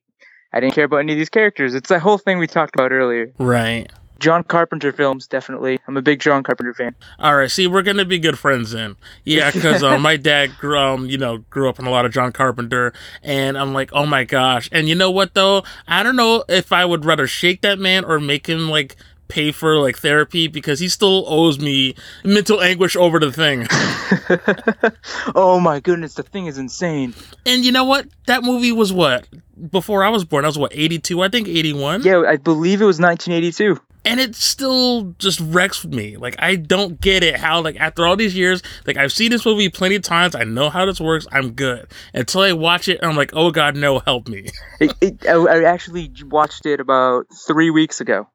I 0.53 0.59
didn't 0.59 0.73
care 0.73 0.85
about 0.85 0.97
any 0.97 1.13
of 1.13 1.17
these 1.17 1.29
characters. 1.29 1.75
It's 1.75 1.89
that 1.89 2.01
whole 2.01 2.17
thing 2.17 2.39
we 2.39 2.47
talked 2.47 2.75
about 2.75 2.91
earlier. 2.91 3.31
Right. 3.37 3.91
John 4.21 4.43
Carpenter 4.43 4.91
films, 4.91 5.27
definitely. 5.27 5.79
I'm 5.87 5.97
a 5.97 6.01
big 6.01 6.19
John 6.19 6.43
Carpenter 6.43 6.73
fan. 6.73 6.95
All 7.19 7.35
right, 7.35 7.49
see, 7.49 7.65
we're 7.65 7.81
gonna 7.81 8.05
be 8.05 8.19
good 8.19 8.37
friends 8.37 8.71
then. 8.71 8.95
Yeah, 9.25 9.51
because 9.51 9.83
um, 9.83 10.01
my 10.03 10.15
dad, 10.15 10.51
grew, 10.59 10.77
um, 10.77 11.07
you 11.07 11.17
know, 11.17 11.39
grew 11.49 11.67
up 11.67 11.79
on 11.79 11.87
a 11.87 11.89
lot 11.89 12.05
of 12.05 12.13
John 12.13 12.31
Carpenter, 12.31 12.93
and 13.23 13.57
I'm 13.57 13.73
like, 13.73 13.89
oh 13.93 14.05
my 14.05 14.23
gosh. 14.23 14.69
And 14.71 14.87
you 14.87 14.95
know 14.95 15.11
what 15.11 15.33
though? 15.33 15.63
I 15.87 16.03
don't 16.03 16.15
know 16.15 16.43
if 16.47 16.71
I 16.71 16.85
would 16.85 17.03
rather 17.03 17.25
shake 17.25 17.61
that 17.61 17.79
man 17.79 18.05
or 18.05 18.19
make 18.19 18.47
him 18.47 18.69
like 18.69 18.95
pay 19.27 19.51
for 19.51 19.77
like 19.77 19.97
therapy 19.97 20.47
because 20.47 20.79
he 20.79 20.89
still 20.89 21.23
owes 21.25 21.57
me 21.57 21.95
mental 22.23 22.61
anguish 22.61 22.95
over 22.95 23.19
the 23.19 23.31
thing. 23.31 23.65
oh 25.35 25.59
my 25.59 25.79
goodness, 25.79 26.13
the 26.13 26.23
thing 26.23 26.45
is 26.45 26.57
insane. 26.57 27.15
And 27.45 27.65
you 27.65 27.71
know 27.71 27.85
what? 27.85 28.07
That 28.27 28.43
movie 28.43 28.71
was 28.71 28.93
what? 28.93 29.27
Before 29.71 30.03
I 30.03 30.09
was 30.09 30.25
born, 30.25 30.43
I 30.43 30.47
was 30.47 30.57
what, 30.57 30.73
82? 30.75 31.21
I 31.21 31.29
think 31.29 31.47
81? 31.47 32.03
Yeah, 32.03 32.23
I 32.27 32.35
believe 32.35 32.81
it 32.81 32.85
was 32.85 32.99
1982. 32.99 33.79
And 34.05 34.19
it 34.19 34.35
still 34.35 35.15
just 35.19 35.39
wrecks 35.39 35.85
me. 35.85 36.17
Like 36.17 36.35
I 36.39 36.55
don't 36.55 36.99
get 36.99 37.23
it 37.23 37.35
how 37.37 37.61
like 37.61 37.79
after 37.79 38.05
all 38.05 38.15
these 38.15 38.35
years, 38.35 38.61
like 38.85 38.97
I've 38.97 39.11
seen 39.11 39.31
this 39.31 39.45
movie 39.45 39.69
plenty 39.69 39.95
of 39.95 40.01
times. 40.01 40.35
I 40.35 40.43
know 40.43 40.69
how 40.69 40.85
this 40.85 40.99
works. 40.99 41.27
I'm 41.31 41.51
good 41.51 41.87
until 42.13 42.41
I 42.41 42.53
watch 42.53 42.87
it. 42.87 42.99
I'm 43.03 43.15
like, 43.15 43.31
oh 43.33 43.51
god, 43.51 43.75
no, 43.75 43.99
help 43.99 44.27
me. 44.27 44.47
It, 44.79 44.93
it, 45.01 45.27
I, 45.27 45.33
I 45.33 45.63
actually 45.63 46.11
watched 46.25 46.65
it 46.65 46.79
about 46.79 47.27
three 47.47 47.69
weeks 47.69 48.01
ago. 48.01 48.27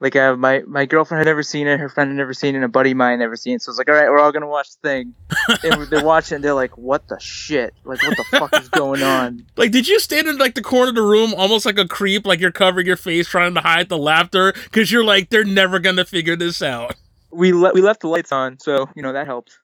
Like 0.00 0.16
uh, 0.16 0.36
my 0.36 0.62
my 0.66 0.86
girlfriend 0.86 1.20
had 1.20 1.26
never 1.30 1.42
seen 1.42 1.66
it, 1.66 1.78
her 1.78 1.88
friend 1.88 2.10
had 2.10 2.16
never 2.16 2.34
seen 2.34 2.54
it, 2.54 2.58
and 2.58 2.64
a 2.64 2.68
buddy 2.68 2.90
of 2.90 2.96
mine 2.96 3.12
had 3.12 3.20
never 3.20 3.36
seen 3.36 3.56
it. 3.56 3.62
So 3.62 3.70
it's 3.70 3.78
like, 3.78 3.88
all 3.88 3.94
right, 3.94 4.08
we're 4.10 4.18
all 4.18 4.32
gonna 4.32 4.48
watch 4.48 4.70
the 4.80 4.88
thing. 4.88 5.14
and 5.62 5.82
they're 5.88 6.04
watching, 6.04 6.36
and 6.36 6.44
they're 6.44 6.52
like, 6.52 6.76
what 6.76 7.06
the 7.08 7.18
shit? 7.20 7.74
Like, 7.84 8.02
what 8.02 8.16
the 8.16 8.24
fuck 8.24 8.60
is 8.60 8.68
going 8.68 9.02
on? 9.02 9.46
Like, 9.56 9.70
did 9.70 9.86
you 9.86 10.00
stand 10.00 10.26
in 10.26 10.36
like 10.36 10.56
the 10.56 10.62
corner 10.62 10.88
of 10.88 10.96
the 10.96 11.02
room, 11.02 11.32
almost 11.34 11.64
like 11.64 11.78
a 11.78 11.86
creep, 11.86 12.26
like 12.26 12.40
you're 12.40 12.50
covering 12.50 12.86
your 12.86 12.96
face, 12.96 13.28
trying 13.28 13.54
to 13.54 13.60
hide 13.60 13.88
the 13.88 13.96
laughter, 13.96 14.52
because 14.52 14.90
you're 14.90 15.04
like, 15.04 15.30
they're 15.30 15.44
never 15.44 15.78
gonna 15.78 16.04
figure 16.04 16.34
this 16.36 16.60
out. 16.60 16.96
We 17.30 17.52
le- 17.52 17.72
we 17.72 17.80
left 17.80 18.00
the 18.00 18.08
lights 18.08 18.32
on, 18.32 18.58
so 18.58 18.88
you 18.96 19.02
know 19.02 19.12
that 19.12 19.26
helped. 19.26 19.58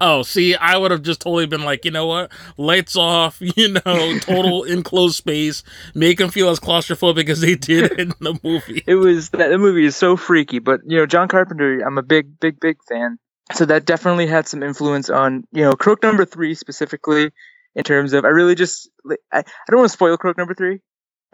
Oh, 0.00 0.22
see, 0.22 0.54
I 0.56 0.76
would 0.76 0.90
have 0.90 1.02
just 1.02 1.20
totally 1.20 1.46
been 1.46 1.62
like, 1.62 1.84
you 1.84 1.90
know 1.90 2.06
what? 2.06 2.32
Lights 2.56 2.96
off, 2.96 3.38
you 3.56 3.68
know, 3.68 4.18
total 4.18 4.62
enclosed 4.68 5.16
space, 5.16 5.62
make 5.94 6.18
them 6.18 6.30
feel 6.30 6.48
as 6.50 6.60
claustrophobic 6.60 7.28
as 7.28 7.40
they 7.40 7.54
did 7.54 7.92
in 7.92 8.08
the 8.20 8.38
movie. 8.42 8.82
It 8.86 8.96
was 8.96 9.30
that 9.30 9.48
the 9.48 9.58
movie 9.58 9.84
is 9.84 9.96
so 9.96 10.16
freaky, 10.16 10.58
but 10.58 10.80
you 10.86 10.98
know, 10.98 11.06
John 11.06 11.28
Carpenter, 11.28 11.80
I'm 11.80 11.98
a 11.98 12.02
big, 12.02 12.38
big, 12.40 12.60
big 12.60 12.78
fan. 12.88 13.18
So 13.52 13.66
that 13.66 13.84
definitely 13.84 14.26
had 14.26 14.48
some 14.48 14.62
influence 14.62 15.10
on 15.10 15.44
you 15.52 15.62
know 15.62 15.72
Croak 15.72 16.02
number 16.02 16.24
three 16.24 16.54
specifically 16.54 17.30
in 17.74 17.84
terms 17.84 18.12
of 18.12 18.24
I 18.24 18.28
really 18.28 18.54
just 18.54 18.88
I, 19.32 19.38
I 19.40 19.44
don't 19.68 19.80
want 19.80 19.90
to 19.90 19.92
spoil 19.92 20.16
Croak 20.16 20.38
number 20.38 20.54
three. 20.54 20.80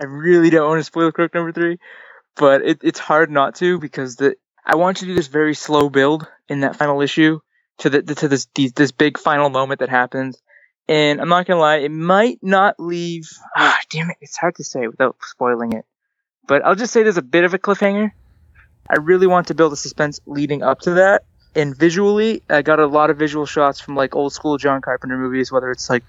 I 0.00 0.04
really 0.04 0.50
don't 0.50 0.68
want 0.68 0.80
to 0.80 0.84
spoil 0.84 1.12
Croak 1.12 1.34
number 1.34 1.52
three, 1.52 1.78
but 2.34 2.62
it, 2.62 2.80
it's 2.82 2.98
hard 2.98 3.30
not 3.30 3.56
to 3.56 3.78
because 3.78 4.16
the 4.16 4.36
I 4.64 4.76
want 4.76 5.00
you 5.00 5.06
to 5.06 5.12
do 5.12 5.16
this 5.16 5.28
very 5.28 5.54
slow 5.54 5.90
build 5.90 6.26
in 6.48 6.60
that 6.60 6.76
final 6.76 7.00
issue 7.02 7.40
to 7.78 7.90
the 7.90 8.02
to 8.02 8.28
this 8.28 8.46
this 8.54 8.92
big 8.92 9.18
final 9.18 9.50
moment 9.50 9.80
that 9.80 9.88
happens. 9.88 10.40
And 10.88 11.20
I'm 11.20 11.28
not 11.28 11.46
gonna 11.46 11.60
lie, 11.60 11.78
it 11.78 11.90
might 11.90 12.38
not 12.42 12.76
leave. 12.78 13.28
Ah, 13.56 13.80
damn 13.90 14.10
it! 14.10 14.16
It's 14.20 14.36
hard 14.36 14.56
to 14.56 14.64
say 14.64 14.86
without 14.86 15.16
spoiling 15.22 15.72
it. 15.72 15.84
But 16.46 16.64
I'll 16.64 16.74
just 16.74 16.92
say 16.92 17.02
there's 17.02 17.18
a 17.18 17.22
bit 17.22 17.44
of 17.44 17.54
a 17.54 17.58
cliffhanger. 17.58 18.12
I 18.88 18.96
really 18.96 19.26
want 19.26 19.48
to 19.48 19.54
build 19.54 19.72
a 19.72 19.76
suspense 19.76 20.20
leading 20.26 20.62
up 20.62 20.80
to 20.80 20.92
that. 20.92 21.24
And 21.54 21.76
visually, 21.76 22.42
I 22.48 22.62
got 22.62 22.78
a 22.80 22.86
lot 22.86 23.10
of 23.10 23.18
visual 23.18 23.46
shots 23.46 23.80
from 23.80 23.96
like 23.96 24.14
old 24.16 24.32
school 24.32 24.56
John 24.56 24.80
Carpenter 24.80 25.18
movies, 25.18 25.52
whether 25.52 25.70
it's 25.70 25.90
like, 25.90 26.04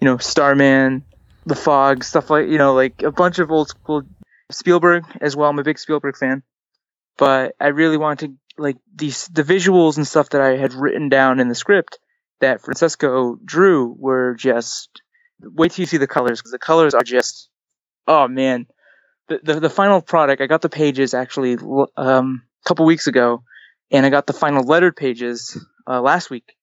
you 0.00 0.04
know, 0.04 0.18
Starman, 0.18 1.04
The 1.46 1.56
Fog, 1.56 2.04
stuff 2.04 2.30
like, 2.30 2.48
you 2.48 2.58
know, 2.58 2.74
like 2.74 3.02
a 3.02 3.10
bunch 3.10 3.38
of 3.38 3.50
old 3.50 3.68
school 3.68 4.02
Spielberg 4.50 5.04
as 5.20 5.36
well. 5.36 5.50
I'm 5.50 5.58
a 5.58 5.64
big 5.64 5.78
Spielberg 5.78 6.16
fan. 6.16 6.42
But 7.16 7.54
I 7.60 7.68
really 7.68 7.96
want 7.96 8.20
to 8.20 8.34
like 8.58 8.76
these 8.94 9.28
the 9.28 9.42
visuals 9.42 9.96
and 9.96 10.06
stuff 10.06 10.30
that 10.30 10.40
I 10.40 10.56
had 10.56 10.72
written 10.72 11.08
down 11.08 11.40
in 11.40 11.48
the 11.48 11.54
script 11.54 11.98
that 12.40 12.62
Francesco 12.62 13.36
drew 13.44 13.94
were 13.98 14.34
just 14.34 15.02
wait 15.40 15.72
till 15.72 15.82
you 15.82 15.86
see 15.86 15.96
the 15.96 16.06
colors 16.06 16.40
because 16.40 16.52
the 16.52 16.58
colors 16.58 16.94
are 16.94 17.02
just 17.02 17.48
oh 18.06 18.28
man. 18.28 18.66
The, 19.28 19.40
the 19.42 19.60
the 19.60 19.70
final 19.70 20.00
product 20.00 20.42
I 20.42 20.46
got 20.46 20.62
the 20.62 20.68
pages 20.68 21.14
actually 21.14 21.56
um 21.96 22.42
a 22.64 22.68
couple 22.68 22.84
weeks 22.84 23.06
ago 23.06 23.44
and 23.90 24.04
I 24.04 24.10
got 24.10 24.26
the 24.26 24.32
final 24.32 24.64
lettered 24.64 24.96
pages 24.96 25.58
uh, 25.86 26.00
last 26.00 26.30
week. 26.30 26.56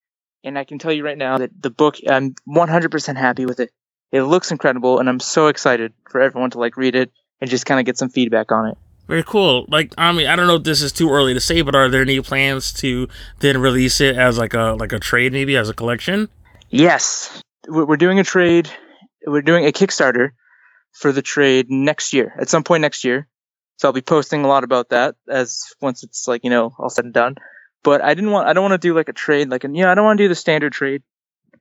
And 0.44 0.58
I 0.58 0.64
can 0.64 0.80
tell 0.80 0.92
you 0.92 1.04
right 1.04 1.18
now 1.18 1.40
that 1.40 1.52
the 1.62 1.70
book 1.70 1.98
I'm 2.08 2.36
100% 2.48 3.16
happy 3.16 3.46
with 3.46 3.60
it. 3.60 3.72
It 4.12 4.22
looks 4.22 4.52
incredible 4.52 5.00
and 5.00 5.10
I'm 5.10 5.20
so 5.20 5.48
excited 5.48 5.94
for 6.10 6.22
everyone 6.22 6.52
to 6.52 6.60
like 6.60 6.78
read 6.78 6.96
it 6.96 7.12
and 7.42 7.50
just 7.50 7.66
kind 7.66 7.80
of 7.80 7.86
get 7.86 7.98
some 7.98 8.10
feedback 8.10 8.52
on 8.52 8.68
it 8.68 8.78
very 9.08 9.24
cool. 9.24 9.66
Like, 9.70 9.94
I 9.98 10.12
mean, 10.12 10.28
I 10.28 10.36
don't 10.36 10.48
know 10.48 10.56
if 10.56 10.64
this 10.64 10.82
is 10.82 10.92
too 10.92 11.10
early 11.10 11.34
to 11.34 11.40
say, 11.40 11.62
but 11.62 11.76
are 11.76 11.90
there 11.90 12.02
any 12.02 12.20
plans 12.22 12.74
to 12.74 13.08
then 13.40 13.60
release 13.60 14.02
it 14.02 14.18
as 14.18 14.38
like 14.38 14.54
a 14.54 14.76
like 14.80 14.92
a 14.92 15.00
trade, 15.00 15.34
maybe 15.34 15.56
as 15.58 15.70
a 15.70 15.74
collection? 15.74 16.30
Yes, 16.70 17.42
we're 17.68 17.98
doing 17.98 18.20
a 18.20 18.24
trade. 18.24 18.70
We're 19.26 19.42
doing 19.42 19.66
a 19.66 19.72
Kickstarter 19.72 20.32
for 20.92 21.12
the 21.12 21.22
trade 21.22 21.70
next 21.70 22.14
year, 22.14 22.34
at 22.40 22.50
some 22.50 22.64
point 22.64 22.82
next 22.82 23.04
year. 23.04 23.28
So 23.78 23.88
I'll 23.88 23.94
be 23.94 24.02
posting 24.02 24.44
a 24.44 24.48
lot 24.48 24.64
about 24.64 24.90
that 24.90 25.16
as 25.30 25.64
once 25.82 26.04
it's 26.04 26.28
like 26.28 26.44
you 26.44 26.50
know 26.50 26.74
all 26.78 26.90
said 26.90 27.06
and 27.06 27.14
done. 27.14 27.36
But 27.84 28.04
I 28.04 28.14
didn't 28.14 28.32
want. 28.32 28.48
I 28.48 28.54
don't 28.54 28.64
want 28.64 28.82
to 28.82 28.88
do 28.88 28.94
like 28.94 29.10
a 29.10 29.14
trade, 29.14 29.50
like 29.50 29.64
you 29.64 29.70
know, 29.70 29.90
I 29.90 29.96
don't 29.96 30.06
want 30.06 30.18
to 30.18 30.24
do 30.24 30.30
the 30.30 30.36
standard 30.36 30.74
trade. 30.74 31.04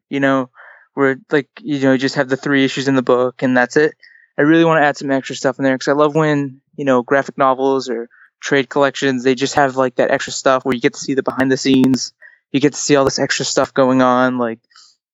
You 0.08 0.20
know, 0.20 0.50
where 0.94 1.18
like 1.30 1.48
you 1.60 1.78
know 1.80 1.92
you 1.92 1.98
just 1.98 2.14
have 2.16 2.28
the 2.28 2.36
three 2.36 2.64
issues 2.64 2.88
in 2.88 2.96
the 2.96 3.02
book 3.02 3.42
and 3.42 3.56
that's 3.56 3.76
it. 3.76 3.94
I 4.38 4.42
really 4.42 4.64
want 4.64 4.80
to 4.82 4.86
add 4.86 4.96
some 4.96 5.10
extra 5.10 5.36
stuff 5.36 5.58
in 5.58 5.64
there 5.64 5.74
because 5.74 5.88
I 5.88 5.92
love 5.92 6.14
when 6.14 6.60
you 6.76 6.84
know 6.84 7.02
graphic 7.02 7.36
novels 7.38 7.88
or 7.88 8.08
trade 8.40 8.68
collections 8.68 9.24
they 9.24 9.34
just 9.34 9.54
have 9.54 9.76
like 9.76 9.96
that 9.96 10.10
extra 10.10 10.32
stuff 10.32 10.64
where 10.64 10.74
you 10.74 10.80
get 10.80 10.94
to 10.94 11.00
see 11.00 11.14
the 11.14 11.22
behind 11.22 11.50
the 11.50 11.56
scenes, 11.56 12.12
you 12.52 12.60
get 12.60 12.72
to 12.74 12.78
see 12.78 12.96
all 12.96 13.04
this 13.04 13.18
extra 13.18 13.44
stuff 13.44 13.72
going 13.74 14.02
on, 14.02 14.38
like 14.38 14.58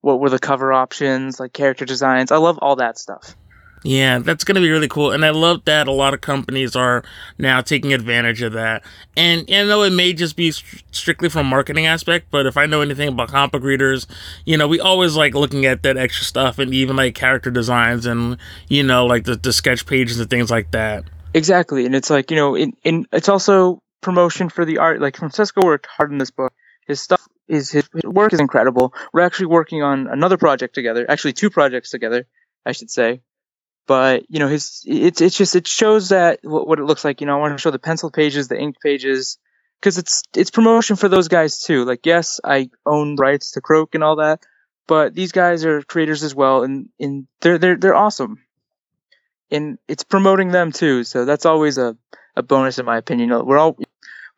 what 0.00 0.20
were 0.20 0.30
the 0.30 0.38
cover 0.38 0.72
options, 0.72 1.40
like 1.40 1.52
character 1.52 1.84
designs. 1.84 2.32
I 2.32 2.36
love 2.36 2.58
all 2.60 2.76
that 2.76 2.98
stuff. 2.98 3.36
Yeah, 3.84 4.20
that's 4.20 4.44
going 4.44 4.54
to 4.54 4.60
be 4.60 4.70
really 4.70 4.86
cool. 4.86 5.10
And 5.10 5.24
I 5.24 5.30
love 5.30 5.64
that 5.64 5.88
a 5.88 5.92
lot 5.92 6.14
of 6.14 6.20
companies 6.20 6.76
are 6.76 7.02
now 7.36 7.60
taking 7.60 7.92
advantage 7.92 8.40
of 8.40 8.52
that. 8.52 8.84
And 9.16 9.48
you 9.48 9.66
know, 9.66 9.82
it 9.82 9.90
may 9.90 10.12
just 10.12 10.36
be 10.36 10.52
st- 10.52 10.84
strictly 10.92 11.28
from 11.28 11.46
marketing 11.46 11.86
aspect, 11.86 12.26
but 12.30 12.46
if 12.46 12.56
I 12.56 12.66
know 12.66 12.80
anything 12.80 13.08
about 13.08 13.30
comic 13.30 13.62
readers, 13.62 14.06
you 14.44 14.56
know, 14.56 14.68
we 14.68 14.78
always 14.78 15.16
like 15.16 15.34
looking 15.34 15.66
at 15.66 15.82
that 15.82 15.96
extra 15.96 16.24
stuff 16.24 16.60
and 16.60 16.72
even 16.72 16.94
like 16.94 17.16
character 17.16 17.50
designs 17.50 18.06
and, 18.06 18.36
you 18.68 18.84
know, 18.84 19.04
like 19.04 19.24
the, 19.24 19.34
the 19.34 19.52
sketch 19.52 19.84
pages 19.84 20.20
and 20.20 20.30
things 20.30 20.50
like 20.50 20.70
that. 20.70 21.04
Exactly. 21.34 21.86
And 21.86 21.94
it's 21.94 22.10
like, 22.10 22.30
you 22.30 22.36
know, 22.36 22.54
in, 22.54 22.72
in 22.84 23.06
it's 23.12 23.28
also 23.28 23.82
promotion 24.00 24.48
for 24.48 24.64
the 24.64 24.78
art. 24.78 25.00
Like 25.00 25.16
Francesco 25.16 25.64
worked 25.64 25.86
hard 25.86 26.12
on 26.12 26.18
this 26.18 26.30
book. 26.30 26.52
His 26.86 27.00
stuff 27.00 27.26
is 27.48 27.70
his, 27.70 27.88
his 27.92 28.02
work 28.04 28.32
is 28.32 28.40
incredible. 28.40 28.92
We're 29.12 29.22
actually 29.22 29.46
working 29.46 29.82
on 29.82 30.08
another 30.08 30.36
project 30.36 30.74
together, 30.74 31.06
actually 31.08 31.32
two 31.32 31.50
projects 31.50 31.90
together, 31.90 32.26
I 32.66 32.72
should 32.72 32.90
say 32.90 33.22
but 33.86 34.24
you 34.28 34.38
know 34.38 34.48
his 34.48 34.82
it's 34.86 35.20
it's 35.20 35.36
just 35.36 35.56
it 35.56 35.66
shows 35.66 36.10
that 36.10 36.40
what, 36.42 36.66
what 36.66 36.78
it 36.78 36.84
looks 36.84 37.04
like 37.04 37.20
you 37.20 37.26
know 37.26 37.36
i 37.36 37.40
want 37.40 37.56
to 37.56 37.60
show 37.60 37.70
the 37.70 37.78
pencil 37.78 38.10
pages 38.10 38.48
the 38.48 38.58
ink 38.58 38.76
pages 38.82 39.38
because 39.80 39.98
it's 39.98 40.22
it's 40.36 40.50
promotion 40.50 40.96
for 40.96 41.08
those 41.08 41.28
guys 41.28 41.60
too 41.60 41.84
like 41.84 42.06
yes 42.06 42.40
i 42.44 42.68
own 42.86 43.16
rights 43.16 43.52
to 43.52 43.60
croak 43.60 43.94
and 43.94 44.04
all 44.04 44.16
that 44.16 44.40
but 44.86 45.14
these 45.14 45.32
guys 45.32 45.64
are 45.64 45.82
creators 45.82 46.22
as 46.22 46.34
well 46.34 46.62
and 46.62 46.88
and 47.00 47.26
they're 47.40 47.58
they're 47.58 47.76
they're 47.76 47.94
awesome 47.94 48.38
and 49.52 49.78
it's 49.88 50.04
promoting 50.04 50.48
them 50.50 50.72
too 50.72 51.04
so 51.04 51.24
that's 51.24 51.46
always 51.46 51.78
a 51.78 51.96
a 52.36 52.42
bonus 52.42 52.78
in 52.78 52.86
my 52.86 52.96
opinion. 52.96 53.30
We're 53.46 53.58
all 53.58 53.76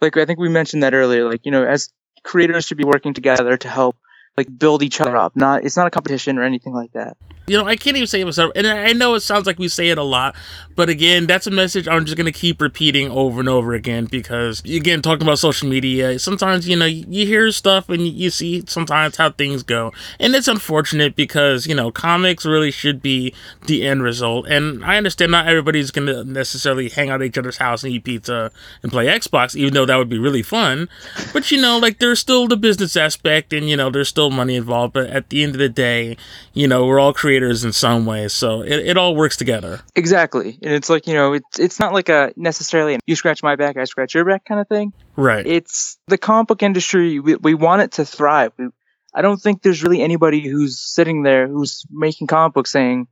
like 0.01 0.17
i 0.17 0.25
think 0.25 0.39
we 0.39 0.49
mentioned 0.49 0.83
that 0.83 0.95
earlier 0.95 1.29
like 1.31 1.43
you 1.45 1.53
know 1.53 1.65
as 1.65 1.91
creators 2.25 2.67
should 2.67 2.79
be 2.79 2.85
working 2.85 3.15
together 3.15 3.57
to 3.57 3.69
help 3.69 3.97
like 4.37 4.49
build 4.59 4.83
each 4.83 5.01
other 5.01 5.17
up 5.17 5.37
not 5.37 5.65
it's 5.65 5.77
not 5.77 5.87
a 5.87 5.91
competition 5.91 6.39
or 6.39 6.43
anything 6.45 6.75
like 6.75 6.93
that 6.93 7.17
you 7.47 7.59
know, 7.59 7.67
I 7.67 7.77
can't 7.77 7.97
even 7.97 8.07
say 8.07 8.21
it 8.21 8.25
myself. 8.25 8.53
And 8.57 8.67
I 8.67 8.93
know 8.93 9.15
it 9.15 9.21
sounds 9.21 9.47
like 9.47 9.59
we 9.59 9.69
say 9.69 9.89
it 9.89 9.99
a 9.99 10.03
lot, 10.03 10.35
but 10.77 10.89
again, 10.89 11.27
that's 11.27 11.47
a 11.47 11.51
message 11.51 11.87
I'm 11.87 12.05
just 12.05 12.17
going 12.17 12.27
to 12.27 12.33
keep 12.33 12.61
repeating 12.61 13.11
over 13.11 13.41
and 13.41 13.49
over 13.49 13.75
again 13.75 14.07
because, 14.07 14.65
again, 14.65 15.03
talking 15.03 15.23
about 15.23 15.39
social 15.39 15.69
media, 15.69 16.19
sometimes, 16.19 16.69
you 16.69 16.77
know, 16.77 16.87
you 16.87 17.27
hear 17.27 17.51
stuff 17.53 17.89
and 17.89 18.07
you 18.07 18.31
see 18.31 18.65
sometimes 18.67 19.17
how 19.17 19.31
things 19.31 19.63
go. 19.63 19.93
And 20.19 20.35
it's 20.35 20.49
unfortunate 20.49 21.15
because, 21.17 21.67
you 21.67 21.75
know, 21.75 21.91
comics 21.91 22.45
really 22.45 22.71
should 22.71 23.03
be 23.03 23.35
the 23.67 23.87
end 23.87 24.03
result. 24.03 24.47
And 24.49 24.85
I 24.85 24.97
understand 24.97 25.33
not 25.33 25.47
everybody's 25.47 25.91
going 25.91 26.07
to 26.07 26.25
necessarily 26.25 26.89
hang 26.89 27.11
out 27.11 27.21
at 27.21 27.27
each 27.27 27.39
other's 27.39 27.59
house 27.59 27.85
and 27.85 27.93
eat 27.93 28.05
pizza 28.05 28.51
and 28.83 28.91
play 28.91 29.07
Xbox, 29.07 29.55
even 29.55 29.75
though 29.75 29.87
that 29.87 29.97
would 29.97 30.09
be 30.09 30.19
really 30.19 30.43
fun. 30.43 30.89
But, 31.33 31.51
you 31.51 31.61
know, 31.61 31.79
like 31.79 31.99
there's 31.99 32.19
still 32.19 32.49
the 32.49 32.57
business 32.57 32.97
aspect 32.97 33.53
and, 33.53 33.69
you 33.69 33.77
know, 33.77 33.91
there's 33.91 34.09
still 34.09 34.31
money 34.31 34.57
involved. 34.57 34.95
But 34.95 35.09
at 35.09 35.29
the 35.29 35.43
end 35.45 35.55
of 35.55 35.59
the 35.59 35.69
day, 35.69 36.17
you 36.53 36.67
know, 36.67 36.87
we're 36.87 36.99
all 36.99 37.13
creating 37.13 37.34
creators 37.35 37.65
in 37.65 37.73
some 37.73 38.07
way. 38.07 38.29
So 38.29 38.63
it, 38.63 38.73
it 38.73 38.97
all 38.97 39.17
works 39.17 39.37
together. 39.37 39.81
Exactly. 39.95 40.59
And 40.63 40.73
it's 40.73 40.89
like, 40.89 41.07
you 41.07 41.15
know, 41.15 41.35
it's 41.35 41.59
it's 41.59 41.81
not 41.81 41.93
like 41.93 42.09
a 42.09 42.33
necessarily 42.37 42.99
you 43.07 43.17
scratch 43.17 43.43
my 43.43 43.57
back, 43.57 43.77
I 43.77 43.85
scratch 43.85 44.15
your 44.15 44.25
back 44.25 44.45
kind 44.45 44.61
of 44.61 44.69
thing. 44.69 44.93
Right. 45.17 45.47
It's 45.47 45.99
the 46.07 46.19
comic 46.19 46.49
book 46.49 46.63
industry. 46.63 47.19
We, 47.19 47.37
we 47.37 47.55
want 47.55 47.83
it 47.83 47.93
to 47.93 48.05
thrive. 48.05 48.53
We, 48.57 48.69
I 49.15 49.23
don't 49.23 49.41
think 49.41 49.63
there's 49.63 49.83
really 49.83 50.01
anybody 50.01 50.49
who's 50.49 50.79
sitting 50.79 51.23
there 51.23 51.47
who's 51.47 51.85
making 51.91 52.27
comic 52.27 52.55
books 52.55 52.71
saying, 52.71 53.07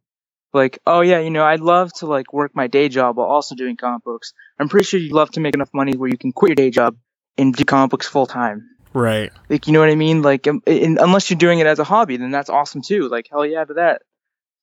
like, 0.52 0.78
oh 0.87 1.00
yeah, 1.00 1.18
you 1.20 1.30
know, 1.30 1.44
I'd 1.44 1.61
love 1.61 1.92
to 1.94 2.06
like 2.06 2.33
work 2.33 2.52
my 2.54 2.66
day 2.66 2.88
job 2.88 3.16
while 3.16 3.29
also 3.29 3.54
doing 3.54 3.77
comic 3.77 4.04
books. 4.04 4.33
I'm 4.58 4.68
pretty 4.68 4.85
sure 4.85 5.00
you'd 5.00 5.12
love 5.12 5.31
to 5.33 5.40
make 5.40 5.54
enough 5.54 5.70
money 5.73 5.96
where 5.96 6.08
you 6.08 6.18
can 6.18 6.33
quit 6.33 6.50
your 6.50 6.56
day 6.56 6.70
job 6.70 6.96
and 7.38 7.54
do 7.54 7.64
comic 7.64 7.90
books 7.90 8.06
full 8.06 8.27
time. 8.27 8.68
Right. 8.94 9.33
Like, 9.48 9.66
you 9.66 9.73
know 9.73 9.81
what 9.81 9.88
I 9.88 9.94
mean? 9.94 10.20
Like, 10.20 10.46
um, 10.46 10.62
in, 10.66 10.98
unless 10.98 11.31
you're 11.31 11.38
doing 11.38 11.60
it 11.60 11.66
as 11.66 11.79
a 11.79 11.85
hobby, 11.85 12.18
then 12.18 12.31
that's 12.31 12.50
awesome 12.50 12.83
too. 12.83 13.08
Like, 13.08 13.27
hell 13.31 13.46
yeah 13.46 13.64
to 13.64 13.75
that. 13.75 14.02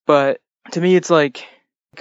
But 0.10 0.41
to 0.72 0.82
me, 0.82 0.95
it's 0.95 1.12
like 1.12 1.45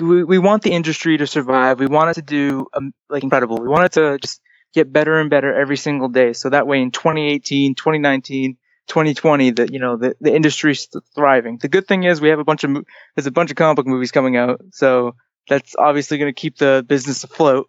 we, 0.00 0.24
we 0.24 0.38
want 0.38 0.62
the 0.62 0.72
industry 0.72 1.18
to 1.18 1.26
survive. 1.26 1.78
We 1.78 1.88
want 1.88 2.08
it 2.08 2.14
to 2.14 2.22
do 2.22 2.66
um, 2.72 2.94
like 3.10 3.22
incredible. 3.22 3.58
We 3.58 3.68
want 3.68 3.84
it 3.84 3.92
to 4.00 4.16
just 4.16 4.40
get 4.72 4.90
better 4.90 5.20
and 5.20 5.28
better 5.28 5.52
every 5.54 5.76
single 5.76 6.08
day. 6.08 6.32
So 6.32 6.48
that 6.48 6.66
way 6.66 6.80
in 6.80 6.90
2018, 6.90 7.74
2019, 7.74 8.56
2020, 8.86 9.50
that 9.50 9.74
you 9.74 9.78
know 9.78 9.98
the, 9.98 10.16
the 10.22 10.34
industry's 10.34 10.88
thriving. 11.14 11.58
The 11.60 11.68
good 11.68 11.86
thing 11.86 12.04
is 12.04 12.18
we 12.18 12.30
have 12.30 12.38
a 12.38 12.44
bunch 12.44 12.64
of 12.64 12.78
there's 13.14 13.26
a 13.26 13.30
bunch 13.30 13.50
of 13.50 13.58
comic 13.58 13.76
book 13.76 13.86
movies 13.86 14.10
coming 14.10 14.38
out, 14.38 14.62
so 14.72 15.14
that's 15.46 15.76
obviously 15.78 16.16
going 16.16 16.32
to 16.32 16.40
keep 16.40 16.56
the 16.56 16.82
business 16.88 17.24
afloat. 17.24 17.66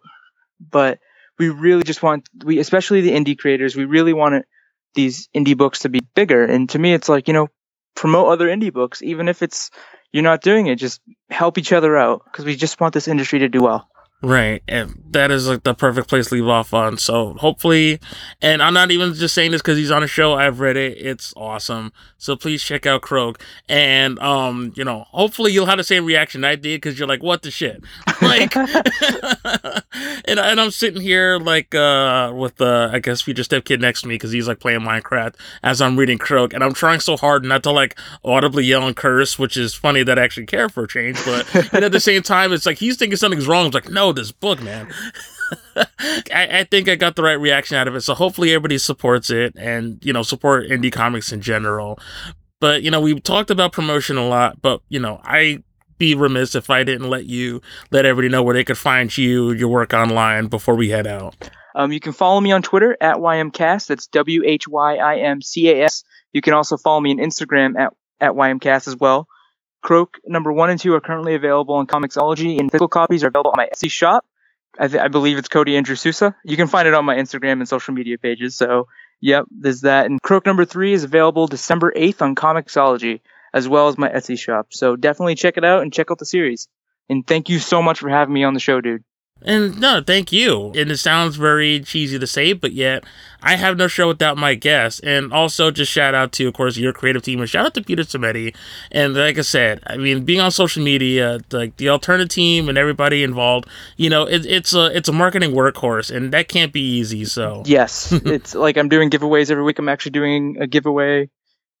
But 0.58 1.00
we 1.38 1.50
really 1.50 1.82
just 1.82 2.02
want 2.02 2.30
we 2.44 2.60
especially 2.60 3.02
the 3.02 3.12
indie 3.12 3.36
creators 3.36 3.76
we 3.76 3.84
really 3.84 4.14
want 4.14 4.36
it, 4.36 4.46
these 4.94 5.28
indie 5.36 5.56
books 5.56 5.80
to 5.80 5.90
be 5.90 6.00
bigger 6.14 6.42
and 6.42 6.70
to 6.70 6.78
me 6.78 6.94
it's 6.94 7.10
like 7.10 7.28
you 7.28 7.34
know 7.34 7.48
promote 7.94 8.28
other 8.28 8.48
indie 8.48 8.72
books 8.72 9.02
even 9.02 9.28
if 9.28 9.42
it's 9.42 9.70
you're 10.12 10.22
not 10.22 10.42
doing 10.42 10.66
it 10.66 10.76
just 10.76 11.00
help 11.30 11.58
each 11.58 11.72
other 11.72 11.96
out 11.96 12.22
because 12.24 12.44
we 12.44 12.56
just 12.56 12.80
want 12.80 12.94
this 12.94 13.08
industry 13.08 13.40
to 13.40 13.48
do 13.48 13.62
well 13.62 13.88
Right. 14.22 14.62
And 14.68 15.02
that 15.12 15.30
is 15.30 15.48
like 15.48 15.62
the 15.62 15.72
perfect 15.72 16.08
place 16.08 16.28
to 16.28 16.34
leave 16.34 16.46
off 16.46 16.74
on. 16.74 16.98
So 16.98 17.34
hopefully, 17.34 18.00
and 18.42 18.62
I'm 18.62 18.74
not 18.74 18.90
even 18.90 19.14
just 19.14 19.34
saying 19.34 19.52
this 19.52 19.62
because 19.62 19.78
he's 19.78 19.90
on 19.90 20.02
a 20.02 20.06
show. 20.06 20.34
I've 20.34 20.60
read 20.60 20.76
it. 20.76 20.98
It's 20.98 21.32
awesome. 21.36 21.92
So 22.18 22.36
please 22.36 22.62
check 22.62 22.84
out 22.84 23.00
Croak. 23.00 23.42
And, 23.66 24.18
um, 24.18 24.74
you 24.76 24.84
know, 24.84 25.06
hopefully 25.08 25.52
you'll 25.52 25.66
have 25.66 25.78
the 25.78 25.84
same 25.84 26.04
reaction 26.04 26.44
I 26.44 26.54
did 26.54 26.82
because 26.82 26.98
you're 26.98 27.08
like, 27.08 27.22
what 27.22 27.42
the 27.42 27.50
shit? 27.50 27.82
Like, 28.20 28.54
and, 28.54 30.38
and 30.38 30.60
I'm 30.60 30.70
sitting 30.70 31.00
here 31.00 31.38
like, 31.38 31.74
uh, 31.74 32.32
with, 32.36 32.60
uh, 32.60 32.90
I 32.92 32.98
guess 32.98 33.22
future 33.22 33.42
step 33.42 33.64
kid 33.64 33.80
next 33.80 34.02
to 34.02 34.08
me 34.08 34.16
because 34.16 34.30
he's 34.30 34.46
like 34.46 34.60
playing 34.60 34.80
Minecraft 34.80 35.36
as 35.62 35.80
I'm 35.80 35.98
reading 35.98 36.18
Croak. 36.18 36.52
And 36.52 36.62
I'm 36.62 36.74
trying 36.74 37.00
so 37.00 37.16
hard 37.16 37.44
not 37.44 37.62
to 37.62 37.70
like 37.70 37.98
audibly 38.22 38.66
yell 38.66 38.86
and 38.86 38.94
curse, 38.94 39.38
which 39.38 39.56
is 39.56 39.74
funny 39.74 40.02
that 40.02 40.18
I 40.18 40.22
actually 40.22 40.44
care 40.44 40.68
for 40.68 40.84
a 40.84 40.88
change. 40.88 41.24
But 41.24 41.72
and 41.72 41.82
at 41.82 41.92
the 41.92 42.00
same 42.00 42.22
time, 42.22 42.52
it's 42.52 42.66
like 42.66 42.76
he's 42.76 42.96
thinking 42.98 43.16
something's 43.16 43.48
wrong. 43.48 43.64
I'm 43.64 43.70
like, 43.72 43.88
no, 43.88 44.09
this 44.12 44.32
book, 44.32 44.62
man. 44.62 44.92
I, 45.76 46.60
I, 46.60 46.64
think 46.64 46.88
I 46.88 46.94
got 46.94 47.16
the 47.16 47.22
right 47.22 47.40
reaction 47.40 47.76
out 47.76 47.88
of 47.88 47.94
it. 47.94 48.02
So 48.02 48.14
hopefully 48.14 48.50
everybody 48.50 48.78
supports 48.78 49.30
it 49.30 49.54
and, 49.56 49.98
you 50.04 50.12
know, 50.12 50.22
support 50.22 50.68
indie 50.68 50.92
comics 50.92 51.32
in 51.32 51.40
general. 51.40 51.98
But, 52.60 52.82
you 52.82 52.90
know, 52.90 53.00
we 53.00 53.18
talked 53.20 53.50
about 53.50 53.72
promotion 53.72 54.16
a 54.16 54.26
lot, 54.26 54.60
but, 54.62 54.82
you 54.88 55.00
know, 55.00 55.20
I 55.24 55.62
be 55.98 56.14
remiss 56.14 56.54
if 56.54 56.70
I 56.70 56.82
didn't 56.82 57.08
let 57.10 57.26
you 57.26 57.60
let 57.90 58.06
everybody 58.06 58.30
know 58.30 58.42
where 58.42 58.54
they 58.54 58.64
could 58.64 58.78
find 58.78 59.16
you, 59.16 59.52
your 59.52 59.68
work 59.68 59.92
online 59.92 60.46
before 60.46 60.74
we 60.74 60.88
head 60.88 61.06
out. 61.06 61.36
Um, 61.74 61.92
you 61.92 62.00
can 62.00 62.12
follow 62.12 62.40
me 62.40 62.50
on 62.52 62.62
Twitter 62.62 62.96
at 63.00 63.16
YMCast. 63.16 63.86
That's 63.86 64.08
W 64.08 64.42
H 64.44 64.66
Y 64.66 64.96
I 64.96 65.18
M 65.18 65.40
C 65.40 65.70
A 65.70 65.84
S. 65.84 66.02
You 66.32 66.40
can 66.40 66.54
also 66.54 66.76
follow 66.76 67.00
me 67.00 67.12
on 67.12 67.18
Instagram 67.18 67.78
at, 67.78 67.92
at 68.20 68.32
YMCast 68.32 68.88
as 68.88 68.96
well. 68.96 69.28
Croak 69.82 70.18
number 70.26 70.52
one 70.52 70.70
and 70.70 70.78
two 70.78 70.94
are 70.94 71.00
currently 71.00 71.34
available 71.34 71.74
on 71.74 71.86
Comixology, 71.86 72.58
and 72.58 72.70
physical 72.70 72.88
copies 72.88 73.24
are 73.24 73.28
available 73.28 73.52
on 73.52 73.56
my 73.56 73.68
Etsy 73.74 73.90
shop. 73.90 74.24
I, 74.78 74.88
th- 74.88 75.02
I 75.02 75.08
believe 75.08 75.38
it's 75.38 75.48
Cody 75.48 75.76
Andrew 75.76 75.96
Sousa. 75.96 76.36
You 76.44 76.56
can 76.56 76.68
find 76.68 76.86
it 76.86 76.94
on 76.94 77.04
my 77.04 77.16
Instagram 77.16 77.54
and 77.54 77.68
social 77.68 77.92
media 77.92 78.18
pages. 78.18 78.54
So, 78.54 78.86
yep, 79.20 79.46
there's 79.50 79.80
that. 79.82 80.06
And 80.06 80.22
Croak 80.22 80.46
number 80.46 80.64
three 80.64 80.92
is 80.92 81.04
available 81.04 81.46
December 81.48 81.92
8th 81.96 82.22
on 82.22 82.34
Comixology, 82.34 83.20
as 83.52 83.68
well 83.68 83.88
as 83.88 83.98
my 83.98 84.08
Etsy 84.08 84.38
shop. 84.38 84.68
So 84.70 84.96
definitely 84.96 85.34
check 85.34 85.56
it 85.56 85.64
out 85.64 85.82
and 85.82 85.92
check 85.92 86.10
out 86.10 86.18
the 86.18 86.26
series. 86.26 86.68
And 87.08 87.26
thank 87.26 87.48
you 87.48 87.58
so 87.58 87.82
much 87.82 87.98
for 87.98 88.08
having 88.08 88.32
me 88.32 88.44
on 88.44 88.54
the 88.54 88.60
show, 88.60 88.80
dude. 88.80 89.02
And 89.42 89.80
no, 89.80 90.02
thank 90.06 90.32
you. 90.32 90.72
And 90.74 90.90
it 90.90 90.98
sounds 90.98 91.36
very 91.36 91.80
cheesy 91.80 92.18
to 92.18 92.26
say, 92.26 92.52
but 92.52 92.72
yet 92.72 93.04
I 93.42 93.56
have 93.56 93.76
no 93.76 93.88
show 93.88 94.08
without 94.08 94.36
my 94.36 94.54
guests. 94.54 95.00
And 95.00 95.32
also 95.32 95.70
just 95.70 95.90
shout 95.90 96.14
out 96.14 96.32
to, 96.32 96.48
of 96.48 96.54
course, 96.54 96.76
your 96.76 96.92
creative 96.92 97.22
team 97.22 97.40
and 97.40 97.48
shout 97.48 97.64
out 97.64 97.74
to 97.74 97.82
Peter 97.82 98.02
Simeti. 98.02 98.54
And 98.92 99.14
like 99.14 99.38
I 99.38 99.42
said, 99.42 99.80
I 99.86 99.96
mean, 99.96 100.24
being 100.24 100.40
on 100.40 100.50
social 100.50 100.82
media, 100.82 101.40
like 101.50 101.76
the 101.76 101.86
Alterna 101.86 102.28
team 102.28 102.68
and 102.68 102.76
everybody 102.76 103.22
involved, 103.22 103.66
you 103.96 104.10
know, 104.10 104.24
it, 104.24 104.44
it's 104.44 104.74
a 104.74 104.86
it's 104.96 105.08
a 105.08 105.12
marketing 105.12 105.52
workhorse, 105.52 106.14
and 106.14 106.32
that 106.32 106.48
can't 106.48 106.72
be 106.72 106.98
easy. 106.98 107.24
So 107.24 107.62
yes, 107.64 108.12
it's 108.24 108.54
like 108.54 108.76
I'm 108.76 108.88
doing 108.88 109.10
giveaways 109.10 109.50
every 109.50 109.64
week. 109.64 109.78
I'm 109.78 109.88
actually 109.88 110.12
doing 110.12 110.58
a 110.60 110.66
giveaway 110.66 111.30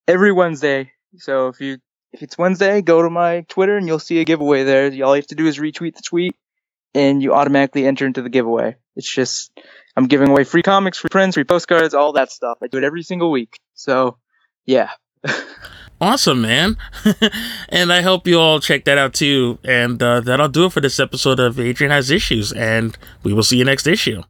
every 0.08 0.32
Wednesday. 0.32 0.92
So 1.18 1.48
if 1.48 1.60
you 1.60 1.78
if 2.12 2.22
it's 2.22 2.38
Wednesday, 2.38 2.80
go 2.80 3.02
to 3.02 3.10
my 3.10 3.44
Twitter 3.48 3.76
and 3.76 3.86
you'll 3.86 3.98
see 3.98 4.20
a 4.20 4.24
giveaway 4.24 4.64
there. 4.64 4.86
All 5.04 5.14
you 5.14 5.20
have 5.20 5.26
to 5.28 5.34
do 5.34 5.46
is 5.46 5.58
retweet 5.58 5.94
the 5.94 6.02
tweet 6.02 6.34
and 6.94 7.22
you 7.22 7.34
automatically 7.34 7.86
enter 7.86 8.06
into 8.06 8.22
the 8.22 8.28
giveaway. 8.28 8.76
It's 8.96 9.12
just 9.12 9.52
I'm 9.96 10.06
giving 10.06 10.28
away 10.28 10.44
free 10.44 10.62
comics, 10.62 10.98
free 10.98 11.08
prints, 11.10 11.36
free 11.36 11.44
postcards, 11.44 11.94
all 11.94 12.12
that 12.12 12.30
stuff. 12.30 12.58
I 12.62 12.66
do 12.68 12.78
it 12.78 12.84
every 12.84 13.02
single 13.02 13.30
week. 13.30 13.58
So, 13.74 14.18
yeah. 14.66 14.90
awesome, 16.00 16.42
man. 16.42 16.76
and 17.68 17.92
I 17.92 18.02
hope 18.02 18.26
you 18.26 18.38
all 18.38 18.60
check 18.60 18.84
that 18.84 18.98
out 18.98 19.14
too. 19.14 19.58
And 19.64 20.02
uh, 20.02 20.20
that'll 20.20 20.48
do 20.48 20.66
it 20.66 20.72
for 20.72 20.80
this 20.80 21.00
episode 21.00 21.40
of 21.40 21.58
Adrian 21.58 21.90
Has 21.90 22.10
Issues. 22.10 22.52
And 22.52 22.96
we 23.22 23.32
will 23.32 23.42
see 23.42 23.56
you 23.56 23.64
next 23.64 23.86
issue. 23.86 24.22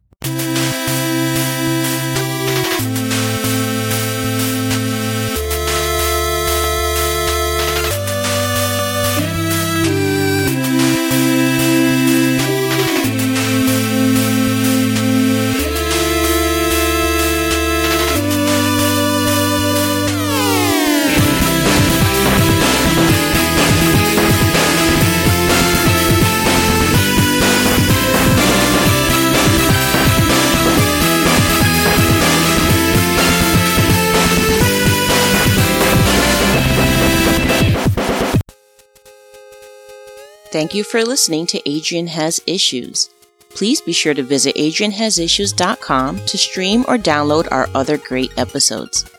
Thank 40.61 40.75
you 40.75 40.83
for 40.83 41.03
listening 41.03 41.47
to 41.47 41.67
Adrian 41.67 42.05
Has 42.05 42.39
Issues. 42.45 43.09
Please 43.49 43.81
be 43.81 43.93
sure 43.93 44.13
to 44.13 44.21
visit 44.21 44.55
adrianhasissues.com 44.57 46.19
to 46.27 46.37
stream 46.37 46.85
or 46.87 46.99
download 46.99 47.51
our 47.51 47.67
other 47.73 47.97
great 47.97 48.31
episodes. 48.37 49.09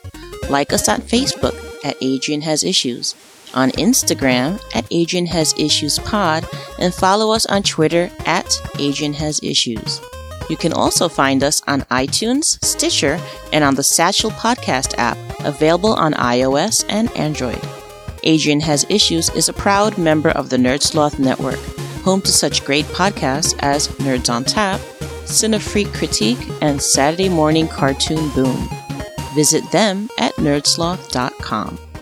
Like 0.47 0.71
us 0.71 0.87
on 0.87 1.01
Facebook 1.01 1.53
at 1.83 1.97
Adrian 1.99 2.39
Has 2.43 2.63
Issues, 2.63 3.13
on 3.53 3.71
Instagram 3.71 4.57
at 4.73 4.87
Adrian 4.89 5.25
Has 5.25 5.53
Issues 5.59 5.99
Pod, 5.99 6.47
and 6.79 6.93
follow 6.93 7.33
us 7.33 7.45
on 7.47 7.61
Twitter 7.61 8.09
at 8.25 8.49
Adrian 8.79 9.15
Has 9.15 9.43
Issues. 9.43 9.99
You 10.49 10.55
can 10.55 10.71
also 10.71 11.09
find 11.09 11.43
us 11.43 11.61
on 11.67 11.81
iTunes, 11.91 12.57
Stitcher, 12.63 13.19
and 13.51 13.65
on 13.65 13.75
the 13.75 13.83
Satchel 13.83 14.31
Podcast 14.31 14.97
app, 14.97 15.17
available 15.41 15.93
on 15.95 16.13
iOS 16.13 16.85
and 16.87 17.11
Android. 17.17 17.59
Adrian 18.23 18.59
Has 18.61 18.85
Issues 18.89 19.29
is 19.31 19.49
a 19.49 19.53
proud 19.53 19.97
member 19.97 20.29
of 20.29 20.49
the 20.49 20.57
Nerd 20.57 20.81
Sloth 20.81 21.19
Network, 21.19 21.59
home 22.03 22.21
to 22.21 22.31
such 22.31 22.65
great 22.65 22.85
podcasts 22.85 23.55
as 23.59 23.87
Nerds 23.99 24.33
on 24.33 24.43
Tap, 24.43 24.79
Cinefreak 25.25 25.93
Critique, 25.93 26.39
and 26.61 26.81
Saturday 26.81 27.29
Morning 27.29 27.67
Cartoon 27.67 28.29
Boom. 28.31 28.69
Visit 29.35 29.63
them 29.71 30.09
at 30.17 30.33
nerdsloth.com. 30.35 31.92